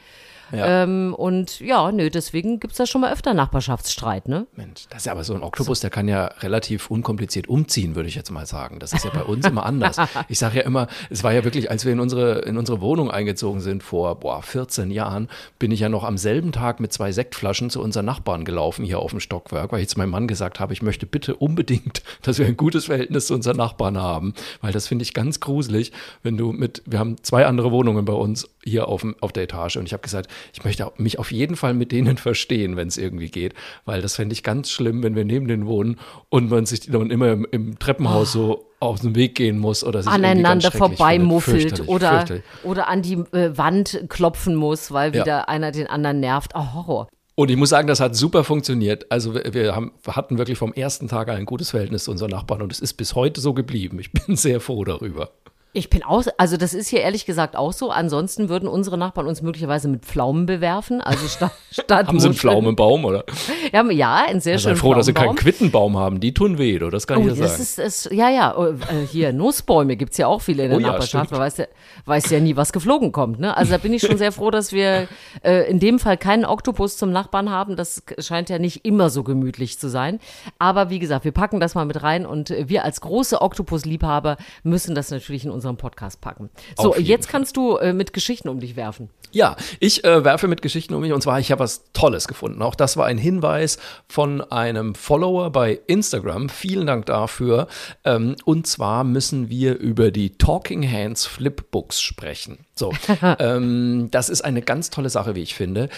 Ja. 0.52 0.84
Ähm, 0.84 1.14
und 1.14 1.60
ja, 1.60 1.92
nö, 1.92 2.10
deswegen 2.10 2.60
gibt 2.60 2.72
es 2.72 2.78
da 2.78 2.86
schon 2.86 3.02
mal 3.02 3.12
öfter 3.12 3.34
Nachbarschaftsstreit, 3.34 4.28
ne? 4.28 4.48
Mensch, 4.56 4.88
das 4.90 5.00
ist 5.00 5.06
ja 5.06 5.12
aber 5.12 5.24
so 5.24 5.34
ein 5.34 5.44
Oktopus, 5.44 5.80
der 5.80 5.90
kann 5.90 6.08
ja 6.08 6.26
relativ 6.40 6.90
unkompliziert 6.90 7.48
umziehen, 7.48 7.96
würde 7.96 8.10
ich 8.10 8.16
jetzt 8.16 8.32
mal 8.32 8.46
sagen. 8.46 8.80
Das 8.80 8.94
ist 8.94 9.06
ja 9.06 9.12
bei 9.12 9.24
uns 9.24 9.46
immer 9.46 9.66
anders. 9.66 9.98
Ich 10.28 10.38
sage 10.38 10.58
ja 10.58 10.64
immer, 10.64 10.88
es 11.10 11.24
war 11.24 11.34
ja 11.34 11.44
wirklich, 11.44 11.72
als 11.72 11.86
wir 11.86 11.94
in 11.94 12.00
unsere, 12.00 12.40
in 12.40 12.58
unsere 12.58 12.82
Wohnung 12.82 13.10
eingezogen 13.10 13.62
sind 13.62 13.84
vor 13.84 14.20
boah, 14.20 14.44
14 14.44 14.92
Jahren, 14.92 15.28
bin 15.60 15.72
ich 15.72 15.80
ja 15.80 15.90
noch 15.90 16.04
am 16.04 16.18
selben 16.18 16.52
Tag 16.52 16.80
mit 16.80 16.94
zwei 16.94 17.12
Sektflaschen 17.12 17.70
zu 17.70 17.82
unseren 17.82 18.06
Nachbarn 18.06 18.46
gelaufen 18.46 18.86
hier 18.86 19.00
auf 19.00 19.12
dem 19.12 19.20
Stockwerk, 19.20 19.72
weil 19.72 19.82
ich 19.82 19.90
zu 19.90 19.98
meinem 19.98 20.12
Mann 20.12 20.28
gesagt 20.28 20.60
habe, 20.60 20.74
ich 20.74 20.82
möchte 20.82 21.06
bitte 21.06 21.36
unbedingt, 21.36 22.04
dass 22.22 22.38
wir 22.38 22.46
ein 22.46 22.58
gutes 22.58 22.86
Verhältnis 22.86 23.28
zu 23.28 23.34
unseren 23.34 23.58
Nachbarn 23.58 23.98
haben. 23.98 24.34
Weil 24.62 24.72
das 24.72 24.88
finde 24.88 25.04
ich 25.04 25.14
ganz 25.14 25.40
gruselig, 25.40 25.92
wenn 26.22 26.38
du 26.38 26.52
mit, 26.52 26.84
wir 26.86 27.00
haben 27.00 27.18
zwei 27.24 27.46
andere 27.46 27.72
Wohnungen 27.72 28.06
bei 28.06 28.14
uns 28.14 28.50
hier 28.64 28.88
auf, 28.88 29.06
auf 29.22 29.32
der 29.32 29.44
Etage 29.44 29.78
und 29.78 29.86
ich 29.86 29.94
habe 29.94 30.02
gesagt, 30.02 30.30
ich 30.54 30.64
möchte 30.64 30.92
mich 30.98 31.20
auf 31.20 31.32
jeden 31.32 31.56
Fall 31.56 31.74
mit 31.74 31.92
denen 31.92 32.18
verstehen, 32.30 32.76
wenn 32.76 32.88
es 32.88 32.98
irgendwie 32.98 33.30
geht, 33.30 33.54
weil 33.86 34.02
das 34.02 34.16
fände 34.16 34.34
ich 34.34 34.44
ganz 34.44 34.70
schlimm, 34.70 35.04
wenn 35.04 35.16
wir 35.16 35.26
neben 35.26 35.48
denen 35.48 35.66
wohnen 35.66 35.98
und 36.30 36.50
man 36.50 36.66
sich 36.66 36.82
dann 36.82 37.12
immer 37.12 37.32
im, 37.32 37.48
im 37.52 37.80
Treppenhaus 37.80 38.36
oh. 38.36 38.40
so 38.40 38.66
aus 38.80 39.02
dem 39.02 39.16
Weg 39.16 39.36
gehen 39.36 39.60
muss 39.60 39.84
oder 39.84 40.04
sich 40.04 40.12
aneinander 40.12 40.72
vorbeimuffelt 40.72 41.88
oder, 41.88 42.26
oder 42.64 42.88
an 42.88 43.02
die 43.02 43.16
äh, 43.34 43.58
Wand 43.58 44.06
klopfen 44.08 44.56
muss, 44.56 44.92
weil 44.92 45.14
wieder 45.14 45.26
ja. 45.26 45.42
einer 45.42 45.72
den 45.72 45.88
anderen 45.88 46.20
nervt. 46.20 46.52
Oh, 46.56 46.74
Horror. 46.74 47.08
Und 47.36 47.50
ich 47.50 47.56
muss 47.56 47.70
sagen, 47.70 47.88
das 47.88 48.02
hat 48.02 48.18
super 48.18 48.44
funktioniert. 48.44 49.10
Also 49.10 49.34
wir, 49.34 49.54
wir, 49.54 49.76
haben, 49.76 49.94
hatten 50.08 50.38
wirklich 50.38 50.58
vom 50.58 50.74
ersten 50.74 51.08
Tag 51.08 51.30
ein 51.30 51.46
gutes 51.46 51.70
Verhältnis 51.72 52.04
zu 52.04 52.12
unseren 52.12 52.32
Nachbarn 52.32 52.62
und 52.62 52.72
es 52.72 52.82
ist 52.82 52.96
bis 52.96 53.16
heute 53.16 53.40
so 53.40 53.54
geblieben. 53.54 53.98
Ich 54.00 54.12
bin 54.12 54.36
sehr 54.36 54.60
froh 54.60 54.84
darüber. 54.84 55.32
Ich 55.72 55.92
bin 55.92 56.02
auch, 56.02 56.24
also 56.40 56.58
das 56.58 56.74
ist 56.74 56.88
hier 56.88 57.02
ehrlich 57.02 57.28
gesagt 57.28 57.56
auch 57.56 57.74
so. 57.74 57.92
Ansonsten 57.92 58.50
würden 58.50 58.68
unsere 58.68 58.98
Nachbarn 58.98 59.28
uns 59.28 59.44
möglicherweise 59.44 59.88
mit 59.88 60.04
Pflaumen 60.04 60.48
bewerfen. 60.48 61.00
Also 61.00 61.28
statt, 61.28 61.52
statt 61.72 62.08
Haben 62.08 62.20
sie 62.20 62.26
einen 62.26 62.36
Pflaumenbaum, 62.36 63.06
oder? 63.06 63.24
Ja, 63.72 63.88
ja 63.92 64.26
ein 64.28 64.42
sehr 64.42 64.58
schöner 64.58 64.76
Sei 64.76 64.80
froh, 64.82 64.96
dass 64.96 65.06
sie 65.06 65.14
keinen 65.14 65.36
Quittenbaum 65.36 65.96
haben. 65.96 66.20
Die 66.20 66.34
tun 66.34 66.58
weh, 66.58 66.76
oder? 66.76 66.90
Das 66.90 67.06
kann 67.06 67.20
oh, 67.20 67.22
ich 67.22 67.36
ja 67.36 67.44
das 67.44 67.52
sagen. 67.52 67.62
Ist, 67.62 68.06
ist, 68.06 68.12
ja, 68.12 68.30
ja. 68.32 68.58
Oh, 68.58 68.66
äh, 68.66 69.06
hier, 69.12 69.32
Nussbäume 69.34 69.96
gibt 69.96 70.14
es 70.14 70.18
ja 70.18 70.26
auch 70.26 70.42
viele 70.42 70.64
in 70.64 70.70
der 70.72 70.80
oh, 70.80 70.82
Nachbarschaft. 70.82 71.30
Ja, 71.30 71.38
Man 71.38 71.46
weiß 71.46 71.58
ja, 71.58 71.66
weiß 72.06 72.32
ja 72.32 72.40
nie, 72.40 72.56
was 72.56 72.74
geflogen 72.74 73.12
kommt. 73.12 73.40
Ne? 73.40 73.56
Also 73.56 73.72
da 73.74 73.78
bin 73.78 73.94
ich 73.94 74.02
schon 74.02 74.18
sehr 74.18 74.32
froh, 74.32 74.50
dass 74.50 74.72
wir 74.72 75.08
äh, 75.44 75.70
in 75.70 75.80
dem 75.80 76.00
Fall 76.00 76.18
keinen 76.18 76.46
Oktopus 76.46 76.98
zum 76.98 77.12
Nachbarn 77.12 77.52
haben. 77.52 77.76
Das 77.76 78.02
scheint 78.18 78.50
ja 78.50 78.58
nicht 78.58 78.86
immer 78.86 79.12
so 79.12 79.22
gemütlich 79.22 79.78
zu 79.78 79.88
sein. 79.88 80.20
Aber 80.58 80.90
wie 80.90 80.98
gesagt, 80.98 81.26
wir 81.26 81.32
packen 81.32 81.60
das 81.60 81.76
mal 81.76 81.86
mit 81.86 82.02
rein 82.02 82.26
und 82.26 82.50
wir 82.50 82.84
als 82.84 83.02
große 83.02 83.40
Oktopus-Liebhaber 83.40 84.38
müssen 84.64 84.96
das 84.96 85.12
natürlich 85.12 85.46
in 85.46 85.59
unserem 85.60 85.78
Podcast 85.78 86.22
packen. 86.22 86.50
So, 86.78 86.96
jetzt 86.96 87.26
Fall. 87.26 87.32
kannst 87.32 87.58
du 87.58 87.78
äh, 87.78 87.94
mit 87.94 88.14
Geschichten 88.14 88.50
um 88.50 88.60
dich 88.60 88.76
werfen. 88.76 89.10
Ja, 89.32 89.56
ich 89.80 90.04
äh, 90.04 90.24
werfe 90.24 90.48
mit 90.48 90.62
Geschichten 90.62 90.96
um 90.96 91.02
mich 91.02 91.14
und 91.14 91.22
zwar, 91.22 91.40
ich 91.40 91.52
habe 91.52 91.60
was 91.60 91.84
Tolles 91.94 92.28
gefunden. 92.28 92.62
Auch 92.62 92.74
das 92.74 92.98
war 92.98 93.06
ein 93.06 93.20
Hinweis 93.20 93.78
von 94.08 94.42
einem 94.42 94.96
Follower 94.96 95.52
bei 95.52 95.80
Instagram. 95.86 96.50
Vielen 96.50 96.88
Dank 96.88 97.06
dafür. 97.06 97.68
Ähm, 98.04 98.36
und 98.46 98.66
zwar 98.66 99.04
müssen 99.04 99.50
wir 99.50 99.78
über 99.78 100.10
die 100.10 100.32
Talking 100.32 100.90
Hands 100.90 101.24
Flipbooks 101.26 102.02
sprechen. 102.02 102.66
So, 102.74 102.92
ähm, 103.40 104.08
das 104.10 104.30
ist 104.30 104.42
eine 104.42 104.64
ganz 104.64 104.90
tolle 104.90 105.10
Sache, 105.10 105.36
wie 105.36 105.44
ich 105.44 105.54
finde. 105.54 105.90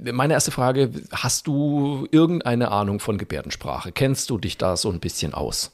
Meine 0.00 0.32
erste 0.32 0.50
Frage: 0.50 0.90
Hast 1.10 1.46
du 1.46 2.06
irgendeine 2.10 2.70
Ahnung 2.70 3.00
von 3.00 3.18
Gebärdensprache? 3.18 3.92
Kennst 3.92 4.30
du 4.30 4.38
dich 4.38 4.56
da 4.56 4.76
so 4.78 4.90
ein 4.90 5.00
bisschen 5.00 5.34
aus? 5.34 5.72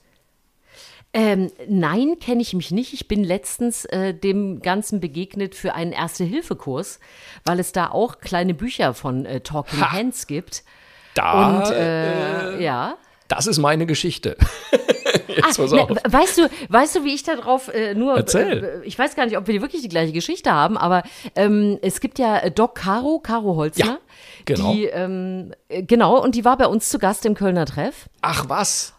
Ähm, 1.19 1.51
nein, 1.67 2.21
kenne 2.21 2.43
ich 2.43 2.55
mich 2.55 2.71
nicht. 2.71 2.93
Ich 2.93 3.09
bin 3.09 3.25
letztens 3.25 3.85
äh, 3.87 4.15
dem 4.15 4.63
Ganzen 4.63 5.01
begegnet 5.01 5.57
für 5.57 5.75
einen 5.75 5.91
Erste-Hilfe-Kurs, 5.91 7.01
weil 7.45 7.59
es 7.59 7.73
da 7.73 7.91
auch 7.91 8.21
kleine 8.21 8.55
Bücher 8.55 8.95
von 8.95 9.27
äh, 9.27 9.41
Talking 9.41 9.81
ha, 9.81 9.91
Hands 9.91 10.27
gibt. 10.29 10.63
Da, 11.15 11.59
Und 11.59 11.75
äh, 11.75 12.59
äh 12.59 12.63
ja. 12.63 12.97
Das 13.27 13.49
ist 13.49 13.59
meine 13.59 13.85
Geschichte. 13.85 14.37
Ach, 15.43 15.59
ne, 15.59 15.89
weißt 16.09 16.39
du, 16.39 16.51
weißt 16.69 16.95
du, 16.95 17.05
wie 17.05 17.15
ich 17.15 17.25
darauf 17.25 17.67
äh, 17.67 17.95
nur. 17.95 18.17
Erzähl. 18.17 18.83
Äh, 18.85 18.87
ich 18.87 18.97
weiß 18.97 19.17
gar 19.17 19.27
nicht, 19.27 19.37
ob 19.37 19.49
wir 19.49 19.61
wirklich 19.61 19.83
die 19.83 19.89
gleiche 19.89 20.13
Geschichte 20.13 20.53
haben, 20.53 20.79
aber 20.79 21.03
ähm, 21.35 21.81
es 21.83 21.99
gibt 21.99 22.21
ja 22.21 22.49
Doc 22.51 22.77
Caro, 22.77 23.19
Caro 23.19 23.57
Holzner. 23.57 23.85
Ja, 23.85 23.99
genau. 24.45 24.73
Die, 24.73 24.85
ähm, 24.85 25.53
äh, 25.69 25.83
genau, 25.83 26.23
und 26.23 26.37
die 26.37 26.45
war 26.45 26.57
bei 26.57 26.69
uns 26.69 26.91
zu 26.91 27.01
Gast 27.01 27.27
im 27.27 27.35
Kölner 27.35 27.67
Treff. 27.67 28.09
Ach 28.23 28.49
was. 28.49 28.95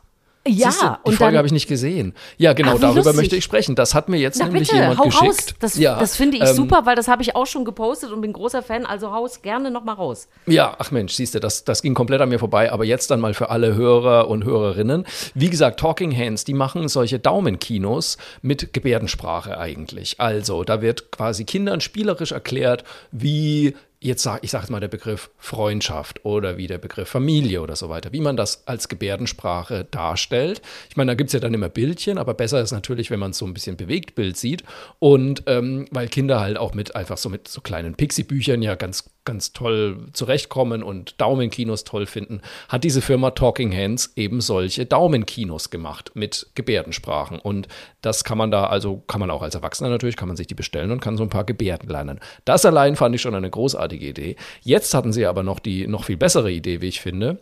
Ja, 0.48 1.00
du, 1.04 1.12
die 1.12 1.18
Folge 1.18 1.38
habe 1.38 1.46
ich 1.46 1.52
nicht 1.52 1.68
gesehen. 1.68 2.14
Ja, 2.38 2.54
genau, 2.54 2.76
Ach, 2.76 2.80
darüber 2.80 2.96
lustig. 3.02 3.16
möchte 3.16 3.36
ich 3.36 3.44
sprechen. 3.44 3.76
Das 3.76 3.94
hat 3.94 4.10
mir 4.10 4.18
jetzt 4.18 4.40
Na, 4.40 4.46
nämlich 4.46 4.70
bitte, 4.70 4.82
jemand 4.82 5.00
hau 5.00 5.06
geschickt. 5.06 5.26
Raus. 5.26 5.56
Das, 5.60 5.78
ja, 5.78 6.00
das 6.00 6.16
finde 6.16 6.38
ich 6.38 6.44
ähm, 6.44 6.56
super, 6.56 6.86
weil 6.86 6.96
das 6.96 7.08
habe 7.08 7.22
ich 7.22 7.36
auch 7.36 7.46
schon 7.46 7.66
gepostet 7.66 8.12
und 8.12 8.22
bin 8.22 8.34
großer 8.34 8.64
Fan. 8.64 8.86
Also 8.86 9.12
haus 9.12 9.42
gerne 9.42 9.70
noch 9.70 9.84
mal 9.84 9.94
raus. 9.94 10.28
Ja, 10.48 10.76
ach 10.80 10.92
Mensch, 10.92 11.14
siehst 11.14 11.36
du, 11.36 11.40
das, 11.40 11.66
das 11.66 11.82
ging 11.82 11.94
komplett 11.94 12.22
an 12.22 12.30
mir 12.30 12.40
vorbei. 12.40 12.72
Aber 12.72 12.86
jetzt 12.86 13.12
dann 13.12 13.20
mal 13.20 13.34
für 13.34 13.50
alle 13.50 13.76
Hörer 13.76 14.30
und 14.30 14.46
Hörerinnen. 14.46 15.06
Wie 15.36 15.50
gesagt, 15.50 15.80
Talking 15.80 16.18
Hands, 16.18 16.44
die 16.44 16.54
machen 16.54 16.88
solche 16.88 17.20
Daumenkinos 17.20 18.18
mit 18.42 18.74
Gebärdensprache 18.74 19.58
eigentlich. 19.58 20.20
Also, 20.20 20.64
da 20.64 20.82
wird 20.82 21.12
quasi 21.12 21.44
Kindern 21.44 21.82
spielerisch 21.82 22.32
erklärt, 22.32 22.86
wie 23.12 23.76
jetzt 24.02 24.24
sag 24.24 24.44
ich 24.44 24.52
sage 24.52 24.72
mal 24.72 24.80
der 24.80 24.88
Begriff 24.88 25.30
Freundschaft 25.38 26.24
oder 26.24 26.58
wie 26.58 26.68
der 26.68 26.78
Begriff 26.78 27.10
Familie 27.10 27.62
oder 27.62 27.76
so 27.76 27.90
weiter, 27.90 28.14
wie 28.14 28.22
man 28.22 28.38
das 28.38 28.66
als 28.68 28.88
Gebärdensprache 28.88 29.86
darstellt. 29.92 30.62
Ich 30.90 30.96
meine, 30.96 31.12
da 31.12 31.16
gibt 31.16 31.30
es 31.30 31.34
ja 31.34 31.40
dann 31.40 31.54
immer 31.54 31.70
Bildchen, 31.70 32.18
aber 32.18 32.34
besser 32.34 32.62
ist 32.62 32.72
natürlich, 32.72 33.12
wenn 33.12 33.20
man 33.20 33.34
so 33.34 33.46
ein 33.46 33.54
bisschen 33.54 33.76
Bewegtbild 33.76 34.38
sieht. 34.38 34.64
Und 35.00 35.44
ähm, 35.48 35.86
weil 35.92 36.08
Kinder 36.08 36.40
halt 36.40 36.58
auch 36.58 36.74
mit 36.74 36.96
einfach 36.96 37.18
so 37.18 37.30
mit 37.30 37.48
so 37.48 37.62
kleinen 37.62 37.96
Pixie-Büchern 37.96 38.62
ja 38.62 38.76
ganz 38.76 39.10
ganz 39.30 39.54
toll 39.54 40.08
zurechtkommen 40.14 40.82
und 40.82 41.22
Daumenkinos 41.22 41.84
toll 41.84 42.08
finden, 42.08 42.42
hat 42.68 42.84
diese 42.84 43.00
Firma 43.00 43.30
Talking 43.30 43.72
Hands 43.76 44.12
eben 44.16 44.42
solche 44.42 44.88
Daumenkinos 44.88 45.70
gemacht 45.70 46.12
mit 46.16 46.48
Gebärdensprachen. 46.56 47.38
Und 47.38 47.68
das 48.02 48.24
kann 48.24 48.40
man 48.40 48.50
da, 48.50 48.66
also 48.66 49.04
kann 49.06 49.20
man 49.20 49.30
auch 49.30 49.44
als 49.44 49.54
Erwachsener 49.54 49.90
natürlich, 49.90 50.16
kann 50.16 50.30
man 50.30 50.36
sich 50.36 50.48
die 50.48 50.56
bestellen 50.56 50.90
und 50.90 51.00
kann 51.00 51.16
so 51.16 51.22
ein 51.22 51.30
paar 51.30 51.44
Gebärden 51.44 51.90
lernen. 51.90 52.20
Das 52.46 52.66
allein 52.66 52.96
fand 52.96 53.14
ich 53.14 53.22
schon 53.22 53.36
eine 53.36 53.52
großartige 53.52 53.89
Idee. 53.96 54.36
Jetzt 54.62 54.94
hatten 54.94 55.14
sie 55.14 55.26
aber 55.26 55.44
noch 55.44 55.60
die 55.60 55.88
noch 55.88 56.06
viel 56.06 56.18
bessere 56.18 56.52
Idee, 56.52 56.82
wie 56.82 56.88
ich 56.88 57.02
finde 57.02 57.40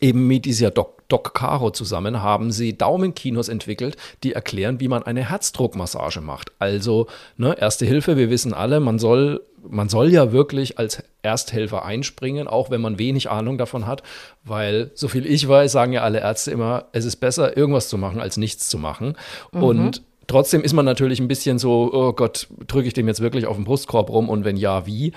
eben 0.00 0.26
mit 0.26 0.44
dieser 0.44 0.70
Doc, 0.70 1.08
Doc 1.08 1.34
Caro 1.34 1.70
zusammen 1.70 2.22
haben 2.22 2.50
sie 2.50 2.76
Daumenkinos 2.76 3.48
entwickelt, 3.48 3.96
die 4.22 4.32
erklären, 4.32 4.80
wie 4.80 4.88
man 4.88 5.02
eine 5.04 5.28
Herzdruckmassage 5.28 6.20
macht. 6.20 6.52
Also, 6.58 7.06
ne, 7.36 7.56
erste 7.58 7.86
Hilfe, 7.86 8.16
wir 8.16 8.30
wissen 8.30 8.52
alle, 8.52 8.80
man 8.80 8.98
soll, 8.98 9.42
man 9.68 9.88
soll 9.88 10.12
ja 10.12 10.32
wirklich 10.32 10.78
als 10.78 11.02
Ersthelfer 11.22 11.84
einspringen, 11.84 12.48
auch 12.48 12.70
wenn 12.70 12.80
man 12.80 12.98
wenig 12.98 13.30
Ahnung 13.30 13.58
davon 13.58 13.86
hat, 13.86 14.02
weil, 14.44 14.90
so 14.94 15.08
viel 15.08 15.26
ich 15.26 15.46
weiß, 15.46 15.72
sagen 15.72 15.92
ja 15.92 16.02
alle 16.02 16.20
Ärzte 16.20 16.50
immer, 16.50 16.86
es 16.92 17.04
ist 17.04 17.16
besser, 17.16 17.56
irgendwas 17.56 17.88
zu 17.88 17.98
machen, 17.98 18.20
als 18.20 18.36
nichts 18.36 18.68
zu 18.68 18.78
machen. 18.78 19.16
Mhm. 19.52 19.62
Und 19.62 20.02
Trotzdem 20.28 20.62
ist 20.62 20.72
man 20.72 20.84
natürlich 20.84 21.20
ein 21.20 21.28
bisschen 21.28 21.58
so, 21.58 21.90
oh 21.92 22.12
Gott, 22.12 22.48
drücke 22.66 22.88
ich 22.88 22.94
dem 22.94 23.06
jetzt 23.06 23.20
wirklich 23.20 23.46
auf 23.46 23.56
den 23.56 23.64
Brustkorb 23.64 24.10
rum 24.10 24.28
und 24.28 24.44
wenn 24.44 24.56
ja, 24.56 24.86
wie? 24.86 25.12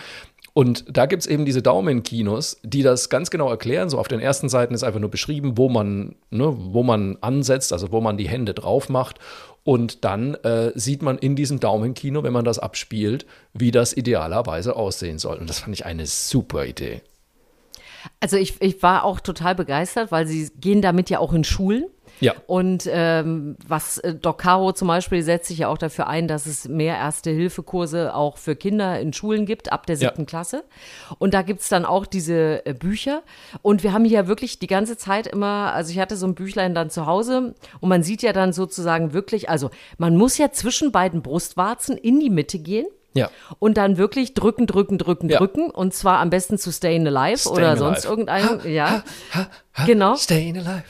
Und 0.60 0.84
da 0.90 1.06
gibt 1.06 1.22
es 1.22 1.26
eben 1.26 1.46
diese 1.46 1.62
Daumenkinos, 1.62 2.60
die 2.64 2.84
das 2.84 3.08
ganz 3.08 3.30
genau 3.30 3.50
erklären. 3.50 3.90
So 3.90 3.98
auf 3.98 4.10
den 4.10 4.20
ersten 4.20 4.50
Seiten 4.50 4.74
ist 4.74 4.84
einfach 4.84 5.00
nur 5.00 5.10
beschrieben, 5.10 5.58
wo 5.58 5.70
man, 5.70 6.18
ne, 6.32 6.54
wo 6.54 6.84
man 6.84 7.18
ansetzt, 7.22 7.72
also 7.72 7.94
wo 7.94 8.02
man 8.02 8.18
die 8.18 8.28
Hände 8.28 8.54
drauf 8.54 8.90
macht. 8.90 9.20
Und 9.64 10.04
dann 10.04 10.34
äh, 10.34 10.74
sieht 10.76 11.02
man 11.02 11.18
in 11.18 11.38
diesem 11.38 11.62
Daumenkino, 11.62 12.24
wenn 12.24 12.34
man 12.34 12.44
das 12.44 12.60
abspielt, 12.60 13.26
wie 13.54 13.72
das 13.72 13.96
idealerweise 13.96 14.76
aussehen 14.76 15.18
soll. 15.18 15.38
Und 15.38 15.50
das 15.50 15.60
fand 15.60 15.74
ich 15.78 15.86
eine 15.86 16.06
super 16.06 16.66
Idee. 16.66 17.04
Also 18.20 18.36
ich, 18.36 18.62
ich 18.62 18.84
war 18.84 19.06
auch 19.06 19.22
total 19.22 19.56
begeistert, 19.56 20.12
weil 20.12 20.28
sie 20.28 20.52
gehen 20.60 20.82
damit 20.82 21.10
ja 21.10 21.20
auch 21.20 21.32
in 21.32 21.46
Schulen. 21.46 21.86
Ja. 22.20 22.34
Und 22.48 22.88
ähm, 22.92 23.56
was 23.68 23.98
äh, 24.00 24.14
Doc 24.16 24.40
Caro 24.40 24.74
zum 24.74 24.88
Beispiel 24.88 25.24
setzt 25.24 25.48
sich 25.48 25.60
ja 25.60 25.68
auch 25.68 25.78
dafür 25.78 26.08
ein, 26.08 26.28
dass 26.28 26.46
es 26.46 26.68
mehr 26.68 26.96
Erste-Hilfe-Kurse 26.96 28.14
auch 28.16 28.38
für 28.38 28.56
Kinder 28.56 29.00
in 29.00 29.14
Schulen 29.14 29.46
gibt, 29.46 29.72
ab 29.72 29.86
der 29.86 29.98
siebten 29.98 30.22
ja. 30.22 30.26
Klasse. 30.28 30.64
Und 31.18 31.34
da 31.34 31.42
gibt's 31.42 31.70
dann 31.70 31.86
auch 31.86 32.06
diese 32.06 32.66
äh, 32.66 32.74
Bücher. 32.74 33.24
Und 33.62 33.84
wir 33.84 33.94
haben 33.94 34.06
hier 34.06 34.28
wirklich 34.28 34.60
die 34.60 34.68
ganze 34.68 34.98
Zeit 34.98 35.28
immer, 35.28 35.74
also 35.74 35.92
ich 35.92 36.00
hatte 36.00 36.18
so 36.18 36.28
ein 36.28 36.36
Büchlein 36.36 36.76
dann 36.76 36.90
zu 36.90 37.06
Hause 37.06 37.56
und 37.80 37.90
man 37.90 38.04
sieht 38.04 38.22
ja 38.22 38.34
dann 38.34 38.54
sozusagen 38.54 39.14
wirklich, 39.14 39.50
also 39.50 39.70
man 39.98 40.16
muss 40.16 40.38
ja 40.38 40.52
zwischen 40.52 40.92
beiden 40.92 41.22
Brustwarzen 41.22 41.98
in 41.98 42.20
die 42.20 42.30
Mitte 42.30 42.60
gehen. 42.60 42.88
Ja. 43.14 43.30
Und 43.58 43.78
dann 43.78 43.98
wirklich 43.98 44.34
drücken, 44.34 44.68
drücken, 44.68 44.98
drücken, 44.98 45.30
ja. 45.30 45.40
drücken. 45.40 45.72
Und 45.72 45.94
zwar 45.94 46.20
am 46.20 46.30
besten 46.30 46.58
zu 46.58 46.72
Stayin' 46.72 47.08
Alive 47.08 47.40
Stayin 47.40 47.58
oder 47.58 47.78
sonst 47.78 48.06
irgendein. 48.06 48.62
Ja. 48.66 49.04
Ha, 49.34 49.40
ha, 49.40 49.48
Genau. 49.86 50.16
Staying 50.16 50.58
alive. 50.58 50.84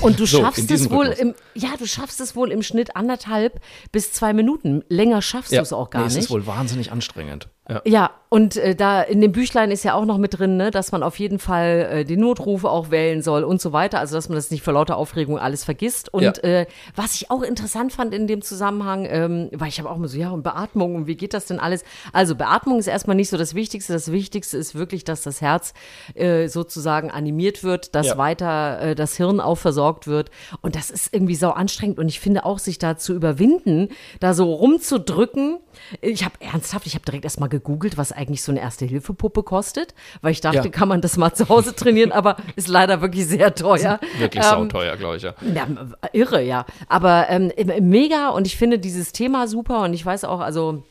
Und 0.00 0.18
du 0.18 0.24
So, 0.26 0.40
schaffst 0.40 0.70
es 0.70 0.88
wohl 0.90 1.08
Rhythmus. 1.08 1.18
im, 1.18 1.34
ja, 1.54 1.68
du 1.78 1.86
schaffst 1.86 2.20
es 2.20 2.34
wohl 2.34 2.50
im 2.50 2.62
Schnitt 2.62 2.96
anderthalb 2.96 3.60
bis 3.92 4.12
zwei 4.12 4.32
Minuten. 4.32 4.82
Länger 4.88 5.20
schaffst 5.20 5.52
du 5.52 5.56
es 5.60 5.72
auch 5.72 5.90
gar 5.90 6.00
nee, 6.02 6.06
nicht. 6.08 6.16
ist 6.16 6.30
wohl 6.30 6.46
wahnsinnig 6.46 6.92
anstrengend. 6.92 7.48
Ja. 7.68 7.82
Ja, 7.84 8.10
und 8.28 8.56
äh, 8.56 8.74
da 8.76 9.02
in 9.02 9.20
dem 9.20 9.32
Büchlein 9.32 9.70
ist 9.72 9.82
ja 9.82 9.94
auch 9.94 10.04
noch 10.06 10.16
mit 10.18 10.38
drin, 10.38 10.56
ne, 10.56 10.70
dass 10.70 10.92
man 10.92 11.02
auf 11.02 11.18
jeden 11.18 11.38
Fall 11.40 11.88
äh, 11.90 12.04
den 12.04 12.20
Notruf 12.20 12.64
auch 12.64 12.90
wählen 12.90 13.20
soll 13.22 13.42
und 13.42 13.60
so 13.60 13.72
weiter. 13.72 13.98
Also 13.98 14.14
dass 14.14 14.28
man 14.28 14.36
das 14.36 14.50
nicht 14.52 14.62
vor 14.62 14.72
lauter 14.72 14.96
Aufregung 14.96 15.38
alles 15.38 15.64
vergisst. 15.64 16.12
Und 16.14 16.22
Ja. 16.22 16.32
äh, 16.42 16.66
was 16.94 17.14
ich 17.16 17.30
auch 17.30 17.42
interessant 17.42 17.92
fand 17.92 18.14
in 18.14 18.26
dem 18.28 18.40
Zusammenhang, 18.40 19.04
ähm, 19.10 19.50
weil 19.52 19.68
ich 19.68 19.78
habe 19.80 19.90
auch 19.90 19.96
immer 19.96 20.08
so, 20.08 20.16
ja, 20.16 20.30
und 20.30 20.42
Beatmung 20.42 20.94
und 20.94 21.06
wie 21.08 21.16
geht 21.16 21.34
das 21.34 21.46
denn 21.46 21.58
alles? 21.58 21.82
Also 22.14 22.34
Beatmung 22.36 22.78
ist 22.78 22.86
erstmal 22.86 23.16
nicht 23.16 23.28
so 23.30 23.36
das 23.36 23.54
Wichtigste. 23.54 23.92
Das 23.92 24.10
Wichtigste 24.12 24.56
ist 24.56 24.74
wirklich, 24.76 25.02
dass 25.04 25.22
das 25.22 25.40
Herz 25.42 25.74
äh, 26.14 26.46
sozusagen 26.48 27.10
animiert 27.10 27.62
wird, 27.64 27.94
dass 27.96 28.06
Ja. 28.06 28.16
Weiter 28.26 28.80
äh, 28.80 28.94
das 28.94 29.16
Hirn 29.16 29.40
auch 29.40 29.54
versorgt 29.56 30.06
wird. 30.06 30.30
Und 30.62 30.74
das 30.74 30.90
ist 30.90 31.14
irgendwie 31.14 31.34
sau 31.36 31.50
anstrengend. 31.50 31.98
Und 31.98 32.08
ich 32.08 32.18
finde 32.20 32.44
auch, 32.44 32.58
sich 32.58 32.78
da 32.78 32.96
zu 32.96 33.14
überwinden, 33.14 33.88
da 34.20 34.34
so 34.34 34.52
rumzudrücken. 34.52 35.58
Ich 36.00 36.24
habe 36.24 36.34
ernsthaft, 36.40 36.86
ich 36.86 36.94
habe 36.94 37.04
direkt 37.04 37.24
erstmal 37.24 37.48
gegoogelt, 37.48 37.96
was 37.98 38.10
eigentlich 38.12 38.42
so 38.42 38.50
eine 38.52 38.60
Erste-Hilfe-Puppe 38.60 39.42
kostet, 39.42 39.94
weil 40.22 40.32
ich 40.32 40.40
dachte, 40.40 40.56
Ja. 40.56 40.68
kann 40.68 40.88
man 40.88 41.00
das 41.00 41.16
mal 41.16 41.32
zu 41.34 41.48
Hause 41.48 41.74
trainieren, 41.74 42.12
aber 42.12 42.36
ist 42.56 42.68
leider 42.68 43.00
wirklich 43.00 43.26
sehr 43.26 43.54
teuer. 43.54 44.00
Wirklich 44.18 44.42
Ähm, 44.44 44.50
sauteuer, 44.50 44.96
glaube 44.96 45.16
ich, 45.18 45.22
ja. 45.22 45.34
ja, 45.54 45.66
irre, 46.12 46.42
ja. 46.42 46.64
Aber 46.88 47.26
ähm, 47.28 47.52
mega 47.82 48.30
und 48.30 48.46
ich 48.46 48.56
finde 48.56 48.78
dieses 48.78 49.12
Thema 49.12 49.46
super 49.48 49.82
und 49.82 49.92
ich 49.94 50.04
weiß 50.04 50.24
auch, 50.24 50.40
also 50.40 50.82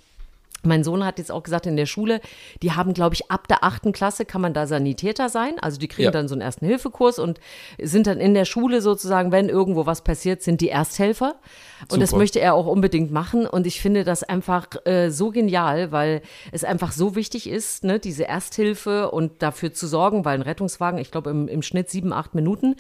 mein 0.66 0.84
Sohn 0.84 1.06
hat 1.06 1.20
jetzt 1.20 1.32
auch 1.32 1.44
gesagt, 1.44 1.66
in 1.66 1.76
der 1.78 1.86
Schule, 1.86 2.22
die 2.62 2.72
haben, 2.74 2.94
glaube 2.94 3.16
ich, 3.16 3.30
ab 3.32 3.48
der 3.48 3.64
achten 3.64 3.92
Klasse 3.92 4.26
kann 4.26 4.42
man 4.42 4.54
da 4.54 4.68
Sanitäter 4.68 5.30
sein. 5.30 5.54
Also 5.60 5.80
die 5.80 5.88
kriegen 5.88 6.06
Ja. 6.06 6.12
dann 6.12 6.28
so 6.28 6.36
einen 6.36 6.42
Ersten-Hilfe-Kurs 6.42 7.20
und 7.20 7.40
sind 7.82 8.08
dann 8.08 8.20
in 8.20 8.34
der 8.34 8.46
Schule 8.46 8.82
sozusagen, 8.82 9.32
wenn 9.32 9.50
irgendwo 9.50 9.86
was 9.86 10.04
passiert, 10.04 10.42
sind 10.42 10.62
die 10.62 10.70
Ersthelfer. 10.70 11.36
Und 11.92 12.00
das 12.02 12.12
Super. 12.12 12.22
möchte 12.22 12.40
er 12.40 12.54
auch 12.54 12.68
unbedingt 12.68 13.12
machen. 13.12 13.46
Und 13.46 13.68
ich 13.68 13.82
finde 13.82 14.04
das 14.06 14.24
einfach 14.24 14.68
äh, 14.86 15.10
so 15.10 15.30
genial, 15.32 15.92
weil 15.92 16.22
es 16.52 16.64
einfach 16.64 16.92
so 16.94 17.16
wichtig 17.16 17.50
ist, 17.50 17.84
ne, 17.84 18.00
diese 18.00 18.28
Ersthilfe 18.28 19.12
und 19.12 19.42
dafür 19.44 19.74
zu 19.74 19.86
sorgen, 19.86 20.24
weil 20.26 20.36
ein 20.36 20.42
Rettungswagen, 20.42 21.00
ich 21.00 21.12
glaube, 21.12 21.30
im, 21.30 21.48
im 21.48 21.62
Schnitt 21.62 21.90
sieben, 21.90 22.14
acht 22.14 22.34
Minuten 22.34 22.76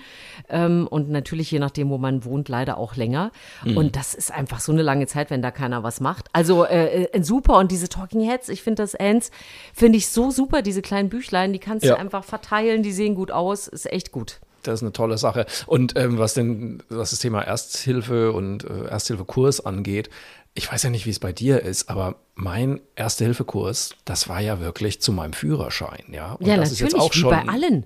ähm, 0.49 0.87
und 0.89 1.09
natürlich 1.09 1.51
je 1.51 1.59
nachdem, 1.59 1.89
wo 1.89 1.97
man 1.97 2.23
wohnt, 2.23 2.47
leider 2.49 2.77
auch 2.77 2.95
länger. 2.95 3.31
Mhm. 3.63 3.77
Und 3.77 3.95
das 3.95 4.13
ist 4.13 4.31
einfach 4.31 4.59
so 4.59 4.71
eine 4.71 4.81
lange 4.81 5.07
Zeit, 5.07 5.29
wenn 5.29 5.41
da 5.41 5.51
keiner 5.51 5.83
was 5.83 5.99
macht. 5.99 6.27
Also 6.33 6.65
äh, 6.65 7.03
äh, 7.03 7.21
super. 7.23 7.57
Und 7.57 7.71
diese 7.75 7.89
Talking 7.89 8.21
Heads, 8.21 8.47
ich 8.49 8.63
finde 8.63 8.81
das 8.83 8.95
Ants, 8.95 9.31
finde 9.73 9.97
ich 9.97 10.07
so 10.07 10.31
super, 10.31 10.61
diese 10.61 10.81
kleinen 10.81 11.09
Büchlein, 11.09 11.51
die 11.53 11.59
kannst 11.59 11.85
Ja. 11.85 11.95
du 11.95 11.99
einfach 11.99 12.23
verteilen, 12.23 12.83
die 12.83 12.91
sehen 12.93 13.15
gut 13.15 13.31
aus, 13.31 13.67
ist 13.67 13.91
echt 13.91 14.11
gut. 14.11 14.39
Das 14.63 14.75
ist 14.75 14.81
eine 14.83 14.93
tolle 14.93 15.17
Sache. 15.17 15.45
Und 15.67 15.95
ähm, 15.97 16.17
was 16.17 16.33
denn 16.33 16.81
was 16.89 17.11
das 17.11 17.19
Thema 17.19 17.41
Ersthilfe 17.41 18.31
und 18.31 18.63
äh, 18.63 18.85
Ersthilfekurs 18.85 19.63
angeht, 19.65 20.09
ich 20.55 20.71
weiß 20.71 20.83
ja 20.83 20.89
nicht, 20.89 21.05
wie 21.05 21.09
es 21.09 21.19
bei 21.19 21.33
dir 21.33 21.61
ist, 21.61 21.89
aber 21.89 22.15
mein 22.33 22.79
Erste-Hilfe-Kurs, 22.95 23.91
das 24.05 24.29
war 24.29 24.39
ja 24.39 24.61
wirklich 24.61 25.01
zu 25.01 25.11
meinem 25.11 25.33
Führerschein, 25.33 26.05
ja. 26.11 26.31
Und 26.33 26.47
ja, 26.47 26.55
das 26.55 26.71
natürlich, 26.71 26.71
ist 26.71 26.79
jetzt 26.79 26.95
auch 26.95 27.13
schon 27.13 27.29
bei 27.29 27.45
allen. 27.45 27.85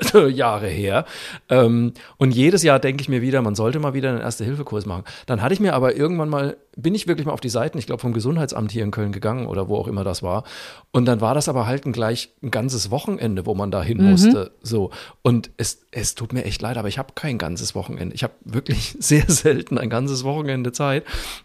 Jahre 0.32 0.68
her. 0.68 1.04
Ähm, 1.48 1.92
und 2.18 2.32
jedes 2.32 2.62
Jahr 2.62 2.78
denke 2.78 3.02
ich 3.02 3.08
mir 3.08 3.22
wieder, 3.22 3.42
man 3.42 3.54
sollte 3.54 3.78
mal 3.78 3.94
wieder 3.94 4.10
einen 4.10 4.20
Erste-Hilfe-Kurs 4.20 4.86
machen. 4.86 5.04
Dann 5.26 5.42
hatte 5.42 5.54
ich 5.54 5.60
mir 5.60 5.74
aber 5.74 5.96
irgendwann 5.96 6.28
mal, 6.28 6.56
bin 6.76 6.94
ich 6.94 7.06
wirklich 7.06 7.26
mal 7.26 7.32
auf 7.32 7.40
die 7.40 7.48
Seiten, 7.48 7.78
ich 7.78 7.86
glaube 7.86 8.00
vom 8.00 8.12
Gesundheitsamt 8.12 8.72
hier 8.72 8.82
in 8.82 8.90
Köln 8.90 9.12
gegangen 9.12 9.46
oder 9.46 9.68
wo 9.68 9.76
auch 9.76 9.88
immer 9.88 10.04
das 10.04 10.22
war. 10.22 10.44
Und 10.90 11.04
dann 11.06 11.20
war 11.20 11.34
das 11.34 11.48
aber 11.48 11.66
halt 11.66 11.86
ein 11.86 11.92
gleich 11.92 12.30
ein 12.42 12.50
ganzes 12.50 12.90
Wochenende, 12.90 13.46
wo 13.46 13.54
man 13.54 13.70
da 13.70 13.82
hin 13.82 14.02
musste. 14.02 14.52
So. 14.62 14.90
Und 15.22 15.50
es, 15.56 15.86
es 15.90 16.14
tut 16.14 16.32
mir 16.32 16.44
echt 16.44 16.62
leid, 16.62 16.76
aber 16.76 16.88
ich 16.88 16.98
habe 16.98 17.12
kein 17.14 17.38
ganzes 17.38 17.74
Wochenende. 17.74 18.14
Ich 18.14 18.22
habe 18.22 18.34
wirklich 18.44 18.96
sehr 19.00 19.24
selten 19.28 19.78
ein 19.78 19.90
ganzes 19.90 20.24
Wochenende 20.24 20.72
Zeit, 20.72 21.04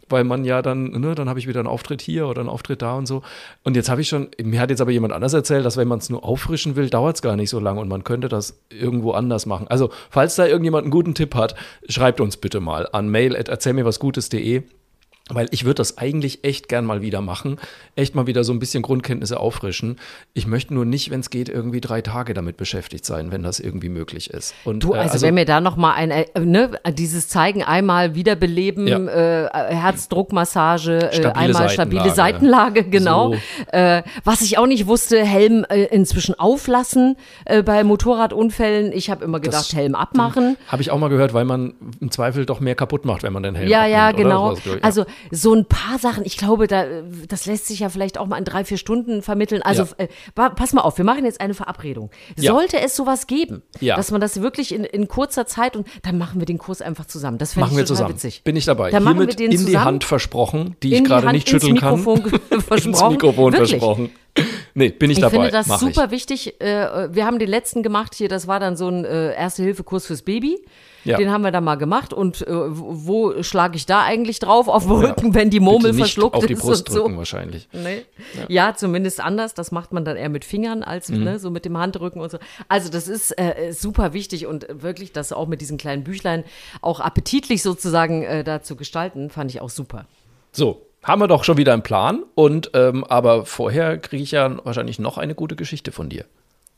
weil 0.10 0.24
man 0.24 0.46
ja 0.46 0.62
dann, 0.62 0.92
ne, 0.92 1.16
dann 1.16 1.30
habe 1.30 1.40
ich 1.40 1.48
wieder 1.48 1.60
einen 1.60 1.68
Auftritt 1.68 2.02
hier 2.02 2.28
oder 2.28 2.42
einen 2.42 2.50
Auftritt 2.50 2.82
da 2.82 2.96
und 2.96 3.06
so. 3.06 3.22
Und 3.64 3.76
jetzt 3.76 3.90
habe 3.90 4.02
ich 4.02 4.08
schon, 4.08 4.30
mir 4.42 4.62
hat 4.62 4.70
jetzt 4.70 4.82
aber 4.82 4.92
jemand 4.92 5.14
anders 5.14 5.34
erzählt, 5.34 5.66
dass 5.66 5.78
wenn 5.78 5.88
man 5.88 6.00
es 6.00 6.10
nur 6.10 6.24
auffrischen 6.24 6.76
will, 6.76 6.90
dauert 6.90 7.18
es 7.18 7.22
gar 7.22 7.36
nicht 7.36 7.50
so 7.50 7.60
lange 7.60 7.82
und 7.82 7.88
man 7.88 8.04
könnte 8.04 8.30
das 8.30 8.37
irgendwo 8.70 9.12
anders 9.12 9.46
machen. 9.46 9.68
Also, 9.68 9.90
falls 10.10 10.36
da 10.36 10.46
irgendjemand 10.46 10.84
einen 10.84 10.92
guten 10.92 11.14
Tipp 11.14 11.36
hat, 11.36 11.56
schreibt 11.88 12.22
uns 12.22 12.38
bitte 12.38 12.60
mal 12.60 12.88
an 12.92 13.10
mail 13.10 13.36
at 13.36 13.50
erzählmirwasgutes.de. 13.50 14.64
Weil 15.30 15.48
ich 15.52 15.66
würde 15.66 15.76
das 15.76 15.98
eigentlich 15.98 16.44
echt 16.46 16.70
gern 16.70 16.86
mal 16.86 17.02
wieder 17.02 17.20
machen. 17.22 17.58
Echt 17.96 18.16
mal 18.16 18.28
wieder 18.28 18.44
so 18.46 18.54
ein 18.54 18.60
bisschen 18.60 18.82
Grundkenntnisse 18.82 19.40
auffrischen. 19.40 19.98
Ich 20.34 20.48
möchte 20.48 20.74
nur 20.74 20.86
nicht, 20.86 21.10
wenn 21.12 21.20
es 21.20 21.30
geht, 21.30 21.50
irgendwie 21.50 21.82
drei 21.82 22.02
Tage 22.02 22.34
damit 22.34 22.56
beschäftigt 22.56 23.06
sein, 23.06 23.32
wenn 23.32 23.44
das 23.44 23.60
irgendwie 23.60 23.90
möglich 23.90 24.30
ist. 24.30 24.56
Und, 24.64 24.84
Du, 24.84 24.94
äh, 24.94 25.00
also, 25.00 25.22
wenn 25.26 25.34
mir 25.34 25.44
da 25.46 25.60
noch 25.60 25.76
mal 25.76 25.94
ein, 25.94 26.12
äh, 26.12 26.26
ne, 26.40 26.72
dieses 26.94 27.28
Zeigen 27.28 27.62
einmal 27.62 28.16
wiederbeleben, 28.16 28.88
Ja. 28.88 28.98
äh, 29.46 29.76
Herzdruckmassage, 29.76 31.10
äh, 31.10 31.14
Stabile 31.14 31.36
einmal 31.36 31.70
stabile 31.70 32.10
Seitenlage. 32.10 32.16
Seitenlage, 32.16 32.84
genau. 32.86 33.34
So. 33.34 33.40
Äh, 33.78 34.04
was 34.24 34.42
ich 34.42 34.58
auch 34.58 34.68
nicht 34.68 34.88
wusste, 34.88 35.24
Helm 35.24 35.66
äh, 35.70 35.84
inzwischen 35.86 36.36
auflassen 36.40 37.18
äh, 37.46 37.64
bei 37.64 37.84
Motorradunfällen. 37.84 38.92
Ich 38.94 39.10
habe 39.10 39.24
immer 39.26 39.40
gedacht, 39.40 39.72
Das 39.72 39.74
Helm 39.76 39.96
abmachen. 39.96 40.58
Habe 40.68 40.82
ich 40.82 40.92
auch 40.92 40.98
mal 41.00 41.10
gehört, 41.10 41.34
weil 41.34 41.46
man 41.46 41.74
im 42.00 42.12
Zweifel 42.12 42.46
doch 42.46 42.60
mehr 42.60 42.76
kaputt 42.76 43.06
macht, 43.06 43.24
wenn 43.24 43.34
man 43.34 43.44
den 43.44 43.56
Helm 43.56 43.70
Ja, 43.70 43.86
ja, 43.86 44.10
abnimmt, 44.10 44.28
oder? 44.32 44.54
genau. 44.56 44.76
Ja. 44.76 44.82
Also 44.82 45.06
so 45.32 45.54
ein 45.54 45.66
paar 45.66 46.00
Sachen, 46.00 46.26
ich 46.26 46.38
glaube, 46.38 46.68
da, 46.68 46.86
das 47.28 47.46
lässt 47.46 47.68
sich 47.68 47.80
ja 47.80 47.90
vielleicht 47.90 48.18
auch 48.18 48.28
mal 48.28 48.38
in 48.38 48.46
drei, 48.46 48.64
vier 48.66 48.78
Stunden 48.78 49.22
vermitteln. 49.22 49.62
Also 49.62 49.84
Ja. 49.84 49.90
äh, 49.98 50.08
pa- 50.36 50.50
pass 50.50 50.74
mal 50.74 50.82
auf, 50.82 50.98
wir 50.98 51.06
machen 51.06 51.26
jetzt 51.26 51.42
eine 51.42 51.54
Verabredung. 51.54 52.10
Ja. 52.38 52.52
Sollte 52.54 52.80
es 52.80 52.96
sowas 52.96 53.28
geben, 53.28 53.62
Ja. 53.80 53.96
dass 53.96 54.12
man 54.12 54.22
das 54.22 54.42
wirklich 54.42 54.74
in, 54.74 54.84
in 54.84 55.08
kurzer 55.08 55.46
Zeit 55.46 55.76
und 55.76 55.88
dann 56.04 56.18
machen 56.18 56.40
wir 56.40 56.46
den 56.46 56.58
Kurs 56.58 56.82
einfach 56.82 57.06
zusammen. 57.06 57.38
Das 57.38 57.54
fände 57.54 57.66
Machen 57.68 57.74
ich 57.74 57.78
wir 57.80 57.86
zusammen. 57.86 58.14
witzig. 58.16 58.42
Bin 58.44 58.56
ich 58.56 58.66
dabei. 58.66 58.92
Dann 58.92 59.04
machen 59.04 59.16
wir 59.20 59.22
Hiermit 59.28 59.40
den 59.40 59.52
in 59.52 59.58
die 59.60 59.66
zusammen. 59.66 59.86
Hand 59.86 60.04
versprochen, 60.04 60.76
die 60.84 60.90
In 60.90 60.94
ich 60.94 61.00
die 61.04 61.08
gerade 61.08 61.28
nicht 61.32 61.48
ins 61.52 61.64
schütteln 61.64 61.74
Mikrofon 61.74 62.24
kann. 62.24 62.32
ge- 62.50 62.62
versprochen. 62.62 62.90
Ins 62.92 63.10
Mikrofon 63.12 63.54
Wirklich. 63.54 63.70
versprochen. 63.70 64.10
Nee, 64.78 64.90
bin 64.90 65.10
ich, 65.10 65.18
Ich 65.18 65.22
dabei. 65.22 65.38
finde 65.38 65.50
das 65.52 65.66
Mach 65.66 65.80
super 65.80 66.06
ich. 66.06 66.12
wichtig. 66.12 66.62
Äh, 66.62 67.14
wir 67.14 67.26
haben 67.26 67.40
den 67.40 67.50
letzten 67.50 67.82
gemacht 67.82 68.14
hier, 68.14 68.30
das 68.30 68.46
war 68.46 68.60
dann 68.60 68.78
so 68.78 68.88
ein 68.88 69.06
äh, 69.06 69.34
Erste-Hilfe-Kurs 69.34 70.06
fürs 70.06 70.22
Baby. 70.22 70.64
Ja. 71.04 71.18
Den 71.18 71.32
haben 71.32 71.42
wir 71.44 71.52
da 71.52 71.62
mal 71.62 71.76
gemacht. 71.76 72.14
Und 72.14 72.46
äh, 72.46 72.52
wo, 72.52 73.42
schlage 73.42 73.76
ich 73.78 73.86
da 73.88 74.04
eigentlich 74.04 74.38
drauf? 74.40 74.68
Auf 74.68 74.84
den 74.84 74.92
Rücken, 74.92 75.34
wenn 75.34 75.50
die 75.50 75.60
Murmel 75.60 75.92
Bitte 75.92 76.04
verschluckt 76.04 76.36
auf 76.36 76.46
die 76.46 76.54
ist 76.54 76.62
Brust 76.62 76.90
und 76.90 76.94
so. 76.94 77.02
drücken 77.04 77.18
wahrscheinlich. 77.18 77.68
Nee. 77.74 78.06
Ja. 78.50 78.76
zumindest 78.76 79.20
anders. 79.20 79.54
Das 79.56 79.72
macht 79.72 79.94
man 79.94 80.06
dann 80.06 80.16
eher 80.18 80.30
mit 80.30 80.46
Fingern 80.46 80.84
als 80.84 81.10
Mhm. 81.10 81.24
ne, 81.24 81.40
so 81.40 81.50
mit 81.50 81.66
dem 81.66 81.78
Handrücken 81.78 82.22
und 82.22 82.30
so. 82.30 82.38
Also 82.68 82.92
das 82.92 83.08
ist 83.08 83.32
äh, 83.40 83.72
super 83.72 84.14
wichtig 84.14 84.46
und 84.46 84.68
wirklich 84.70 85.12
das 85.12 85.32
auch 85.32 85.48
mit 85.48 85.62
diesen 85.62 85.78
kleinen 85.78 86.04
Büchlein 86.04 86.44
auch 86.82 87.00
appetitlich 87.00 87.64
sozusagen 87.64 88.22
äh, 88.24 88.44
da 88.44 88.62
zu 88.62 88.76
gestalten, 88.76 89.30
fand 89.32 89.50
ich 89.50 89.60
auch 89.62 89.70
super. 89.70 90.06
So, 90.52 90.82
haben 91.08 91.22
wir 91.22 91.28
doch 91.28 91.44
schon 91.44 91.58
wieder 91.58 91.74
einen 91.74 91.84
Plan. 91.84 92.24
Und 92.36 92.72
ähm, 92.74 93.04
aber 93.06 93.46
vorher 93.46 93.98
kriege 93.98 94.22
ich 94.22 94.32
ja 94.32 94.58
wahrscheinlich 94.64 95.00
noch 95.00 95.18
eine 95.18 95.34
gute 95.34 95.56
Geschichte 95.56 95.92
von 95.92 96.10
dir. 96.10 96.26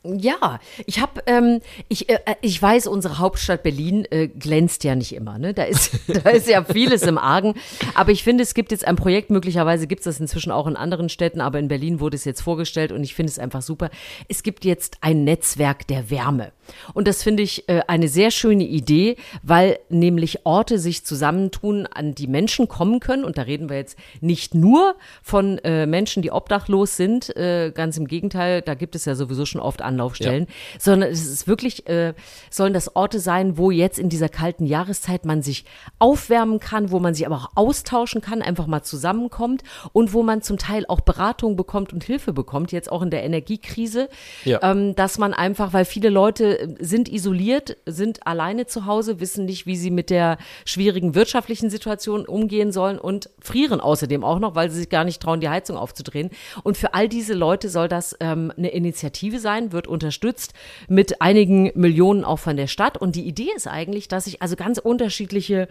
Ja, 0.02 0.60
ich 0.86 0.98
habe, 0.98 1.20
ähm, 1.26 1.60
ich, 1.88 2.08
äh, 2.08 2.18
ich 2.40 2.60
weiß, 2.60 2.86
unsere 2.86 3.18
Hauptstadt 3.18 3.62
Berlin 3.62 4.06
äh, 4.10 4.28
glänzt 4.28 4.82
ja 4.82 4.94
nicht 4.94 5.14
immer. 5.14 5.36
Ne? 5.36 5.52
Da 5.52 5.64
ist, 5.64 5.92
da 6.24 6.30
ist 6.30 6.48
ja 6.48 6.64
vieles 6.64 7.02
im 7.02 7.18
Argen. 7.18 7.54
Aber 7.94 8.10
ich 8.10 8.24
finde, 8.24 8.42
es 8.42 8.54
gibt 8.54 8.70
jetzt 8.72 8.86
ein 8.86 8.96
Projekt. 8.96 9.28
Möglicherweise 9.28 9.86
gibt 9.86 10.00
es 10.00 10.04
das 10.04 10.18
inzwischen 10.18 10.52
auch 10.52 10.66
in 10.66 10.76
anderen 10.76 11.10
Städten, 11.10 11.42
aber 11.42 11.58
in 11.58 11.68
Berlin 11.68 12.00
wurde 12.00 12.16
es 12.16 12.24
jetzt 12.24 12.40
vorgestellt 12.40 12.92
und 12.92 13.04
ich 13.04 13.14
finde 13.14 13.30
es 13.30 13.38
einfach 13.38 13.60
super. 13.60 13.90
Es 14.26 14.42
gibt 14.42 14.64
jetzt 14.64 14.96
ein 15.02 15.24
Netzwerk 15.24 15.86
der 15.86 16.08
Wärme 16.08 16.52
und 16.94 17.08
das 17.08 17.22
finde 17.22 17.42
ich 17.42 17.68
äh, 17.68 17.82
eine 17.86 18.08
sehr 18.08 18.30
schöne 18.30 18.64
Idee, 18.64 19.16
weil 19.42 19.78
nämlich 19.88 20.44
Orte 20.46 20.78
sich 20.78 21.04
zusammentun, 21.04 21.86
an 21.86 22.14
die 22.14 22.26
Menschen 22.26 22.68
kommen 22.68 23.00
können. 23.00 23.24
Und 23.24 23.38
da 23.38 23.42
reden 23.42 23.68
wir 23.68 23.76
jetzt 23.76 23.96
nicht 24.20 24.54
nur 24.54 24.94
von 25.22 25.58
äh, 25.58 25.86
Menschen, 25.86 26.22
die 26.22 26.30
obdachlos 26.30 26.96
sind. 26.96 27.34
Äh, 27.36 27.72
ganz 27.74 27.96
im 27.96 28.06
Gegenteil, 28.06 28.62
da 28.62 28.74
gibt 28.74 28.94
es 28.94 29.04
ja 29.04 29.14
sowieso 29.14 29.46
schon 29.46 29.60
oft 29.60 29.82
Anlaufstellen, 29.82 30.46
sondern 30.78 31.10
es 31.10 31.26
ist 31.26 31.46
wirklich, 31.46 31.86
äh, 31.88 32.14
sollen 32.50 32.72
das 32.72 32.94
Orte 32.96 33.20
sein, 33.20 33.56
wo 33.58 33.70
jetzt 33.70 33.98
in 33.98 34.08
dieser 34.08 34.28
kalten 34.28 34.66
Jahreszeit 34.66 35.24
man 35.24 35.42
sich 35.42 35.64
aufwärmen 35.98 36.60
kann, 36.60 36.90
wo 36.90 36.98
man 36.98 37.14
sich 37.14 37.26
aber 37.26 37.36
auch 37.36 37.50
austauschen 37.54 38.20
kann, 38.20 38.42
einfach 38.42 38.66
mal 38.66 38.82
zusammenkommt 38.82 39.62
und 39.92 40.12
wo 40.12 40.22
man 40.22 40.42
zum 40.42 40.58
Teil 40.58 40.84
auch 40.88 41.00
Beratung 41.00 41.56
bekommt 41.56 41.92
und 41.92 42.04
Hilfe 42.04 42.32
bekommt, 42.32 42.72
jetzt 42.72 42.90
auch 42.90 43.02
in 43.02 43.10
der 43.10 43.22
Energiekrise, 43.24 44.08
Ja. 44.44 44.60
ähm, 44.62 44.94
dass 44.94 45.18
man 45.18 45.32
einfach, 45.34 45.72
weil 45.72 45.84
viele 45.84 46.08
Leute 46.10 46.59
sind 46.78 47.08
isoliert, 47.08 47.76
sind 47.86 48.26
alleine 48.26 48.66
zu 48.66 48.86
Hause, 48.86 49.20
wissen 49.20 49.46
nicht, 49.46 49.66
wie 49.66 49.76
sie 49.76 49.90
mit 49.90 50.10
der 50.10 50.38
schwierigen 50.64 51.14
wirtschaftlichen 51.14 51.70
Situation 51.70 52.26
umgehen 52.26 52.72
sollen 52.72 52.98
und 52.98 53.30
frieren 53.40 53.80
außerdem 53.80 54.24
auch 54.24 54.38
noch, 54.38 54.54
weil 54.54 54.70
sie 54.70 54.78
sich 54.78 54.88
gar 54.88 55.04
nicht 55.04 55.22
trauen, 55.22 55.40
die 55.40 55.48
Heizung 55.48 55.76
aufzudrehen. 55.76 56.30
Und 56.62 56.76
für 56.76 56.94
all 56.94 57.08
diese 57.08 57.34
Leute 57.34 57.68
soll 57.68 57.88
das 57.88 58.16
ähm, 58.20 58.52
eine 58.56 58.68
Initiative 58.68 59.38
sein, 59.38 59.72
wird 59.72 59.86
unterstützt 59.86 60.52
mit 60.88 61.22
einigen 61.22 61.72
Millionen 61.74 62.24
auch 62.24 62.38
von 62.38 62.56
der 62.56 62.66
Stadt. 62.66 62.98
Und 62.98 63.16
die 63.16 63.26
Idee 63.26 63.50
ist 63.56 63.66
eigentlich, 63.66 64.08
dass 64.08 64.24
sich 64.24 64.42
also 64.42 64.56
ganz 64.56 64.78
unterschiedliche 64.78 65.68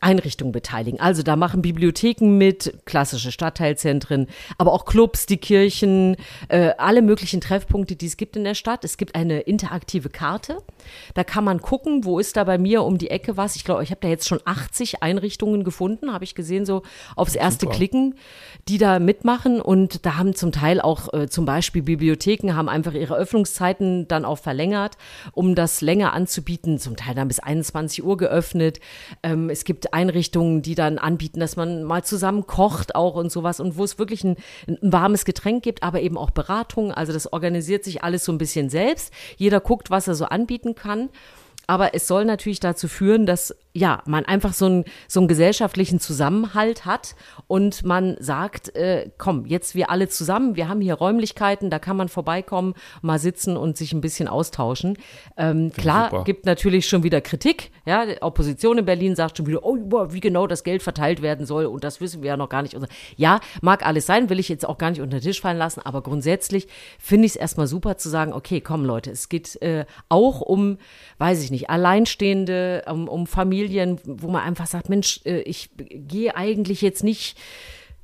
Einrichtungen 0.00 0.52
beteiligen. 0.52 1.00
Also 1.00 1.22
da 1.22 1.36
machen 1.36 1.62
Bibliotheken 1.62 2.36
mit, 2.38 2.74
klassische 2.84 3.32
Stadtteilzentren, 3.32 4.28
aber 4.56 4.72
auch 4.72 4.84
Clubs, 4.84 5.26
die 5.26 5.38
Kirchen, 5.38 6.16
äh, 6.48 6.70
alle 6.78 7.02
möglichen 7.02 7.40
Treffpunkte, 7.40 7.96
die 7.96 8.06
es 8.06 8.16
gibt 8.16 8.36
in 8.36 8.44
der 8.44 8.54
Stadt. 8.54 8.84
Es 8.84 8.96
gibt 8.96 9.14
eine 9.14 9.40
interaktive 9.40 10.08
Karte 10.08 10.27
Karte. 10.28 10.58
Da 11.14 11.24
kann 11.24 11.44
man 11.44 11.62
gucken, 11.62 12.04
wo 12.04 12.18
ist 12.18 12.36
da 12.36 12.44
bei 12.44 12.58
mir 12.58 12.82
um 12.82 12.98
die 12.98 13.10
Ecke 13.10 13.38
was. 13.38 13.56
Ich 13.56 13.64
glaube, 13.64 13.82
ich 13.82 13.90
habe 13.90 14.00
da 14.02 14.08
jetzt 14.08 14.28
schon 14.28 14.40
80 14.44 15.02
Einrichtungen 15.02 15.64
gefunden, 15.64 16.12
habe 16.12 16.24
ich 16.24 16.34
gesehen, 16.34 16.66
so 16.66 16.82
aufs 17.16 17.34
erste 17.34 17.64
Super. 17.64 17.76
Klicken, 17.76 18.14
die 18.68 18.76
da 18.76 18.98
mitmachen. 18.98 19.60
Und 19.60 20.04
da 20.04 20.16
haben 20.16 20.34
zum 20.34 20.52
Teil 20.52 20.82
auch 20.82 21.12
äh, 21.14 21.28
zum 21.28 21.46
Beispiel 21.46 21.82
Bibliotheken 21.82 22.54
haben 22.54 22.68
einfach 22.68 22.92
ihre 22.92 23.16
Öffnungszeiten 23.16 24.06
dann 24.06 24.26
auch 24.26 24.38
verlängert, 24.38 24.98
um 25.32 25.54
das 25.54 25.80
länger 25.80 26.12
anzubieten. 26.12 26.78
Zum 26.78 26.96
Teil 26.96 27.14
dann 27.14 27.28
bis 27.28 27.38
21 27.38 28.04
Uhr 28.04 28.18
geöffnet. 28.18 28.80
Ähm, 29.22 29.48
es 29.48 29.64
gibt 29.64 29.94
Einrichtungen, 29.94 30.60
die 30.60 30.74
dann 30.74 30.98
anbieten, 30.98 31.40
dass 31.40 31.56
man 31.56 31.84
mal 31.84 32.04
zusammen 32.04 32.46
kocht 32.46 32.94
auch 32.94 33.14
und 33.14 33.32
sowas 33.32 33.60
und 33.60 33.78
wo 33.78 33.84
es 33.84 33.98
wirklich 33.98 34.24
ein, 34.24 34.36
ein 34.66 34.92
warmes 34.92 35.24
Getränk 35.24 35.62
gibt, 35.62 35.82
aber 35.82 36.02
eben 36.02 36.18
auch 36.18 36.30
Beratung. 36.30 36.92
Also 36.92 37.14
das 37.14 37.32
organisiert 37.32 37.84
sich 37.84 38.04
alles 38.04 38.24
so 38.24 38.32
ein 38.32 38.38
bisschen 38.38 38.68
selbst. 38.68 39.10
Jeder 39.38 39.60
guckt, 39.60 39.90
was 39.90 40.07
er 40.08 40.14
so 40.14 40.24
anbieten 40.24 40.74
kann. 40.74 41.10
Aber 41.66 41.94
es 41.94 42.08
soll 42.08 42.24
natürlich 42.24 42.60
dazu 42.60 42.88
führen, 42.88 43.26
dass 43.26 43.54
ja, 43.74 44.02
man 44.06 44.24
einfach 44.24 44.52
so 44.52 44.66
einen, 44.66 44.84
so 45.06 45.20
einen 45.20 45.28
gesellschaftlichen 45.28 46.00
Zusammenhalt 46.00 46.84
hat 46.84 47.14
und 47.46 47.84
man 47.84 48.16
sagt, 48.18 48.74
äh, 48.74 49.10
komm, 49.18 49.46
jetzt 49.46 49.74
wir 49.74 49.90
alle 49.90 50.08
zusammen, 50.08 50.56
wir 50.56 50.68
haben 50.68 50.80
hier 50.80 50.94
Räumlichkeiten, 50.94 51.70
da 51.70 51.78
kann 51.78 51.96
man 51.96 52.08
vorbeikommen, 52.08 52.74
mal 53.02 53.18
sitzen 53.18 53.56
und 53.56 53.76
sich 53.76 53.92
ein 53.92 54.00
bisschen 54.00 54.26
austauschen. 54.26 54.98
Ähm, 55.36 55.72
klar, 55.72 56.10
super. 56.10 56.24
gibt 56.24 56.46
natürlich 56.46 56.88
schon 56.88 57.02
wieder 57.02 57.20
Kritik. 57.20 57.70
Ja, 57.86 58.06
die 58.06 58.20
Opposition 58.22 58.78
in 58.78 58.84
Berlin 58.84 59.14
sagt 59.14 59.36
schon 59.36 59.46
wieder, 59.46 59.64
oh, 59.64 59.76
wie 60.10 60.20
genau 60.20 60.46
das 60.46 60.64
Geld 60.64 60.82
verteilt 60.82 61.22
werden 61.22 61.46
soll 61.46 61.66
und 61.66 61.84
das 61.84 62.00
wissen 62.00 62.22
wir 62.22 62.28
ja 62.28 62.36
noch 62.36 62.48
gar 62.48 62.62
nicht. 62.62 62.76
Ja, 63.16 63.40
mag 63.60 63.86
alles 63.86 64.06
sein, 64.06 64.30
will 64.30 64.38
ich 64.38 64.48
jetzt 64.48 64.66
auch 64.66 64.78
gar 64.78 64.90
nicht 64.90 65.00
unter 65.00 65.18
den 65.18 65.22
Tisch 65.22 65.40
fallen 65.40 65.58
lassen, 65.58 65.80
aber 65.84 66.02
grundsätzlich 66.02 66.68
finde 66.98 67.26
ich 67.26 67.32
es 67.32 67.36
erstmal 67.36 67.66
super 67.66 67.96
zu 67.96 68.08
sagen, 68.08 68.32
okay, 68.32 68.60
komm 68.60 68.84
Leute, 68.84 69.10
es 69.10 69.28
geht 69.28 69.60
äh, 69.62 69.84
auch 70.08 70.40
um, 70.40 70.78
weiß 71.18 71.42
ich 71.42 71.50
nicht, 71.50 71.70
Alleinstehende, 71.70 72.84
um, 72.88 73.08
um 73.08 73.26
Familien, 73.26 73.67
Familien, 73.68 73.98
wo 74.04 74.28
man 74.28 74.42
einfach 74.42 74.66
sagt, 74.66 74.88
Mensch, 74.88 75.20
äh, 75.24 75.40
ich 75.40 75.70
gehe 75.76 76.34
eigentlich 76.36 76.82
jetzt 76.82 77.04
nicht 77.04 77.36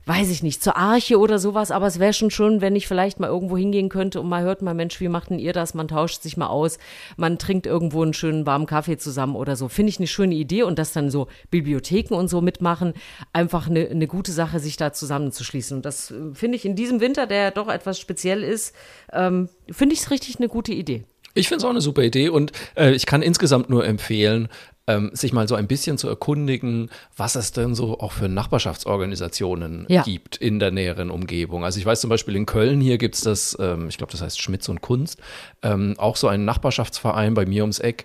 weiß 0.07 0.31
ich 0.31 0.43
nicht, 0.43 0.63
zur 0.63 0.77
Arche 0.77 1.19
oder 1.19 1.39
sowas, 1.39 1.71
aber 1.71 1.87
es 1.87 1.99
wäre 1.99 2.13
schon 2.13 2.31
schön, 2.31 2.61
wenn 2.61 2.77
ich 2.77 2.87
vielleicht 2.87 3.21
mal 3.21 3.29
irgendwo 3.29 3.57
hingehen 3.57 3.89
könnte 3.89 4.21
und 4.21 4.29
mal 4.29 4.43
hört 4.43 4.61
mal, 4.61 4.75
Mensch, 4.75 5.01
wie 5.01 5.09
macht 5.09 5.31
denn 5.31 5.39
ihr 5.39 5.55
das? 5.55 5.73
Man 5.73 5.89
tauscht 5.89 6.21
sich 6.21 6.37
mal 6.37 6.49
aus, 6.49 6.77
man 7.17 7.39
trinkt 7.39 7.65
irgendwo 7.65 8.03
einen 8.03 8.13
schönen 8.13 8.45
warmen 8.45 8.67
Kaffee 8.67 8.99
zusammen 8.99 9.35
oder 9.35 9.57
so. 9.57 9.69
Finde 9.69 9.89
ich 9.89 9.97
eine 9.97 10.07
schöne 10.07 10.35
Idee 10.35 10.65
und 10.65 10.79
dass 10.79 10.93
dann 10.93 11.11
so 11.11 11.29
Bibliotheken 11.51 12.15
und 12.17 12.29
so 12.29 12.43
mitmachen, 12.43 12.93
einfach 13.33 13.67
eine, 13.67 13.89
eine 13.89 14.07
gute 14.07 14.33
Sache, 14.33 14.61
sich 14.61 14.77
da 14.77 14.93
zusammenzuschließen. 14.93 15.79
Und 15.79 15.87
das 15.87 16.11
äh, 16.11 16.35
finde 16.35 16.57
ich 16.57 16.67
in 16.67 16.77
diesem 16.77 17.01
Winter, 17.01 17.27
der 17.27 17.51
doch 17.51 17.69
etwas 17.69 17.99
speziell 17.99 18.43
ist, 18.43 18.75
ähm, 19.11 19.49
finde 19.71 19.95
ich 19.95 20.03
es 20.03 20.11
richtig 20.11 20.37
eine 20.37 20.49
gute 20.49 20.75
Idee. 20.75 21.05
Ich 21.35 21.49
finde 21.49 21.59
es 21.59 21.65
auch 21.65 21.71
eine 21.71 21.81
super 21.81 22.03
Idee 22.03 22.29
und 22.29 22.53
äh, 22.77 22.93
ich 22.93 23.07
kann 23.07 23.21
insgesamt 23.21 23.69
nur 23.69 23.85
empfehlen, 23.85 24.49
ähm, 24.87 25.11
sich 25.13 25.33
mal 25.33 25.49
so 25.49 25.55
ein 25.55 25.67
bisschen 25.67 25.99
zu 25.99 26.09
erkundigen, 26.09 26.91
was 27.17 27.37
es 27.37 27.53
denn 27.53 27.75
so 27.75 27.99
auch 28.01 28.13
für 28.13 28.29
Nachbarschaftsorganisationen 28.29 29.87
ja. 29.89 30.03
gibt 30.03 30.37
in 30.37 30.59
der 30.59 30.71
näheren 30.71 31.11
Umgebung. 31.11 31.65
Also 31.65 31.79
ich 31.79 31.87
weiß 31.87 32.01
zum 32.01 32.11
Beispiel 32.11 32.37
in 32.37 32.47
Köln 32.47 32.81
hier 32.81 32.99
gibt 32.99 33.15
es 33.15 33.23
das, 33.23 33.57
ähm, 33.61 33.89
ich 33.89 33.97
glaube, 33.97 34.13
das 34.13 34.21
heißt 34.21 34.41
Schmitz 34.41 34.69
und 34.69 34.83
Kunst, 34.83 35.19
ähm, 35.63 35.95
auch 35.99 36.17
so 36.17 36.29
einen 36.29 36.45
Nachbarschaftsverein 36.45 37.35
bei 37.35 37.47
mir 37.47 37.63
ums 37.63 37.79
Eck, 37.79 38.05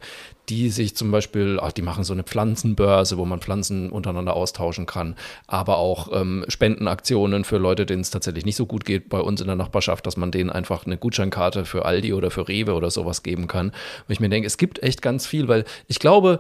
die 0.50 0.70
sich 0.70 0.96
zum 0.96 1.12
Beispiel, 1.12 1.60
ach, 1.62 1.72
die 1.72 1.84
machen 1.84 2.04
so 2.04 2.14
eine 2.14 2.24
Pflanzenbörse, 2.24 3.18
wo 3.18 3.26
man 3.26 3.40
Pflanzen 3.40 3.92
untereinander 3.92 4.36
austauschen 4.36 4.86
kann, 4.86 5.16
aber 5.46 5.78
auch 5.78 6.10
ähm, 6.12 6.44
Spendenaktionen 6.48 7.44
für 7.44 7.58
Leute, 7.58 7.86
denen 7.86 8.02
es 8.02 8.10
tatsächlich 8.10 8.46
nicht 8.46 8.56
so 8.56 8.66
gut 8.66 8.84
geht 8.84 9.10
bei 9.10 9.20
uns 9.20 9.42
in 9.42 9.48
der 9.48 9.56
Nachbarschaft, 9.56 10.08
dass 10.08 10.18
man 10.18 10.32
denen 10.32 10.50
einfach 10.50 10.86
eine 10.86 10.98
Gutscheinkarte 10.98 11.66
für 11.66 11.86
Aldi 11.86 12.14
oder 12.14 12.32
für 12.32 12.48
Rewe 12.48 12.74
oder 12.74 12.90
sowas 12.90 13.22
geben 13.22 13.48
kann. 13.48 13.68
Und 13.70 14.10
ich 14.10 14.20
mir 14.20 14.30
denke, 14.30 14.48
es 14.48 14.58
gibt 14.58 14.82
echt 14.82 15.02
ganz 15.02 15.28
viel, 15.28 15.48
weil 15.48 15.66
ich 15.88 16.00
glaube, 16.00 16.40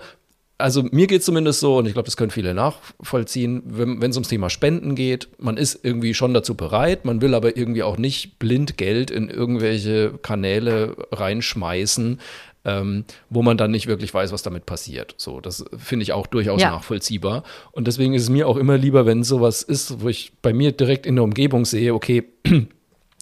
also 0.59 0.83
mir 0.91 1.07
geht 1.07 1.21
es 1.21 1.25
zumindest 1.25 1.61
so, 1.61 1.77
und 1.77 1.85
ich 1.85 1.93
glaube, 1.93 2.05
das 2.05 2.17
können 2.17 2.31
viele 2.31 2.53
nachvollziehen, 2.53 3.63
wenn 3.65 4.01
es 4.03 4.17
ums 4.17 4.27
Thema 4.27 4.49
Spenden 4.49 4.93
geht, 4.93 5.29
man 5.39 5.57
ist 5.57 5.79
irgendwie 5.83 6.13
schon 6.13 6.33
dazu 6.33 6.53
bereit, 6.53 7.05
man 7.05 7.21
will 7.21 7.33
aber 7.33 7.57
irgendwie 7.57 7.81
auch 7.81 7.97
nicht 7.97 8.37
blind 8.39 8.77
Geld 8.77 9.09
in 9.09 9.29
irgendwelche 9.29 10.19
Kanäle 10.21 10.95
reinschmeißen, 11.11 12.19
ähm, 12.65 13.05
wo 13.29 13.41
man 13.41 13.57
dann 13.57 13.71
nicht 13.71 13.87
wirklich 13.87 14.13
weiß, 14.13 14.33
was 14.33 14.43
damit 14.43 14.65
passiert. 14.65 15.15
So, 15.17 15.39
das 15.39 15.63
finde 15.77 16.03
ich 16.03 16.11
auch 16.11 16.27
durchaus 16.27 16.61
ja. 16.61 16.71
nachvollziehbar. 16.71 17.43
Und 17.71 17.87
deswegen 17.87 18.13
ist 18.13 18.23
es 18.23 18.29
mir 18.29 18.47
auch 18.47 18.57
immer 18.57 18.77
lieber, 18.77 19.05
wenn 19.05 19.23
sowas 19.23 19.63
ist, 19.63 20.01
wo 20.01 20.09
ich 20.09 20.33
bei 20.41 20.51
mir 20.51 20.73
direkt 20.73 21.05
in 21.05 21.15
der 21.15 21.23
Umgebung 21.23 21.63
sehe, 21.63 21.93
okay, 21.93 22.25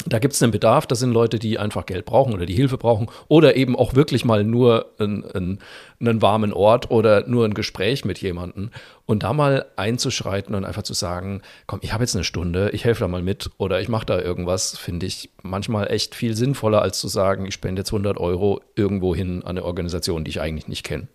da 0.05 0.19
gibt 0.19 0.35
es 0.35 0.43
einen 0.43 0.51
Bedarf, 0.51 0.85
das 0.85 0.99
sind 0.99 1.11
Leute, 1.11 1.39
die 1.39 1.57
einfach 1.57 1.85
Geld 1.85 2.05
brauchen 2.05 2.33
oder 2.33 2.45
die 2.45 2.53
Hilfe 2.53 2.77
brauchen 2.77 3.09
oder 3.27 3.55
eben 3.55 3.75
auch 3.75 3.95
wirklich 3.95 4.25
mal 4.25 4.43
nur 4.43 4.91
einen, 4.99 5.25
einen, 5.31 5.59
einen 5.99 6.21
warmen 6.21 6.53
Ort 6.53 6.91
oder 6.91 7.27
nur 7.27 7.45
ein 7.45 7.55
Gespräch 7.55 8.05
mit 8.05 8.19
jemandem 8.19 8.69
und 9.05 9.23
da 9.23 9.33
mal 9.33 9.65
einzuschreiten 9.75 10.53
und 10.53 10.65
einfach 10.65 10.83
zu 10.83 10.93
sagen, 10.93 11.41
komm, 11.65 11.79
ich 11.81 11.93
habe 11.93 12.03
jetzt 12.03 12.15
eine 12.15 12.23
Stunde, 12.23 12.69
ich 12.73 12.85
helfe 12.85 13.01
da 13.01 13.07
mal 13.07 13.23
mit 13.23 13.49
oder 13.57 13.81
ich 13.81 13.89
mache 13.89 14.05
da 14.05 14.19
irgendwas, 14.19 14.77
finde 14.77 15.07
ich 15.07 15.31
manchmal 15.41 15.91
echt 15.91 16.13
viel 16.13 16.35
sinnvoller, 16.35 16.81
als 16.81 16.99
zu 16.99 17.07
sagen, 17.07 17.45
ich 17.45 17.55
spende 17.55 17.81
jetzt 17.81 17.89
100 17.89 18.17
Euro 18.17 18.61
irgendwo 18.75 19.15
hin 19.15 19.41
an 19.43 19.57
eine 19.57 19.65
Organisation, 19.65 20.23
die 20.23 20.29
ich 20.29 20.41
eigentlich 20.41 20.67
nicht 20.67 20.83
kenne. 20.83 21.07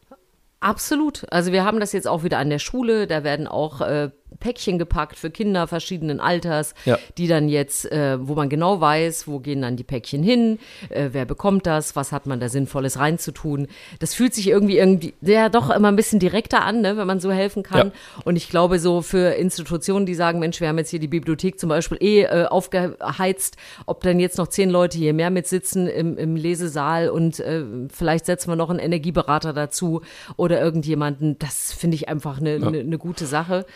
Absolut. 0.62 1.26
Also 1.32 1.50
wir 1.50 1.64
haben 1.64 1.80
das 1.80 1.92
jetzt 1.92 2.06
auch 2.06 2.22
wieder 2.22 2.38
an 2.38 2.48
der 2.48 2.60
Schule. 2.60 3.08
Da 3.08 3.24
werden 3.24 3.48
auch 3.48 3.80
äh, 3.80 4.10
Päckchen 4.40 4.78
gepackt 4.78 5.18
für 5.18 5.30
Kinder 5.30 5.66
verschiedenen 5.66 6.20
Alters, 6.20 6.74
ja. 6.84 6.98
die 7.18 7.26
dann 7.26 7.48
jetzt, 7.48 7.90
äh, 7.90 8.18
wo 8.20 8.34
man 8.34 8.48
genau 8.48 8.80
weiß, 8.80 9.28
wo 9.28 9.38
gehen 9.38 9.62
dann 9.62 9.76
die 9.76 9.84
Päckchen 9.84 10.22
hin, 10.22 10.58
äh, 10.88 11.10
wer 11.12 11.24
bekommt 11.24 11.66
das, 11.66 11.96
was 11.96 12.12
hat 12.12 12.26
man 12.26 12.40
da 12.40 12.48
Sinnvolles 12.48 12.98
reinzutun. 12.98 13.68
Das 14.00 14.14
fühlt 14.14 14.34
sich 14.34 14.48
irgendwie 14.48 14.78
irgendwie, 14.78 15.14
ja, 15.20 15.48
doch 15.48 15.70
immer 15.70 15.88
ein 15.88 15.96
bisschen 15.96 16.18
direkter 16.18 16.62
an, 16.62 16.80
ne, 16.80 16.96
wenn 16.96 17.06
man 17.06 17.20
so 17.20 17.30
helfen 17.30 17.62
kann. 17.62 17.88
Ja. 17.88 17.92
Und 18.24 18.36
ich 18.36 18.48
glaube, 18.48 18.78
so 18.78 19.02
für 19.02 19.34
Institutionen, 19.34 20.06
die 20.06 20.14
sagen, 20.14 20.38
Mensch, 20.38 20.60
wir 20.60 20.68
haben 20.68 20.78
jetzt 20.78 20.90
hier 20.90 21.00
die 21.00 21.08
Bibliothek 21.08 21.58
zum 21.58 21.68
Beispiel 21.68 21.98
eh 22.00 22.22
äh, 22.22 22.46
aufgeheizt, 22.46 23.56
ob 23.86 24.02
dann 24.02 24.20
jetzt 24.20 24.38
noch 24.38 24.48
zehn 24.48 24.70
Leute 24.70 24.98
hier 24.98 25.14
mehr 25.14 25.30
mitsitzen 25.30 25.86
im, 25.86 26.16
im 26.18 26.36
Lesesaal 26.36 27.08
und 27.08 27.40
äh, 27.40 27.64
vielleicht 27.92 28.26
setzen 28.26 28.50
wir 28.50 28.56
noch 28.56 28.70
einen 28.70 28.78
Energieberater 28.78 29.52
dazu 29.52 30.02
oder 30.36 30.60
irgendjemanden, 30.60 31.38
das 31.38 31.72
finde 31.72 31.96
ich 31.96 32.08
einfach 32.08 32.40
eine 32.40 32.58
ja. 32.58 32.70
ne, 32.70 32.84
ne 32.84 32.98
gute 32.98 33.26
Sache. 33.26 33.66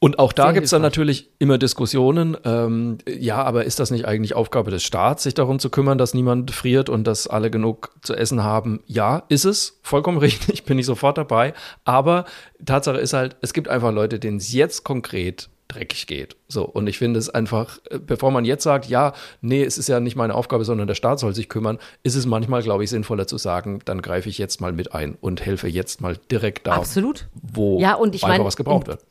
Und 0.00 0.18
auch 0.18 0.32
da 0.32 0.52
gibt 0.52 0.64
es 0.64 0.70
dann 0.70 0.82
natürlich 0.82 1.30
immer 1.38 1.58
Diskussionen. 1.58 2.36
Ähm, 2.44 2.98
ja, 3.08 3.42
aber 3.42 3.64
ist 3.64 3.80
das 3.80 3.90
nicht 3.90 4.06
eigentlich 4.06 4.34
Aufgabe 4.34 4.70
des 4.70 4.84
Staats, 4.84 5.24
sich 5.24 5.34
darum 5.34 5.58
zu 5.58 5.70
kümmern, 5.70 5.98
dass 5.98 6.14
niemand 6.14 6.52
friert 6.52 6.88
und 6.88 7.04
dass 7.04 7.26
alle 7.26 7.50
genug 7.50 7.90
zu 8.02 8.14
essen 8.14 8.44
haben? 8.44 8.80
Ja, 8.86 9.24
ist 9.28 9.44
es. 9.44 9.80
Vollkommen 9.82 10.18
richtig, 10.18 10.64
bin 10.64 10.78
ich 10.78 10.86
sofort 10.86 11.18
dabei. 11.18 11.52
Aber 11.84 12.26
Tatsache 12.64 12.98
ist 12.98 13.12
halt, 13.12 13.36
es 13.40 13.52
gibt 13.52 13.68
einfach 13.68 13.92
Leute, 13.92 14.18
denen 14.18 14.36
es 14.36 14.52
jetzt 14.52 14.84
konkret 14.84 15.48
dreckig 15.68 16.06
geht. 16.06 16.36
So, 16.48 16.64
und 16.64 16.86
ich 16.86 16.96
finde 16.96 17.18
es 17.18 17.28
einfach, 17.28 17.78
äh, 17.90 17.98
bevor 17.98 18.30
man 18.30 18.44
jetzt 18.46 18.64
sagt, 18.64 18.88
ja, 18.88 19.12
nee, 19.42 19.62
es 19.62 19.76
ist 19.76 19.88
ja 19.88 20.00
nicht 20.00 20.16
meine 20.16 20.34
Aufgabe, 20.34 20.64
sondern 20.64 20.86
der 20.86 20.94
Staat 20.94 21.20
soll 21.20 21.34
sich 21.34 21.50
kümmern, 21.50 21.78
ist 22.02 22.14
es 22.14 22.24
manchmal, 22.24 22.62
glaube 22.62 22.84
ich, 22.84 22.90
sinnvoller 22.90 23.26
zu 23.26 23.36
sagen, 23.36 23.80
dann 23.84 24.00
greife 24.00 24.30
ich 24.30 24.38
jetzt 24.38 24.62
mal 24.62 24.72
mit 24.72 24.94
ein 24.94 25.16
und 25.20 25.44
helfe 25.44 25.68
jetzt 25.68 26.00
mal 26.00 26.16
direkt 26.30 26.66
da, 26.66 26.72
Absolut. 26.72 27.28
wo 27.34 27.78
ja, 27.80 27.94
und 27.94 28.14
ich 28.14 28.24
einfach 28.24 28.38
mein, 28.38 28.46
was 28.46 28.56
gebraucht 28.56 28.86
wird 28.86 29.04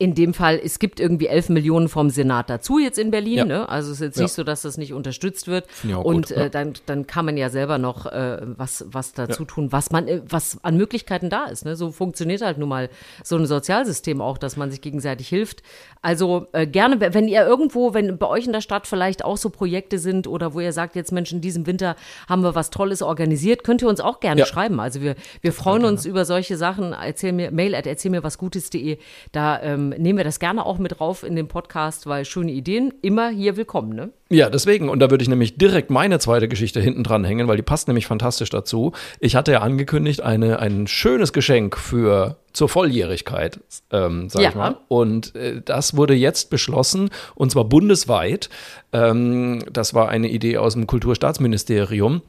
in 0.00 0.14
dem 0.14 0.32
Fall, 0.32 0.60
es 0.62 0.78
gibt 0.78 1.00
irgendwie 1.00 1.26
11 1.26 1.48
Millionen 1.48 1.88
vom 1.88 2.08
Senat 2.08 2.48
dazu 2.48 2.78
jetzt 2.78 3.00
in 3.00 3.10
Berlin. 3.10 3.38
Ja. 3.38 3.44
Ne? 3.44 3.68
Also 3.68 3.90
es 3.90 3.96
ist 3.96 4.06
jetzt 4.06 4.16
ja. 4.16 4.22
nicht 4.22 4.32
so, 4.32 4.44
dass 4.44 4.62
das 4.62 4.78
nicht 4.78 4.92
unterstützt 4.92 5.48
wird. 5.48 5.66
Und 6.04 6.30
äh, 6.30 6.50
dann, 6.50 6.74
dann 6.86 7.08
kann 7.08 7.24
man 7.24 7.36
ja 7.36 7.50
selber 7.50 7.78
noch 7.78 8.06
äh, 8.06 8.38
was, 8.42 8.84
was 8.88 9.12
dazu 9.12 9.44
tun, 9.44 9.72
was 9.72 9.90
man, 9.90 10.06
äh, 10.06 10.22
was 10.28 10.62
an 10.62 10.76
Möglichkeiten 10.76 11.30
da 11.30 11.46
ist. 11.46 11.64
Ne? 11.64 11.74
So 11.74 11.90
funktioniert 11.90 12.42
halt 12.42 12.58
nun 12.58 12.68
mal 12.68 12.90
so 13.24 13.36
ein 13.36 13.46
Sozialsystem 13.46 14.20
auch, 14.20 14.38
dass 14.38 14.56
man 14.56 14.70
sich 14.70 14.80
gegenseitig 14.82 15.26
hilft. 15.26 15.64
Also 16.00 16.46
äh, 16.52 16.68
gerne, 16.68 17.00
wenn 17.00 17.26
ihr 17.26 17.44
irgendwo, 17.44 17.92
wenn 17.92 18.18
bei 18.18 18.28
euch 18.28 18.46
in 18.46 18.52
der 18.52 18.60
Stadt 18.60 18.86
vielleicht 18.86 19.24
auch 19.24 19.36
so 19.36 19.50
Projekte 19.50 19.98
sind 19.98 20.28
oder 20.28 20.54
wo 20.54 20.60
ihr 20.60 20.72
sagt, 20.72 20.94
jetzt 20.94 21.10
Mensch, 21.10 21.32
in 21.32 21.40
diesem 21.40 21.66
Winter 21.66 21.96
haben 22.28 22.44
wir 22.44 22.54
was 22.54 22.70
Tolles 22.70 23.02
organisiert, 23.02 23.64
könnt 23.64 23.82
ihr 23.82 23.88
uns 23.88 23.98
auch 23.98 24.20
gerne 24.20 24.46
schreiben. 24.46 24.78
Also 24.78 25.00
wir, 25.02 25.16
wir 25.40 25.52
freuen 25.52 25.84
uns 25.84 26.06
über 26.06 26.24
solche 26.24 26.56
Sachen. 26.56 26.92
Erzähl 26.92 27.32
mir, 27.32 27.50
mail 27.50 27.74
at 27.74 27.88
erzähl 27.88 28.12
mir 28.12 28.22
was 28.22 28.38
Gutes.de. 28.38 28.98
Da 29.32 29.60
ähm, 29.60 29.87
nehmen 29.90 30.18
wir 30.18 30.24
das 30.24 30.40
gerne 30.40 30.64
auch 30.64 30.78
mit 30.78 30.98
drauf 30.98 31.22
in 31.22 31.36
den 31.36 31.48
Podcast, 31.48 32.06
weil 32.06 32.24
schöne 32.24 32.52
Ideen 32.52 32.92
immer 33.02 33.28
hier 33.30 33.56
willkommen, 33.56 33.94
ne? 33.94 34.10
Ja, 34.30 34.50
deswegen. 34.50 34.88
Und 34.88 35.00
da 35.00 35.10
würde 35.10 35.22
ich 35.22 35.28
nämlich 35.28 35.56
direkt 35.56 35.90
meine 35.90 36.18
zweite 36.18 36.48
Geschichte 36.48 36.80
hinten 36.80 37.02
dran 37.02 37.24
hängen, 37.24 37.48
weil 37.48 37.56
die 37.56 37.62
passt 37.62 37.88
nämlich 37.88 38.06
fantastisch 38.06 38.50
dazu. 38.50 38.92
Ich 39.20 39.36
hatte 39.36 39.52
ja 39.52 39.60
angekündigt, 39.60 40.20
eine, 40.20 40.58
ein 40.58 40.86
schönes 40.86 41.32
Geschenk 41.32 41.78
für 41.78 42.36
zur 42.52 42.68
Volljährigkeit, 42.68 43.60
ähm, 43.90 44.28
sag 44.28 44.42
ja. 44.42 44.48
ich 44.50 44.54
mal. 44.54 44.76
Und 44.88 45.34
äh, 45.34 45.62
das 45.64 45.96
wurde 45.96 46.14
jetzt 46.14 46.50
beschlossen, 46.50 47.10
und 47.34 47.50
zwar 47.50 47.64
bundesweit. 47.64 48.50
Ähm, 48.92 49.64
das 49.72 49.94
war 49.94 50.08
eine 50.08 50.28
Idee 50.28 50.58
aus 50.58 50.74
dem 50.74 50.86
Kulturstaatsministerium 50.86 52.22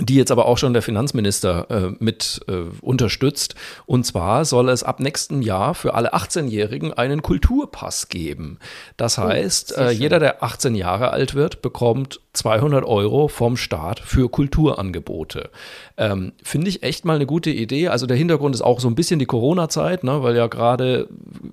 die 0.00 0.16
jetzt 0.16 0.32
aber 0.32 0.46
auch 0.46 0.58
schon 0.58 0.72
der 0.72 0.82
Finanzminister 0.82 1.66
äh, 1.70 1.96
mit 2.00 2.40
äh, 2.48 2.64
unterstützt. 2.80 3.54
Und 3.86 4.04
zwar 4.04 4.44
soll 4.44 4.68
es 4.68 4.82
ab 4.82 4.98
nächstem 4.98 5.42
Jahr 5.42 5.74
für 5.74 5.94
alle 5.94 6.12
18-Jährigen 6.12 6.92
einen 6.92 7.22
Kulturpass 7.22 8.08
geben. 8.08 8.58
Das 8.96 9.18
oh, 9.18 9.22
heißt, 9.22 9.74
oh, 9.76 9.82
äh, 9.82 9.90
jeder, 9.92 10.18
der 10.18 10.42
18 10.42 10.74
Jahre 10.74 11.10
alt 11.10 11.34
wird, 11.34 11.62
bekommt 11.62 12.20
200 12.32 12.84
Euro 12.84 13.28
vom 13.28 13.56
Staat 13.56 14.00
für 14.00 14.28
Kulturangebote. 14.28 15.50
Ähm, 15.96 16.32
Finde 16.42 16.68
ich 16.68 16.82
echt 16.82 17.04
mal 17.04 17.16
eine 17.16 17.26
gute 17.26 17.50
Idee. 17.50 17.88
Also 17.88 18.06
der 18.06 18.16
Hintergrund 18.16 18.54
ist 18.54 18.62
auch 18.62 18.80
so 18.80 18.88
ein 18.88 18.94
bisschen 18.96 19.18
die 19.18 19.26
Corona-Zeit, 19.26 20.04
ne, 20.04 20.22
weil 20.22 20.36
ja 20.36 20.48
gerade 20.48 21.08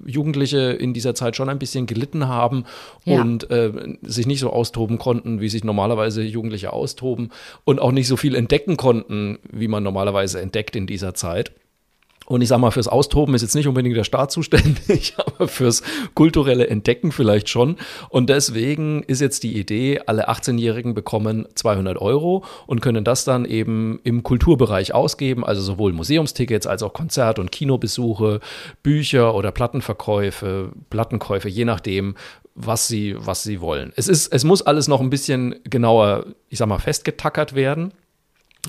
Jugendliche 0.05 0.71
in 0.71 0.93
dieser 0.93 1.15
Zeit 1.15 1.35
schon 1.35 1.49
ein 1.49 1.59
bisschen 1.59 1.85
gelitten 1.85 2.27
haben 2.27 2.65
ja. 3.05 3.21
und 3.21 3.49
äh, 3.51 3.71
sich 4.01 4.25
nicht 4.25 4.39
so 4.39 4.49
austoben 4.49 4.97
konnten, 4.97 5.39
wie 5.39 5.49
sich 5.49 5.63
normalerweise 5.63 6.23
Jugendliche 6.23 6.73
austoben 6.73 7.31
und 7.63 7.79
auch 7.79 7.91
nicht 7.91 8.07
so 8.07 8.17
viel 8.23 8.35
entdecken 8.35 8.77
konnten, 8.77 9.37
wie 9.51 9.67
man 9.67 9.83
normalerweise 9.83 10.39
entdeckt 10.39 10.77
in 10.77 10.87
dieser 10.87 11.13
Zeit. 11.13 11.51
Und 12.25 12.41
ich 12.41 12.47
sage 12.47 12.61
mal, 12.61 12.71
fürs 12.71 12.87
Austoben 12.87 13.35
ist 13.35 13.41
jetzt 13.41 13.53
nicht 13.53 13.67
unbedingt 13.67 13.97
der 13.97 14.05
Staat 14.05 14.31
zuständig, 14.37 15.15
aber 15.17 15.49
fürs 15.49 15.83
kulturelle 16.13 16.67
Entdecken 16.67 17.11
vielleicht 17.11 17.49
schon. 17.49 17.75
Und 18.07 18.29
deswegen 18.29 19.03
ist 19.03 19.19
jetzt 19.19 19.43
die 19.43 19.59
Idee, 19.59 19.99
alle 20.05 20.29
18-Jährigen 20.29 20.93
bekommen 20.93 21.49
200 21.55 21.97
Euro 21.97 22.45
und 22.65 22.79
können 22.79 23.03
das 23.03 23.25
dann 23.25 23.43
eben 23.43 23.99
im 24.05 24.23
Kulturbereich 24.23 24.93
ausgeben, 24.93 25.43
also 25.43 25.61
sowohl 25.61 25.91
Museumstickets 25.91 26.65
als 26.65 26.81
auch 26.81 26.93
Konzert- 26.93 27.39
und 27.39 27.51
Kinobesuche, 27.51 28.39
Bücher 28.83 29.35
oder 29.35 29.51
Plattenverkäufe, 29.51 30.71
Plattenkäufe, 30.89 31.49
je 31.49 31.65
nachdem, 31.65 32.15
was 32.55 32.87
sie, 32.87 33.17
was 33.17 33.43
sie 33.43 33.59
wollen. 33.59 33.91
Es 33.97 34.07
ist, 34.07 34.31
es 34.31 34.45
muss 34.45 34.61
alles 34.61 34.87
noch 34.87 35.01
ein 35.01 35.09
bisschen 35.09 35.55
genauer, 35.65 36.27
ich 36.47 36.59
sag 36.59 36.69
mal, 36.69 36.79
festgetackert 36.79 37.53
werden 37.53 37.91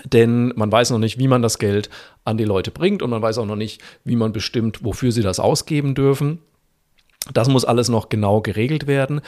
denn 0.04 0.52
man 0.56 0.72
weiß 0.72 0.90
noch 0.90 0.98
nicht, 0.98 1.18
wie 1.18 1.28
man 1.28 1.42
das 1.42 1.58
Geld 1.58 1.88
an 2.24 2.36
die 2.36 2.44
Leute 2.44 2.70
bringt 2.70 3.02
und 3.02 3.10
man 3.10 3.22
weiß 3.22 3.38
auch 3.38 3.46
noch 3.46 3.56
nicht, 3.56 3.80
wie 4.04 4.16
man 4.16 4.32
bestimmt, 4.32 4.84
wofür 4.84 5.12
sie 5.12 5.22
das 5.22 5.40
ausgeben 5.40 5.94
dürfen. 5.94 6.40
Das 7.32 7.48
muss 7.48 7.64
alles 7.64 7.88
noch 7.88 8.10
genau 8.10 8.42
geregelt 8.42 8.86
werden. 8.86 9.22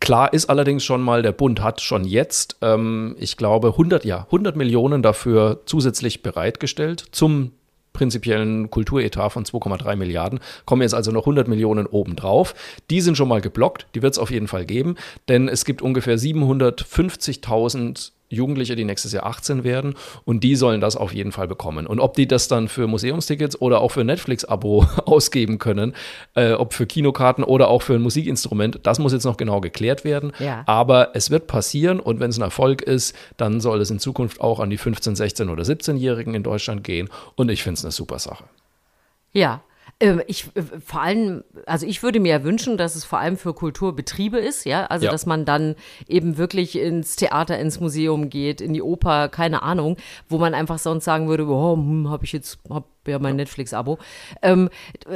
Klar 0.00 0.32
ist 0.32 0.46
allerdings 0.48 0.84
schon 0.84 1.02
mal, 1.02 1.22
der 1.22 1.32
Bund 1.32 1.62
hat 1.62 1.82
schon 1.82 2.04
jetzt, 2.04 2.56
ähm, 2.62 3.14
ich 3.18 3.36
glaube, 3.36 3.68
100, 3.68 4.06
ja, 4.06 4.24
100 4.24 4.56
Millionen 4.56 5.02
dafür 5.02 5.60
zusätzlich 5.66 6.22
bereitgestellt 6.22 7.04
zum 7.12 7.52
prinzipiellen 7.92 8.70
Kulturetat 8.70 9.32
von 9.32 9.44
2,3 9.44 9.96
Milliarden, 9.96 10.40
kommen 10.64 10.80
jetzt 10.80 10.94
also 10.94 11.10
noch 11.10 11.24
100 11.24 11.46
Millionen 11.46 11.84
obendrauf. 11.86 12.54
Die 12.90 13.02
sind 13.02 13.18
schon 13.18 13.28
mal 13.28 13.42
geblockt, 13.42 13.86
die 13.94 14.00
wird 14.00 14.14
es 14.14 14.18
auf 14.18 14.30
jeden 14.30 14.48
Fall 14.48 14.64
geben, 14.64 14.96
denn 15.28 15.46
es 15.48 15.66
gibt 15.66 15.82
ungefähr 15.82 16.16
750.000 16.16 18.12
Jugendliche, 18.32 18.76
die 18.76 18.84
nächstes 18.84 19.12
Jahr 19.12 19.26
18 19.26 19.64
werden 19.64 19.94
und 20.24 20.42
die 20.44 20.56
sollen 20.56 20.80
das 20.80 20.96
auf 20.96 21.12
jeden 21.12 21.32
Fall 21.32 21.48
bekommen. 21.48 21.86
Und 21.86 22.00
ob 22.00 22.14
die 22.14 22.26
das 22.26 22.48
dann 22.48 22.68
für 22.68 22.86
Museumstickets 22.86 23.60
oder 23.60 23.80
auch 23.80 23.90
für 23.90 24.04
Netflix-Abo 24.04 24.86
ausgeben 25.04 25.58
können, 25.58 25.94
äh, 26.34 26.52
ob 26.52 26.74
für 26.74 26.86
Kinokarten 26.86 27.44
oder 27.44 27.68
auch 27.68 27.82
für 27.82 27.94
ein 27.94 28.02
Musikinstrument, 28.02 28.80
das 28.82 28.98
muss 28.98 29.12
jetzt 29.12 29.24
noch 29.24 29.36
genau 29.36 29.60
geklärt 29.60 30.04
werden. 30.04 30.32
Ja. 30.38 30.64
Aber 30.66 31.10
es 31.14 31.30
wird 31.30 31.46
passieren 31.46 32.00
und 32.00 32.20
wenn 32.20 32.30
es 32.30 32.38
ein 32.38 32.42
Erfolg 32.42 32.82
ist, 32.82 33.14
dann 33.36 33.60
soll 33.60 33.80
es 33.80 33.90
in 33.90 33.98
Zukunft 33.98 34.40
auch 34.40 34.60
an 34.60 34.70
die 34.70 34.78
15, 34.78 35.16
16 35.16 35.48
oder 35.48 35.62
17-Jährigen 35.62 36.34
in 36.34 36.42
Deutschland 36.42 36.84
gehen 36.84 37.08
und 37.36 37.50
ich 37.50 37.62
finde 37.62 37.78
es 37.78 37.84
eine 37.84 37.92
super 37.92 38.18
Sache. 38.18 38.44
Ja, 39.32 39.62
ich 40.26 40.46
äh, 40.54 40.62
vor 40.62 41.02
allem, 41.02 41.44
also 41.66 41.86
ich 41.86 42.02
würde 42.02 42.20
mir 42.20 42.30
ja 42.30 42.44
wünschen, 42.44 42.76
dass 42.76 42.96
es 42.96 43.04
vor 43.04 43.18
allem 43.18 43.36
für 43.36 43.54
Kulturbetriebe 43.54 44.38
ist, 44.38 44.64
ja, 44.64 44.86
also 44.86 45.06
ja. 45.06 45.12
dass 45.12 45.26
man 45.26 45.44
dann 45.44 45.76
eben 46.08 46.36
wirklich 46.36 46.78
ins 46.78 47.16
Theater, 47.16 47.58
ins 47.58 47.80
Museum 47.80 48.28
geht, 48.28 48.60
in 48.60 48.72
die 48.72 48.82
Oper, 48.82 49.28
keine 49.28 49.62
Ahnung, 49.62 49.96
wo 50.28 50.38
man 50.38 50.54
einfach 50.54 50.78
sonst 50.78 51.04
sagen 51.04 51.28
würde, 51.28 51.46
oh, 51.46 51.76
hm, 51.76 52.10
habe 52.10 52.24
ich 52.24 52.32
jetzt, 52.32 52.58
hab 52.68 52.84
ja 53.10 53.18
mein 53.18 53.36
Netflix-Abo. 53.36 53.98
Ähm, 54.42 54.68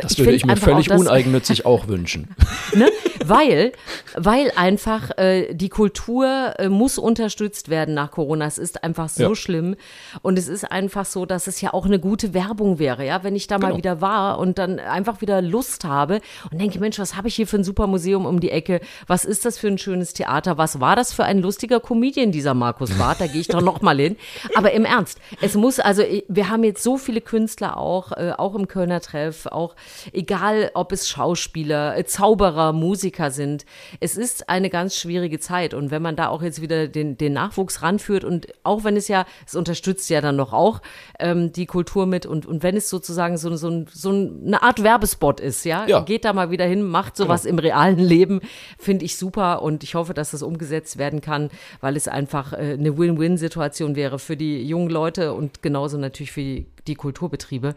das 0.03 0.19
würde 0.19 0.33
ich, 0.33 0.45
mir 0.45 0.57
völlig 0.57 0.91
auch, 0.91 0.99
uneigennützig 0.99 1.67
auch 1.67 1.89
wünschen. 1.89 2.35
ne? 2.75 2.89
Weil, 3.25 3.73
weil 4.17 4.53
einfach 4.57 5.17
äh, 5.19 5.55
die 5.55 5.69
Kultur 5.69 6.55
äh, 6.59 6.69
muss 6.69 6.99
unterstützt 6.99 7.69
werden 7.69 7.95
nach 7.95 8.11
Corona. 8.11 8.47
Es 8.47 8.59
ist 8.59 8.83
einfach 8.83 9.09
so 9.09 9.23
ja. 9.23 9.35
schlimm. 9.35 9.77
Und 10.23 10.39
es 10.39 10.49
ist 10.49 10.71
einfach 10.71 11.05
so, 11.05 11.27
dass 11.27 11.47
es 11.47 11.61
ja 11.61 11.73
auch 11.73 11.87
eine 11.87 11.99
gute 11.99 12.35
Werbung 12.35 12.79
wäre, 12.79 13.07
ja, 13.07 13.23
wenn 13.23 13.37
ich 13.37 13.47
da 13.47 13.57
genau. 13.57 13.71
mal 13.71 13.77
wieder 13.77 14.01
war 14.01 14.39
und 14.39 14.59
dann 14.59 14.79
einfach 14.79 15.21
wieder 15.21 15.43
Lust 15.43 15.85
habe 15.85 16.21
und 16.51 16.61
denke, 16.61 16.79
Mensch, 16.81 16.99
was 16.99 17.17
habe 17.17 17.29
ich 17.29 17.35
hier 17.35 17.47
für 17.47 17.57
ein 17.57 17.65
super 17.65 17.87
Museum 17.87 18.27
um 18.27 18.41
die 18.41 18.51
Ecke? 18.51 18.81
Was 19.07 19.25
ist 19.25 19.45
das 19.45 19.59
für 19.59 19.69
ein 19.69 19.79
schönes 19.79 20.13
Theater? 20.13 20.59
Was 20.59 20.81
war 20.81 20.97
das 20.97 21.13
für 21.13 21.25
ein 21.25 21.39
lustiger 21.39 21.81
Comedian, 21.81 22.33
dieser 22.33 22.55
Markus 22.55 22.91
Barth? 22.91 23.21
Da 23.21 23.27
gehe 23.27 23.41
ich 23.41 23.49
doch 23.49 23.63
noch 23.63 23.81
mal 23.83 23.99
hin. 23.99 24.17
Aber 24.55 24.73
im 24.73 24.85
Ernst, 24.85 25.19
es 25.41 25.55
muss, 25.55 25.79
also 25.79 26.03
wir 26.29 26.49
haben 26.49 26.65
jetzt 26.65 26.83
so 26.83 26.97
viele 26.97 27.21
Künstler 27.21 27.76
auch, 27.77 28.13
äh, 28.13 28.33
auch 28.37 28.55
im 28.55 28.69
Kölner 28.69 29.01
Treff, 29.01 29.47
auch 29.47 29.77
egal, 30.13 30.71
ob 30.75 30.93
es 30.93 31.09
Schauspieler, 31.09 31.97
äh, 31.97 32.05
Zauberer, 32.05 32.73
Musiker 32.73 33.31
sind. 33.31 33.65
Es 34.01 34.17
ist 34.17 34.49
eine 34.49 34.71
ganz 34.71 34.97
schwierige 34.97 35.39
Zeit. 35.39 35.75
Und 35.75 35.91
wenn 35.91 36.03
man 36.03 36.17
da 36.17 36.29
auch 36.29 36.43
jetzt 36.43 36.61
wieder 36.61 36.89
den, 36.89 37.17
den 37.17 37.33
Nachwuchs 37.33 37.83
ranführt 37.83 38.25
und 38.25 38.49
auch 38.63 38.85
wenn 38.85 38.97
es 38.97 39.09
ja, 39.09 39.27
es 39.47 39.55
unterstützt 39.55 40.09
ja 40.11 40.21
dann 40.21 40.37
noch 40.37 40.53
auch 40.53 40.81
ähm, 41.19 41.53
die 41.53 41.67
Kultur 41.67 42.07
mit 42.07 42.27
und, 42.27 42.47
und 42.47 42.63
wenn 42.63 42.77
es 42.77 42.91
sozusagen 42.91 43.37
so, 43.37 43.55
so, 43.57 43.85
so 43.93 44.11
eine 44.11 44.63
Art 44.63 44.83
Werbespot 44.83 45.41
ist, 45.41 45.65
ja, 45.65 45.87
ja. 45.87 46.01
geht 46.01 46.25
da 46.25 46.33
mal 46.33 46.51
wieder 46.51 46.65
hin, 46.65 46.83
macht 46.83 47.17
sowas 47.17 47.43
genau. 47.43 47.55
im 47.55 47.59
realen 47.59 47.99
Leben, 47.99 48.41
finde 48.79 49.05
ich 49.05 49.17
super 49.17 49.63
und 49.63 49.83
ich 49.83 49.95
hoffe, 49.95 50.15
dass 50.15 50.31
das 50.31 50.43
umgesetzt 50.43 50.99
werden 50.99 51.21
kann, 51.21 51.51
weil 51.81 51.97
es 51.97 52.09
einfach 52.09 52.53
äh, 52.53 52.77
eine 52.79 52.97
Win-Win-Situation 52.97 53.97
wäre 53.97 54.19
für 54.19 54.37
die 54.37 54.63
jungen 54.63 54.91
Leute 54.91 55.33
und 55.33 55.63
genauso 55.63 55.99
natürlich 55.99 56.33
für 56.33 56.41
die 56.41 56.67
die 56.89 56.95
Kulturbetriebe, 56.95 57.75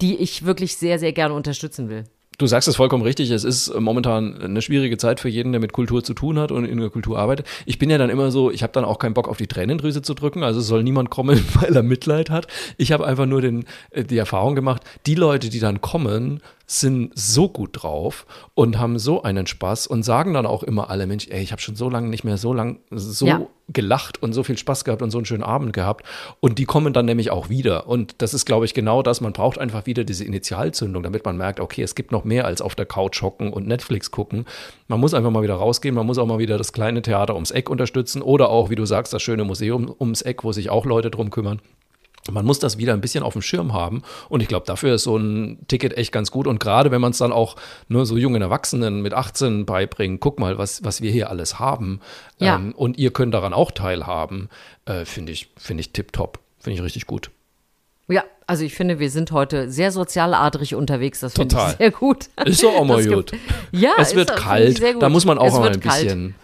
die 0.00 0.16
ich 0.16 0.44
wirklich 0.44 0.76
sehr, 0.76 0.98
sehr 0.98 1.12
gerne 1.12 1.34
unterstützen 1.34 1.88
will. 1.88 2.04
Du 2.38 2.46
sagst 2.46 2.68
es 2.68 2.76
vollkommen 2.76 3.02
richtig. 3.02 3.30
Es 3.30 3.44
ist 3.44 3.72
momentan 3.80 4.42
eine 4.42 4.60
schwierige 4.60 4.98
Zeit 4.98 5.20
für 5.20 5.28
jeden, 5.30 5.52
der 5.52 5.60
mit 5.60 5.72
Kultur 5.72 6.04
zu 6.04 6.12
tun 6.12 6.38
hat 6.38 6.52
und 6.52 6.66
in 6.66 6.78
der 6.78 6.90
Kultur 6.90 7.18
arbeitet. 7.18 7.46
Ich 7.64 7.78
bin 7.78 7.88
ja 7.88 7.96
dann 7.96 8.10
immer 8.10 8.30
so, 8.30 8.50
ich 8.50 8.62
habe 8.62 8.74
dann 8.74 8.84
auch 8.84 8.98
keinen 8.98 9.14
Bock 9.14 9.26
auf 9.26 9.38
die 9.38 9.46
Tränendrüse 9.46 10.02
zu 10.02 10.12
drücken. 10.12 10.42
Also 10.42 10.60
soll 10.60 10.82
niemand 10.82 11.08
kommen, 11.08 11.42
weil 11.54 11.74
er 11.74 11.82
Mitleid 11.82 12.28
hat. 12.28 12.46
Ich 12.76 12.92
habe 12.92 13.06
einfach 13.06 13.24
nur 13.24 13.40
den, 13.40 13.64
äh, 13.90 14.04
die 14.04 14.18
Erfahrung 14.18 14.54
gemacht, 14.54 14.82
die 15.06 15.14
Leute, 15.14 15.48
die 15.48 15.60
dann 15.60 15.80
kommen, 15.80 16.40
sind 16.66 17.12
so 17.14 17.48
gut 17.48 17.70
drauf 17.72 18.26
und 18.54 18.78
haben 18.78 18.98
so 18.98 19.22
einen 19.22 19.46
Spaß 19.46 19.86
und 19.86 20.02
sagen 20.02 20.34
dann 20.34 20.44
auch 20.44 20.62
immer 20.62 20.90
alle, 20.90 21.06
Mensch, 21.06 21.28
ey, 21.28 21.42
ich 21.42 21.52
habe 21.52 21.62
schon 21.62 21.76
so 21.76 21.88
lange 21.88 22.08
nicht 22.08 22.24
mehr 22.24 22.36
so 22.36 22.52
lang 22.52 22.80
so 22.90 23.26
ja. 23.26 23.46
Gelacht 23.68 24.22
und 24.22 24.32
so 24.32 24.42
viel 24.42 24.56
Spaß 24.56 24.84
gehabt 24.84 25.02
und 25.02 25.10
so 25.10 25.18
einen 25.18 25.24
schönen 25.24 25.42
Abend 25.42 25.72
gehabt. 25.72 26.06
Und 26.40 26.58
die 26.58 26.64
kommen 26.64 26.92
dann 26.92 27.06
nämlich 27.06 27.30
auch 27.30 27.48
wieder. 27.48 27.88
Und 27.88 28.14
das 28.18 28.34
ist, 28.34 28.46
glaube 28.46 28.64
ich, 28.64 28.74
genau 28.74 29.02
das. 29.02 29.20
Man 29.20 29.32
braucht 29.32 29.58
einfach 29.58 29.86
wieder 29.86 30.04
diese 30.04 30.24
Initialzündung, 30.24 31.02
damit 31.02 31.24
man 31.24 31.36
merkt, 31.36 31.60
okay, 31.60 31.82
es 31.82 31.94
gibt 31.94 32.12
noch 32.12 32.24
mehr 32.24 32.44
als 32.44 32.60
auf 32.60 32.74
der 32.74 32.86
Couch 32.86 33.22
hocken 33.22 33.52
und 33.52 33.66
Netflix 33.66 34.10
gucken. 34.10 34.44
Man 34.88 35.00
muss 35.00 35.14
einfach 35.14 35.30
mal 35.30 35.42
wieder 35.42 35.54
rausgehen, 35.54 35.94
man 35.94 36.06
muss 36.06 36.18
auch 36.18 36.26
mal 36.26 36.38
wieder 36.38 36.58
das 36.58 36.72
kleine 36.72 37.02
Theater 37.02 37.34
ums 37.34 37.50
Eck 37.50 37.68
unterstützen 37.68 38.22
oder 38.22 38.50
auch, 38.50 38.70
wie 38.70 38.76
du 38.76 38.84
sagst, 38.84 39.12
das 39.12 39.22
schöne 39.22 39.44
Museum 39.44 39.92
ums 39.98 40.22
Eck, 40.22 40.44
wo 40.44 40.52
sich 40.52 40.70
auch 40.70 40.86
Leute 40.86 41.10
drum 41.10 41.30
kümmern. 41.30 41.60
Man 42.32 42.44
muss 42.44 42.58
das 42.58 42.78
wieder 42.78 42.92
ein 42.92 43.00
bisschen 43.00 43.22
auf 43.22 43.32
dem 43.32 43.42
Schirm 43.42 43.72
haben. 43.72 44.02
Und 44.28 44.42
ich 44.42 44.48
glaube, 44.48 44.66
dafür 44.66 44.94
ist 44.94 45.04
so 45.04 45.16
ein 45.16 45.58
Ticket 45.68 45.96
echt 45.96 46.12
ganz 46.12 46.30
gut. 46.30 46.46
Und 46.46 46.60
gerade 46.60 46.90
wenn 46.90 47.00
man 47.00 47.12
es 47.12 47.18
dann 47.18 47.32
auch 47.32 47.56
nur 47.88 48.06
so 48.06 48.16
jungen 48.16 48.42
Erwachsenen 48.42 49.02
mit 49.02 49.14
18 49.14 49.66
beibringt, 49.66 50.20
guck 50.20 50.38
mal, 50.38 50.58
was, 50.58 50.84
was 50.84 51.00
wir 51.00 51.10
hier 51.10 51.30
alles 51.30 51.58
haben. 51.58 52.00
Ja. 52.38 52.56
Ähm, 52.56 52.72
und 52.76 52.98
ihr 52.98 53.12
könnt 53.12 53.34
daran 53.34 53.52
auch 53.52 53.70
teilhaben, 53.70 54.48
äh, 54.84 55.04
finde 55.04 55.32
ich, 55.32 55.48
finde 55.56 55.80
ich 55.82 55.92
tipptopp. 55.92 56.38
Finde 56.58 56.78
ich 56.78 56.84
richtig 56.84 57.06
gut. 57.06 57.30
Ja, 58.08 58.22
also 58.46 58.64
ich 58.64 58.74
finde, 58.74 59.00
wir 59.00 59.10
sind 59.10 59.32
heute 59.32 59.70
sehr 59.70 59.90
sozialadrig 59.90 60.74
unterwegs. 60.74 61.20
Das 61.20 61.32
finde 61.34 61.56
ich 61.56 61.76
sehr 61.76 61.90
gut. 61.90 62.28
Ist 62.44 62.62
doch 62.62 62.74
auch 62.74 62.84
mal 62.84 63.04
gut. 63.04 63.32
Ja, 63.72 63.92
es 63.98 64.14
wird 64.14 64.36
kalt. 64.36 64.80
Da 65.00 65.08
muss 65.08 65.24
man 65.24 65.38
auch 65.38 65.58
mal 65.58 65.72
ein. 65.72 65.80
Kalt 65.80 66.02
bisschen 66.02 66.34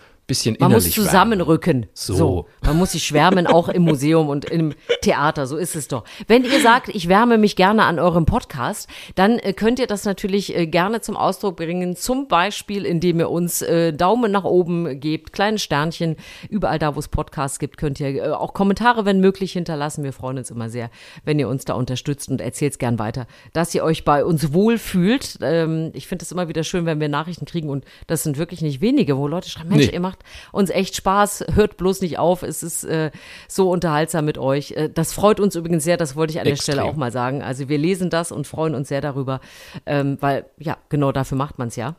Man 0.61 0.73
muss 0.73 0.91
zusammenrücken. 0.91 1.87
So. 1.95 2.15
so. 2.15 2.47
Man 2.65 2.77
muss 2.77 2.93
sich 2.93 3.05
schwärmen, 3.05 3.47
auch 3.47 3.69
im 3.69 3.83
Museum 3.83 4.29
und 4.29 4.45
im 4.45 4.75
Theater. 5.03 5.47
So 5.47 5.57
ist 5.57 5.77
es 5.77 5.89
doch. 5.89 6.05
Wenn 6.27 6.45
ihr 6.45 6.61
sagt, 6.61 6.89
ich 6.89 7.09
wärme 7.09 7.39
mich 7.39 7.57
gerne 7.57 7.85
an 7.85 7.99
eurem 7.99 8.27
Podcast, 8.27 8.89
dann 9.15 9.39
äh, 9.39 9.53
könnt 9.53 9.79
ihr 9.79 9.87
das 9.87 10.05
natürlich 10.05 10.57
äh, 10.57 10.67
gerne 10.67 11.01
zum 11.01 11.17
Ausdruck 11.17 11.57
bringen. 11.57 11.97
Zum 11.97 12.29
Beispiel, 12.29 12.85
indem 12.85 13.21
ihr 13.21 13.31
uns 13.31 13.63
äh, 13.63 13.93
Daumen 13.93 14.33
nach 14.33 14.45
oben 14.45 15.01
gebt, 15.01 15.33
kleine 15.33 15.59
Sternchen. 15.59 16.17
Überall 16.49 16.79
da, 16.79 16.95
wo 16.95 16.99
es 16.99 17.09
Podcasts 17.09 17.59
gibt, 17.59 17.77
könnt 17.77 18.01
ihr 18.01 18.15
äh, 18.15 18.31
auch 18.31 18.55
Kommentare, 18.55 19.05
wenn 19.05 19.21
möglich, 19.21 19.53
hinterlassen. 19.53 20.05
Wir 20.05 20.13
freuen 20.13 20.39
uns 20.39 20.51
immer 20.51 20.71
sehr, 20.71 20.91
wenn 21.25 21.39
ihr 21.39 21.49
uns 21.49 21.65
da 21.65 21.75
unterstützt 21.75 22.29
und 22.29 22.41
erzählt 22.41 22.73
es 22.73 22.79
gern 22.79 22.99
weiter, 22.99 23.27
dass 23.53 23.75
ihr 23.75 23.85
euch 23.85 24.05
bei 24.05 24.25
uns 24.25 24.53
wohlfühlt. 24.53 25.39
Ähm, 25.43 25.91
ich 25.95 26.07
finde 26.07 26.25
es 26.25 26.33
immer 26.33 26.49
wieder 26.49 26.65
schön, 26.65 26.87
wenn 26.87 27.01
wir 27.01 27.09
Nachrichten 27.09 27.45
kriegen 27.45 27.69
und 27.69 27.85
das 28.07 28.23
sind 28.23 28.39
wirklich 28.39 28.63
nicht 28.63 28.81
wenige, 28.81 29.17
wo 29.17 29.27
Leute 29.27 29.49
schreiben, 29.49 29.71
Mensch, 29.71 29.87
nee. 29.87 29.93
ihr 29.93 30.01
macht 30.01 30.21
macht 30.23 30.55
uns 30.55 30.71
echt 30.71 30.97
Spaß. 30.97 31.47
Hört 31.55 31.77
bloß 31.77 32.01
nicht 32.01 32.19
auf. 32.19 32.43
Es 32.43 32.63
ist 32.63 32.85
äh, 32.85 33.11
so 33.49 33.71
unterhaltsam 33.71 34.25
mit 34.25 34.39
euch. 34.39 34.73
Äh, 34.73 34.91
das 34.93 35.13
freut 35.13 35.41
uns 35.41 35.57
übrigens 35.57 35.85
sehr. 35.85 35.97
Das 35.97 36.17
wollte 36.17 36.33
ich 36.33 36.41
an 36.41 36.47
Extrem. 36.47 36.75
der 36.75 36.83
Stelle 36.83 36.93
auch 36.93 36.97
mal 36.97 37.13
sagen. 37.13 37.43
Also 37.43 37.69
wir 37.69 37.79
lesen 37.79 38.11
das 38.11 38.33
und 38.33 38.47
freuen 38.47 38.75
uns 38.75 38.89
sehr 38.89 39.01
darüber, 39.01 39.41
ähm, 39.87 40.19
weil 40.21 40.47
ja, 40.59 40.77
genau 40.89 41.13
dafür 41.13 41.39
macht 41.39 41.59
man 41.59 41.69
es 41.69 41.77
ja. 41.77 41.95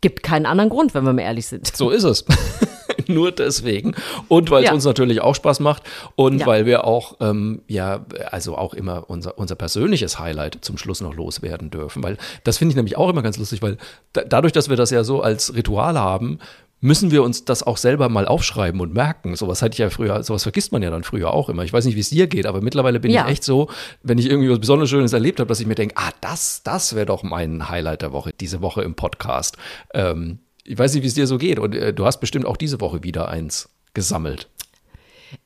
Gibt 0.00 0.22
keinen 0.24 0.46
anderen 0.46 0.70
Grund, 0.70 0.94
wenn 0.94 1.04
wir 1.04 1.12
mal 1.12 1.22
ehrlich 1.22 1.46
sind. 1.46 1.76
So 1.76 1.90
ist 1.90 2.04
es. 2.04 2.24
Nur 3.08 3.32
deswegen. 3.32 3.94
Und 4.28 4.50
weil 4.50 4.62
es 4.62 4.68
ja. 4.68 4.74
uns 4.74 4.84
natürlich 4.84 5.20
auch 5.20 5.34
Spaß 5.34 5.60
macht 5.60 5.82
und 6.14 6.40
ja. 6.40 6.46
weil 6.46 6.66
wir 6.66 6.84
auch, 6.84 7.16
ähm, 7.20 7.62
ja, 7.68 8.04
also 8.30 8.56
auch 8.56 8.74
immer 8.74 9.08
unser, 9.08 9.38
unser 9.38 9.54
persönliches 9.54 10.18
Highlight 10.18 10.58
zum 10.62 10.78
Schluss 10.78 11.00
noch 11.00 11.14
loswerden 11.14 11.70
dürfen. 11.70 12.02
Weil 12.02 12.16
das 12.44 12.58
finde 12.58 12.72
ich 12.72 12.76
nämlich 12.76 12.96
auch 12.96 13.08
immer 13.08 13.22
ganz 13.22 13.38
lustig, 13.38 13.62
weil 13.62 13.78
da, 14.12 14.22
dadurch, 14.22 14.52
dass 14.52 14.68
wir 14.68 14.76
das 14.76 14.90
ja 14.90 15.04
so 15.04 15.22
als 15.22 15.54
Ritual 15.54 15.98
haben, 15.98 16.38
müssen 16.82 17.12
wir 17.12 17.22
uns 17.22 17.44
das 17.44 17.62
auch 17.62 17.76
selber 17.76 18.08
mal 18.08 18.26
aufschreiben 18.26 18.80
und 18.80 18.92
merken. 18.92 19.36
Sowas 19.36 19.62
hatte 19.62 19.72
ich 19.74 19.78
ja 19.78 19.88
früher, 19.88 20.22
sowas 20.24 20.42
vergisst 20.42 20.72
man 20.72 20.82
ja 20.82 20.90
dann 20.90 21.04
früher 21.04 21.32
auch 21.32 21.48
immer. 21.48 21.62
Ich 21.62 21.72
weiß 21.72 21.84
nicht, 21.86 21.94
wie 21.94 22.00
es 22.00 22.10
dir 22.10 22.26
geht, 22.26 22.44
aber 22.44 22.60
mittlerweile 22.60 23.00
bin 23.00 23.12
ja. 23.12 23.24
ich 23.24 23.32
echt 23.32 23.44
so, 23.44 23.70
wenn 24.02 24.18
ich 24.18 24.28
irgendwie 24.28 24.50
was 24.50 24.58
besonders 24.58 24.90
Schönes 24.90 25.12
erlebt 25.12 25.38
habe, 25.38 25.48
dass 25.48 25.60
ich 25.60 25.66
mir 25.66 25.76
denke, 25.76 25.94
ah, 25.96 26.10
das, 26.20 26.62
das 26.64 26.94
wäre 26.94 27.06
doch 27.06 27.22
mein 27.22 27.68
Highlight 27.68 28.02
der 28.02 28.12
Woche, 28.12 28.32
diese 28.38 28.60
Woche 28.60 28.82
im 28.82 28.94
Podcast. 28.94 29.56
Ähm, 29.94 30.40
ich 30.64 30.76
weiß 30.76 30.92
nicht, 30.94 31.04
wie 31.04 31.06
es 31.06 31.14
dir 31.14 31.28
so 31.28 31.38
geht. 31.38 31.60
Und 31.60 31.74
äh, 31.74 31.94
du 31.94 32.04
hast 32.04 32.18
bestimmt 32.18 32.46
auch 32.46 32.56
diese 32.56 32.80
Woche 32.80 33.04
wieder 33.04 33.28
eins 33.28 33.68
gesammelt. 33.94 34.48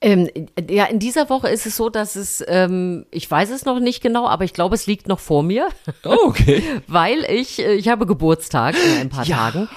Ähm, 0.00 0.28
ja, 0.68 0.84
in 0.84 0.98
dieser 0.98 1.30
Woche 1.30 1.48
ist 1.48 1.66
es 1.66 1.76
so, 1.76 1.88
dass 1.88 2.16
es, 2.16 2.44
ähm, 2.46 3.06
ich 3.10 3.30
weiß 3.30 3.50
es 3.50 3.64
noch 3.64 3.80
nicht 3.80 4.02
genau, 4.02 4.26
aber 4.26 4.44
ich 4.44 4.52
glaube, 4.52 4.74
es 4.74 4.86
liegt 4.86 5.08
noch 5.08 5.20
vor 5.20 5.42
mir. 5.42 5.68
Oh, 6.04 6.16
okay. 6.26 6.62
Weil 6.86 7.24
ich, 7.24 7.58
äh, 7.60 7.74
ich 7.74 7.88
habe 7.88 8.06
Geburtstag 8.06 8.74
in 8.74 9.00
ein 9.00 9.08
paar 9.08 9.24
ja. 9.24 9.36
Tagen. 9.36 9.68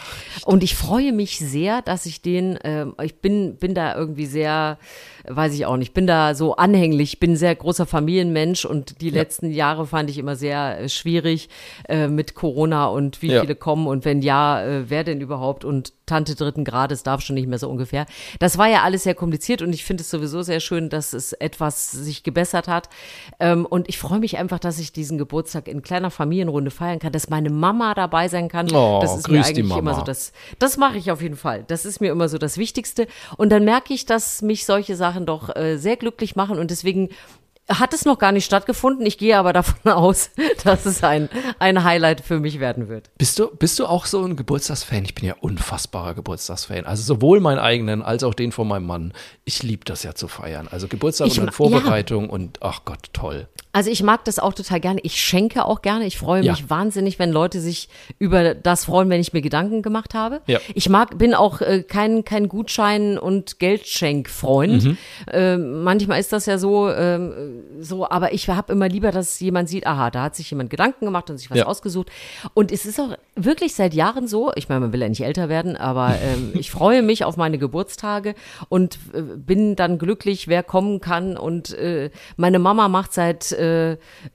Und 0.46 0.64
ich 0.64 0.76
freue 0.76 1.12
mich 1.12 1.40
sehr, 1.40 1.82
dass 1.82 2.06
ich 2.06 2.22
den, 2.22 2.58
äh, 2.58 2.88
ich 3.04 3.22
bin, 3.22 3.58
bin 3.58 3.76
da 3.76 3.96
irgendwie 3.96 4.26
sehr, 4.26 4.78
weiß 5.30 5.54
ich 5.54 5.66
auch 5.66 5.78
nicht, 5.78 5.94
bin 5.94 6.08
da 6.08 6.34
so 6.34 6.56
anhänglich, 6.56 7.20
bin 7.20 7.36
sehr 7.36 7.56
großer 7.56 7.86
Familienmensch 7.86 8.66
und 8.66 9.00
die 9.02 9.10
ja. 9.10 9.16
letzten 9.16 9.52
Jahre 9.52 9.86
fand 9.86 10.10
ich 10.10 10.18
immer 10.18 10.36
sehr 10.36 10.82
äh, 10.82 10.90
schwierig 10.90 11.50
äh, 11.88 12.08
mit 12.08 12.34
Corona 12.34 12.88
und 12.88 13.22
wie 13.22 13.32
ja. 13.32 13.42
viele 13.42 13.56
kommen 13.56 13.88
und 13.88 14.06
wenn 14.06 14.22
ja, 14.22 14.64
äh, 14.64 14.90
wer 14.90 15.04
denn 15.04 15.22
überhaupt 15.22 15.64
und 15.64 15.94
Tante 16.10 16.34
dritten 16.34 16.64
Grades 16.64 17.04
darf 17.04 17.22
schon 17.22 17.36
nicht 17.36 17.48
mehr 17.48 17.60
so 17.60 17.70
ungefähr. 17.70 18.08
Das 18.40 18.58
war 18.58 18.68
ja 18.68 18.82
alles 18.82 19.04
sehr 19.04 19.14
kompliziert 19.14 19.62
und 19.62 19.72
ich 19.74 19.86
finde 19.86 20.02
es 20.02 20.10
sowieso 20.10 20.42
sehr 20.42 20.60
schön, 20.60 20.90
dass 20.90 21.14
es 21.14 21.34
etwas 21.34 21.92
sich 21.92 22.24
gebessert 22.24 22.68
hat. 22.68 22.90
Ähm, 23.40 23.66
und 23.66 23.88
ich 23.88 24.00
freue 24.00 24.20
mich 24.20 24.38
einfach, 24.38 24.58
dass 24.58 24.80
ich 24.80 24.92
diesen 24.92 25.20
Geburtstag 25.20 25.68
in 25.68 25.84
kleiner 25.84 26.10
Familienrunde 26.10 26.72
feiern 26.72 26.98
kann, 26.98 27.12
dass 27.12 27.30
meine 27.30 27.52
Mama 27.52 27.94
dabei 27.94 28.28
sein 28.28 28.50
kann. 28.50 28.74
Oh, 28.74 29.00
das 29.02 29.18
ist 29.18 29.30
mir 29.30 29.46
eigentlich 29.46 29.78
immer 29.78 29.94
so 29.94 30.02
das, 30.02 30.34
das 30.58 30.78
mache 30.78 30.98
ich 30.98 31.12
auf 31.12 31.22
jeden 31.22 31.36
Fall. 31.36 31.64
Das 31.68 31.86
ist 31.86 32.02
mir 32.02 32.12
immer 32.12 32.28
so 32.28 32.40
das 32.40 32.58
Wichtigste. 32.58 33.06
Und 33.38 33.52
dann 33.52 33.64
merke 33.64 33.94
ich, 33.94 34.08
dass 34.08 34.42
mich 34.42 34.66
solche 34.66 34.96
Sachen 34.96 35.19
doch 35.26 35.56
äh, 35.56 35.78
sehr 35.78 35.98
glücklich 35.98 36.36
machen 36.36 36.60
und 36.60 36.72
deswegen 36.72 37.10
hat 37.70 37.94
es 37.94 38.04
noch 38.04 38.18
gar 38.18 38.32
nicht 38.32 38.46
stattgefunden. 38.46 39.06
Ich 39.06 39.18
gehe 39.18 39.38
aber 39.38 39.54
davon 39.54 39.92
aus, 39.92 40.32
dass 40.64 40.86
es 40.86 41.04
ein, 41.04 41.30
ein 41.60 41.84
Highlight 41.84 42.22
für 42.22 42.40
mich 42.40 42.60
werden 42.60 42.90
wird. 42.90 43.12
Bist 43.18 43.38
du, 43.40 43.56
bist 43.56 43.78
du 43.80 43.86
auch 43.86 44.06
so 44.06 44.24
ein 44.24 44.36
Geburtstagsfan? 44.36 45.06
Ich 45.06 45.16
bin 45.16 45.26
ja 45.26 45.36
unfassbarer 45.40 46.16
Geburtstagsfan. 46.16 46.86
Also 46.86 47.04
sowohl 47.04 47.40
meinen 47.40 47.60
eigenen 47.60 48.02
als 48.02 48.24
auch 48.24 48.34
den 48.34 48.52
von 48.52 48.68
meinem 48.68 48.88
Mann. 48.88 49.14
Ich 49.46 49.64
liebe 49.64 49.86
das 49.86 50.04
ja 50.04 50.16
zu 50.16 50.28
feiern. 50.28 50.68
Also 50.70 50.88
Geburtstag 50.88 51.28
ich, 51.28 51.40
und 51.40 51.54
Vorbereitung 51.54 52.26
ja. 52.26 52.32
und 52.32 52.60
ach 52.62 52.86
Gott, 52.86 53.10
toll. 53.14 53.48
Also 53.72 53.92
ich 53.92 54.02
mag 54.02 54.26
das 54.26 54.40
auch 54.40 54.54
total 54.54 54.80
gerne. 54.80 55.00
Ich 55.04 55.22
schenke 55.22 55.64
auch 55.64 55.84
gerne. 55.84 56.08
Ich 56.08 56.18
freue 56.18 56.42
mich 56.42 56.60
ja. 56.60 56.70
wahnsinnig, 56.70 57.20
wenn 57.20 57.32
Leute 57.32 57.62
sich 57.62 57.88
über 58.18 58.56
das 58.56 58.86
freuen, 58.86 59.10
wenn 59.10 59.22
ich 59.22 59.32
mir 59.32 59.42
Gedanken 59.42 59.84
gemacht 59.84 60.16
habe. 60.16 60.42
Ja. 60.48 60.60
Ich 60.74 60.90
mag, 60.90 61.20
bin 61.20 61.36
auch 61.36 61.62
äh, 61.62 61.84
kein, 61.84 62.24
kein 62.24 62.50
Gutschein- 62.50 63.20
und 63.20 63.60
Geldschenkfreund. 63.60 64.86
Mhm. 64.86 64.98
Äh, 65.32 65.58
manchmal 65.58 66.20
ist 66.20 66.34
das 66.34 66.48
ja 66.48 66.58
so, 66.58 66.90
äh, 66.90 67.20
so, 67.80 68.10
aber 68.10 68.34
ich 68.34 68.50
habe 68.50 68.74
immer 68.74 68.90
lieber, 68.90 69.12
dass 69.12 69.40
jemand 69.40 69.70
sieht, 69.70 69.86
aha, 69.86 70.10
da 70.10 70.24
hat 70.24 70.36
sich 70.36 70.50
jemand 70.50 70.72
Gedanken 70.72 71.06
gemacht 71.06 71.30
und 71.30 71.38
sich 71.38 71.52
was 71.52 71.60
ja. 71.60 71.66
ausgesucht. 71.68 72.10
Und 72.56 72.72
es 72.72 72.88
ist 72.88 73.00
auch 73.00 73.16
wirklich 73.36 73.76
seit 73.76 73.94
Jahren 73.94 74.28
so, 74.28 74.52
ich 74.56 74.68
meine, 74.68 74.82
man 74.82 74.94
will 74.94 75.02
ja 75.02 75.10
nicht 75.10 75.24
älter 75.24 75.48
werden, 75.48 75.78
aber 75.78 76.16
ähm, 76.24 76.54
ich 76.60 76.72
freue 76.72 77.04
mich 77.04 77.24
auf 77.24 77.38
meine 77.38 77.60
Geburtstage 77.60 78.34
und 78.68 78.98
äh, 79.14 79.22
bin 79.22 79.76
dann 79.76 80.00
glücklich, 80.00 80.48
wer 80.48 80.64
kommen 80.64 81.02
kann. 81.02 81.38
Und 81.38 81.72
äh, 81.76 82.10
meine 82.36 82.58
Mama 82.58 82.88
macht 82.88 83.14
seit 83.14 83.59
äh, 83.60 83.92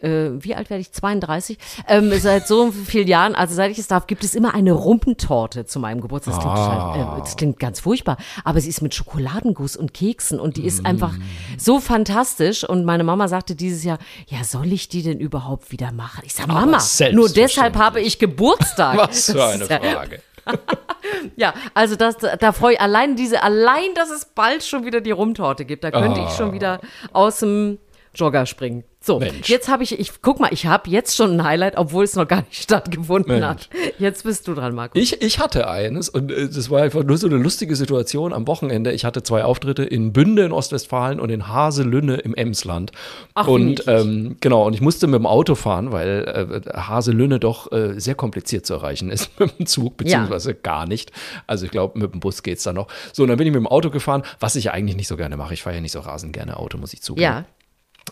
äh, 0.06 0.30
wie 0.38 0.54
alt 0.54 0.70
werde 0.70 0.80
ich? 0.80 0.92
32. 0.92 1.58
Ähm, 1.88 2.12
seit 2.18 2.46
so 2.46 2.70
vielen 2.70 3.08
Jahren, 3.08 3.34
also 3.34 3.54
seit 3.54 3.70
ich 3.70 3.78
es 3.78 3.88
darf, 3.88 4.06
gibt 4.06 4.24
es 4.24 4.34
immer 4.34 4.54
eine 4.54 4.72
Rumpentorte 4.72 5.66
zu 5.66 5.80
meinem 5.80 6.00
Geburtstag. 6.00 6.34
Das 6.34 6.42
klingt, 6.42 6.58
ah. 6.58 6.92
total, 6.92 7.18
äh, 7.18 7.20
das 7.20 7.36
klingt 7.36 7.58
ganz 7.58 7.80
furchtbar, 7.80 8.16
aber 8.44 8.60
sie 8.60 8.68
ist 8.68 8.82
mit 8.82 8.94
Schokoladenguss 8.94 9.76
und 9.76 9.94
Keksen 9.94 10.38
und 10.38 10.56
die 10.56 10.66
ist 10.66 10.82
mm. 10.82 10.86
einfach 10.86 11.14
so 11.58 11.80
fantastisch. 11.80 12.68
Und 12.68 12.84
meine 12.84 13.04
Mama 13.04 13.28
sagte 13.28 13.54
dieses 13.54 13.84
Jahr, 13.84 13.98
ja, 14.28 14.44
soll 14.44 14.72
ich 14.72 14.88
die 14.88 15.02
denn 15.02 15.18
überhaupt 15.18 15.72
wieder 15.72 15.92
machen? 15.92 16.22
Ich 16.24 16.34
sage, 16.34 16.52
Mama, 16.52 16.78
nur 17.12 17.28
deshalb 17.28 17.76
habe 17.76 18.00
ich 18.00 18.18
Geburtstag. 18.18 18.96
Was 19.08 19.30
für 19.30 19.44
eine 19.44 19.66
Frage. 19.66 20.20
ja, 21.36 21.54
also 21.74 21.96
das, 21.96 22.16
da 22.16 22.52
freue 22.52 22.74
ich 22.74 22.80
allein 22.80 23.16
diese, 23.16 23.42
allein, 23.42 23.94
dass 23.94 24.10
es 24.10 24.26
bald 24.26 24.64
schon 24.64 24.84
wieder 24.84 25.00
die 25.00 25.10
Rumtorte 25.10 25.64
gibt. 25.64 25.84
Da 25.84 25.90
könnte 25.90 26.20
oh. 26.20 26.26
ich 26.26 26.34
schon 26.34 26.50
ah. 26.50 26.52
wieder 26.52 26.80
aus 27.12 27.40
dem 27.40 27.78
Jogger 28.14 28.46
springen. 28.46 28.84
So, 29.04 29.18
Mensch. 29.18 29.50
jetzt 29.50 29.68
habe 29.68 29.82
ich, 29.82 29.98
ich 30.00 30.22
guck 30.22 30.40
mal, 30.40 30.48
ich 30.50 30.64
habe 30.64 30.88
jetzt 30.88 31.14
schon 31.14 31.32
ein 31.32 31.44
Highlight, 31.44 31.76
obwohl 31.76 32.04
es 32.04 32.16
noch 32.16 32.26
gar 32.26 32.38
nicht 32.38 32.54
stattgefunden 32.62 33.32
Mensch. 33.32 33.44
hat. 33.44 33.68
Jetzt 33.98 34.24
bist 34.24 34.48
du 34.48 34.54
dran, 34.54 34.74
Marco. 34.74 34.98
Ich, 34.98 35.20
ich 35.20 35.38
hatte 35.38 35.68
eines 35.68 36.08
und 36.08 36.32
äh, 36.32 36.48
das 36.48 36.70
war 36.70 36.80
einfach 36.80 37.04
nur 37.04 37.18
so 37.18 37.26
eine 37.26 37.36
lustige 37.36 37.76
Situation 37.76 38.32
am 38.32 38.46
Wochenende. 38.46 38.92
Ich 38.92 39.04
hatte 39.04 39.22
zwei 39.22 39.44
Auftritte 39.44 39.84
in 39.84 40.14
Bünde 40.14 40.44
in 40.44 40.52
Ostwestfalen 40.52 41.20
und 41.20 41.28
in 41.28 41.48
Haselünne 41.48 42.16
im 42.16 42.34
Emsland. 42.34 42.92
Ach, 43.34 43.46
und 43.46 43.84
ähm, 43.88 44.36
genau, 44.40 44.66
und 44.66 44.72
ich 44.72 44.80
musste 44.80 45.06
mit 45.06 45.18
dem 45.18 45.26
Auto 45.26 45.54
fahren, 45.54 45.92
weil 45.92 46.62
äh, 46.64 46.80
Haselünne 46.80 47.38
doch 47.38 47.70
äh, 47.72 48.00
sehr 48.00 48.14
kompliziert 48.14 48.64
zu 48.64 48.72
erreichen 48.72 49.10
ist 49.10 49.30
mit 49.38 49.58
dem 49.58 49.66
Zug, 49.66 49.98
beziehungsweise 49.98 50.52
ja. 50.52 50.56
gar 50.62 50.86
nicht. 50.86 51.12
Also 51.46 51.66
ich 51.66 51.70
glaube, 51.70 51.98
mit 51.98 52.14
dem 52.14 52.20
Bus 52.20 52.42
geht 52.42 52.56
es 52.56 52.64
dann 52.64 52.76
noch. 52.76 52.88
So, 53.12 53.24
und 53.24 53.28
dann 53.28 53.36
bin 53.36 53.46
ich 53.46 53.52
mit 53.52 53.60
dem 53.60 53.66
Auto 53.66 53.90
gefahren, 53.90 54.22
was 54.40 54.56
ich 54.56 54.64
ja 54.64 54.72
eigentlich 54.72 54.96
nicht 54.96 55.08
so 55.08 55.18
gerne 55.18 55.36
mache. 55.36 55.52
Ich 55.52 55.62
fahre 55.62 55.76
ja 55.76 55.82
nicht 55.82 55.92
so 55.92 56.00
rasend 56.00 56.32
gerne 56.32 56.56
Auto, 56.56 56.78
muss 56.78 56.94
ich 56.94 57.02
zugeben. 57.02 57.22
Ja. 57.22 57.44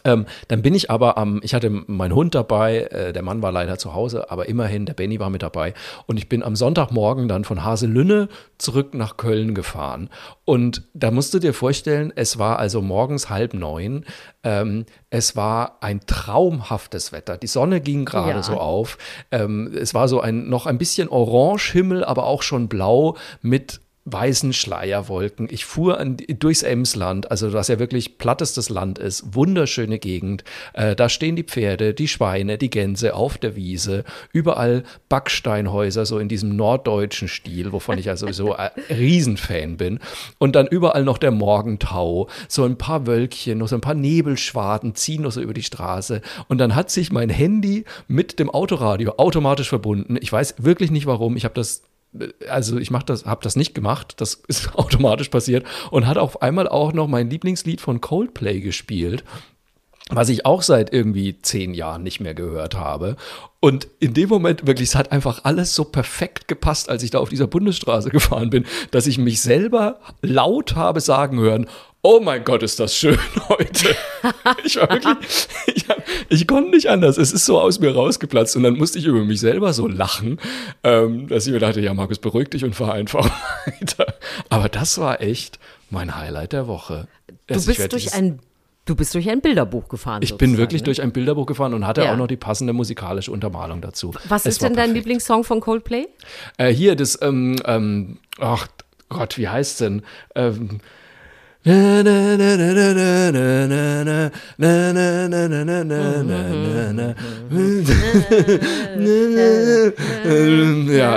Ähm, 0.04 0.26
dann 0.48 0.62
bin 0.62 0.74
ich 0.74 0.90
aber 0.90 1.18
am, 1.18 1.40
ich 1.42 1.54
hatte 1.54 1.70
meinen 1.70 2.14
Hund 2.14 2.34
dabei, 2.34 2.78
äh, 2.84 3.12
der 3.12 3.22
Mann 3.22 3.42
war 3.42 3.52
leider 3.52 3.78
zu 3.78 3.94
Hause, 3.94 4.30
aber 4.30 4.48
immerhin, 4.48 4.86
der 4.86 4.94
Benny 4.94 5.20
war 5.20 5.30
mit 5.30 5.42
dabei. 5.42 5.74
Und 6.06 6.16
ich 6.16 6.28
bin 6.28 6.42
am 6.42 6.56
Sonntagmorgen 6.56 7.28
dann 7.28 7.44
von 7.44 7.64
Haselünne 7.64 8.28
zurück 8.58 8.94
nach 8.94 9.16
Köln 9.16 9.54
gefahren. 9.54 10.08
Und 10.44 10.88
da 10.94 11.10
musst 11.10 11.34
du 11.34 11.38
dir 11.38 11.54
vorstellen, 11.54 12.12
es 12.16 12.38
war 12.38 12.58
also 12.58 12.82
morgens 12.82 13.30
halb 13.30 13.54
neun. 13.54 14.04
Ähm, 14.42 14.86
es 15.10 15.36
war 15.36 15.78
ein 15.82 16.00
traumhaftes 16.06 17.12
Wetter. 17.12 17.36
Die 17.36 17.46
Sonne 17.46 17.80
ging 17.80 18.04
gerade 18.04 18.30
ja. 18.30 18.42
so 18.42 18.54
auf. 18.54 18.98
Ähm, 19.30 19.72
es 19.74 19.94
war 19.94 20.08
so 20.08 20.20
ein 20.20 20.48
noch 20.48 20.66
ein 20.66 20.78
bisschen 20.78 21.08
Orangehimmel, 21.08 22.04
aber 22.04 22.26
auch 22.26 22.42
schon 22.42 22.68
blau 22.68 23.16
mit 23.40 23.81
weißen 24.04 24.52
Schleierwolken. 24.52 25.48
Ich 25.50 25.64
fuhr 25.64 25.98
an, 25.98 26.16
durchs 26.16 26.62
Emsland, 26.62 27.30
also 27.30 27.52
was 27.52 27.68
ja 27.68 27.78
wirklich 27.78 28.18
plattestes 28.18 28.68
Land 28.68 28.98
ist, 28.98 29.34
wunderschöne 29.34 29.98
Gegend. 29.98 30.42
Äh, 30.72 30.96
da 30.96 31.08
stehen 31.08 31.36
die 31.36 31.44
Pferde, 31.44 31.94
die 31.94 32.08
Schweine, 32.08 32.58
die 32.58 32.70
Gänse 32.70 33.14
auf 33.14 33.38
der 33.38 33.54
Wiese, 33.54 34.04
überall 34.32 34.82
Backsteinhäuser, 35.08 36.04
so 36.04 36.18
in 36.18 36.28
diesem 36.28 36.56
norddeutschen 36.56 37.28
Stil, 37.28 37.72
wovon 37.72 37.96
ich 37.96 38.06
ja 38.06 38.16
sowieso 38.16 38.54
ein 38.54 38.70
Riesenfan 38.90 39.76
bin. 39.76 40.00
Und 40.38 40.56
dann 40.56 40.66
überall 40.66 41.04
noch 41.04 41.18
der 41.18 41.30
Morgentau, 41.30 42.28
so 42.48 42.64
ein 42.64 42.78
paar 42.78 43.06
Wölkchen, 43.06 43.58
noch 43.58 43.68
so 43.68 43.76
ein 43.76 43.80
paar 43.80 43.94
Nebelschwaden 43.94 44.96
ziehen 44.96 45.22
noch 45.22 45.32
so 45.32 45.40
über 45.40 45.54
die 45.54 45.62
Straße. 45.62 46.22
Und 46.48 46.58
dann 46.58 46.74
hat 46.74 46.90
sich 46.90 47.12
mein 47.12 47.28
Handy 47.28 47.84
mit 48.08 48.40
dem 48.40 48.50
Autoradio 48.50 49.14
automatisch 49.18 49.68
verbunden. 49.68 50.16
Ich 50.20 50.32
weiß 50.32 50.56
wirklich 50.58 50.90
nicht 50.90 51.06
warum. 51.06 51.36
Ich 51.36 51.44
habe 51.44 51.54
das 51.54 51.82
also 52.48 52.78
ich 52.78 52.90
mach 52.90 53.02
das, 53.02 53.24
habe 53.24 53.42
das 53.42 53.56
nicht 53.56 53.74
gemacht, 53.74 54.14
das 54.18 54.34
ist 54.48 54.74
automatisch 54.74 55.28
passiert 55.28 55.66
und 55.90 56.06
hat 56.06 56.18
auf 56.18 56.42
einmal 56.42 56.68
auch 56.68 56.92
noch 56.92 57.08
mein 57.08 57.30
Lieblingslied 57.30 57.80
von 57.80 58.00
Coldplay 58.00 58.60
gespielt, 58.60 59.24
was 60.10 60.28
ich 60.28 60.44
auch 60.44 60.62
seit 60.62 60.92
irgendwie 60.92 61.40
zehn 61.40 61.74
Jahren 61.74 62.02
nicht 62.02 62.20
mehr 62.20 62.34
gehört 62.34 62.74
habe. 62.76 63.16
Und 63.60 63.86
in 64.00 64.12
dem 64.14 64.28
Moment 64.28 64.66
wirklich, 64.66 64.88
es 64.88 64.94
hat 64.94 65.12
einfach 65.12 65.44
alles 65.44 65.74
so 65.74 65.84
perfekt 65.84 66.48
gepasst, 66.48 66.90
als 66.90 67.02
ich 67.02 67.10
da 67.10 67.18
auf 67.18 67.28
dieser 67.28 67.46
Bundesstraße 67.46 68.10
gefahren 68.10 68.50
bin, 68.50 68.66
dass 68.90 69.06
ich 69.06 69.18
mich 69.18 69.40
selber 69.40 70.00
laut 70.20 70.74
habe 70.74 71.00
sagen 71.00 71.38
hören, 71.38 71.66
oh 72.02 72.20
mein 72.20 72.44
Gott, 72.44 72.62
ist 72.62 72.80
das 72.80 72.96
schön 72.96 73.18
heute. 73.48 73.94
Ich 74.64 74.76
war 74.76 74.90
wirklich, 74.90 75.48
ich, 75.66 75.84
ich, 76.28 76.46
konnte 76.46 76.70
nicht 76.70 76.88
anders. 76.88 77.16
Es 77.16 77.32
ist 77.32 77.46
so 77.46 77.60
aus 77.60 77.78
mir 77.78 77.94
rausgeplatzt 77.94 78.56
und 78.56 78.64
dann 78.64 78.74
musste 78.74 78.98
ich 78.98 79.06
über 79.06 79.24
mich 79.24 79.40
selber 79.40 79.72
so 79.72 79.86
lachen, 79.86 80.38
ähm, 80.82 81.28
dass 81.28 81.46
ich 81.46 81.52
mir 81.52 81.60
dachte, 81.60 81.80
ja, 81.80 81.94
Markus, 81.94 82.18
beruhig 82.18 82.50
dich 82.50 82.64
und 82.64 82.74
fahr 82.74 82.92
einfach 82.92 83.30
weiter. 83.66 84.14
Aber 84.50 84.68
das 84.68 84.98
war 84.98 85.20
echt 85.20 85.58
mein 85.90 86.16
Highlight 86.16 86.52
der 86.52 86.66
Woche. 86.66 87.06
Du 87.46 87.54
also 87.54 87.72
bist 87.72 87.92
durch 87.92 88.14
ein 88.14 88.40
Du 88.84 88.96
bist 88.96 89.14
durch 89.14 89.30
ein 89.30 89.40
Bilderbuch 89.40 89.88
gefahren. 89.88 90.22
Ich 90.24 90.36
bin 90.36 90.56
wirklich 90.56 90.80
ne? 90.80 90.86
durch 90.86 91.02
ein 91.02 91.12
Bilderbuch 91.12 91.46
gefahren 91.46 91.72
und 91.72 91.86
hatte 91.86 92.02
ja. 92.02 92.12
auch 92.12 92.16
noch 92.16 92.26
die 92.26 92.36
passende 92.36 92.72
musikalische 92.72 93.30
Untermalung 93.30 93.80
dazu. 93.80 94.12
Was 94.28 94.44
es 94.44 94.54
ist 94.54 94.62
denn 94.62 94.74
dein 94.74 94.92
Lieblingssong 94.92 95.44
von 95.44 95.60
Coldplay? 95.60 96.08
Äh, 96.56 96.72
hier, 96.72 96.96
das, 96.96 97.16
ähm, 97.22 97.54
ähm, 97.64 98.18
ach 98.40 98.66
Gott, 99.08 99.38
wie 99.38 99.48
heißt 99.48 99.82
denn? 99.82 100.02
Ähm, 100.34 100.80
ja, 101.64 102.02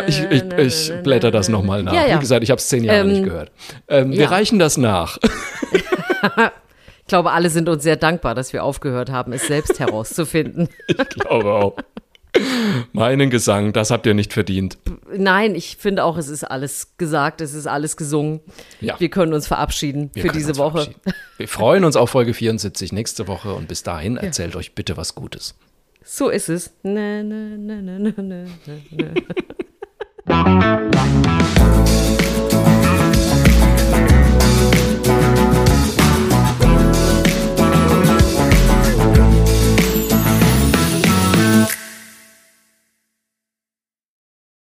ich, 0.06 0.24
ich, 0.30 0.44
ich 0.58 0.94
blätter 1.02 1.32
das 1.32 1.50
nochmal 1.50 1.82
nach. 1.82 1.94
Ja, 1.94 2.06
ja. 2.06 2.16
Wie 2.16 2.20
gesagt, 2.20 2.44
ich 2.44 2.52
habe 2.52 2.60
es 2.60 2.68
zehn 2.68 2.84
Jahre 2.84 3.00
ähm, 3.00 3.08
nicht 3.08 3.24
gehört. 3.24 3.52
Ähm, 3.88 4.12
wir 4.12 4.30
reichen 4.30 4.60
das 4.60 4.78
nach. 4.78 5.18
ich 5.72 7.08
glaube, 7.08 7.32
alle 7.32 7.50
sind 7.50 7.68
uns 7.68 7.82
sehr 7.82 7.96
dankbar, 7.96 8.36
dass 8.36 8.54
wir 8.54 8.64
aufgehört 8.64 9.10
haben, 9.10 9.34
es 9.34 9.48
selbst 9.48 9.80
herauszufinden. 9.80 10.70
ich 10.88 11.10
glaube 11.10 11.54
auch. 11.54 11.76
Meinen 12.94 13.30
Gesang, 13.30 13.74
das 13.74 13.92
habt 13.92 14.06
ihr 14.06 14.14
nicht 14.14 14.34
verdient. 14.34 14.78
Nein, 15.16 15.56
ich 15.56 15.78
finde 15.78 16.04
auch, 16.04 16.18
es 16.18 16.28
ist 16.28 16.44
alles 16.44 16.98
gesagt, 16.98 17.42
es 17.42 17.54
ist 17.54 17.68
alles 17.68 17.98
gesungen. 17.98 18.40
Ja. 18.82 19.00
Wir 19.00 19.10
können 19.10 19.34
uns 19.34 19.48
verabschieden 19.48 20.12
Wir 20.14 20.24
für 20.24 20.30
diese 20.30 20.58
Woche. 20.58 20.94
Wir 21.38 21.48
freuen 21.48 21.84
uns 21.84 21.96
auf 21.96 22.10
Folge 22.10 22.34
74 22.34 22.92
nächste 22.92 23.28
Woche 23.28 23.54
und 23.54 23.68
bis 23.68 23.84
dahin 23.84 24.18
erzählt 24.18 24.56
euch 24.56 24.76
bitte 24.76 24.98
was 24.98 25.16
Gutes. 25.16 25.56
So 26.04 26.30
ist 26.30 26.50
es. 26.50 26.72
Na, 26.84 27.24
na, 27.24 27.58
na, 27.58 27.82
na, 27.82 28.00
na, 28.00 28.20
na, 28.22 28.46
na. 30.28 31.56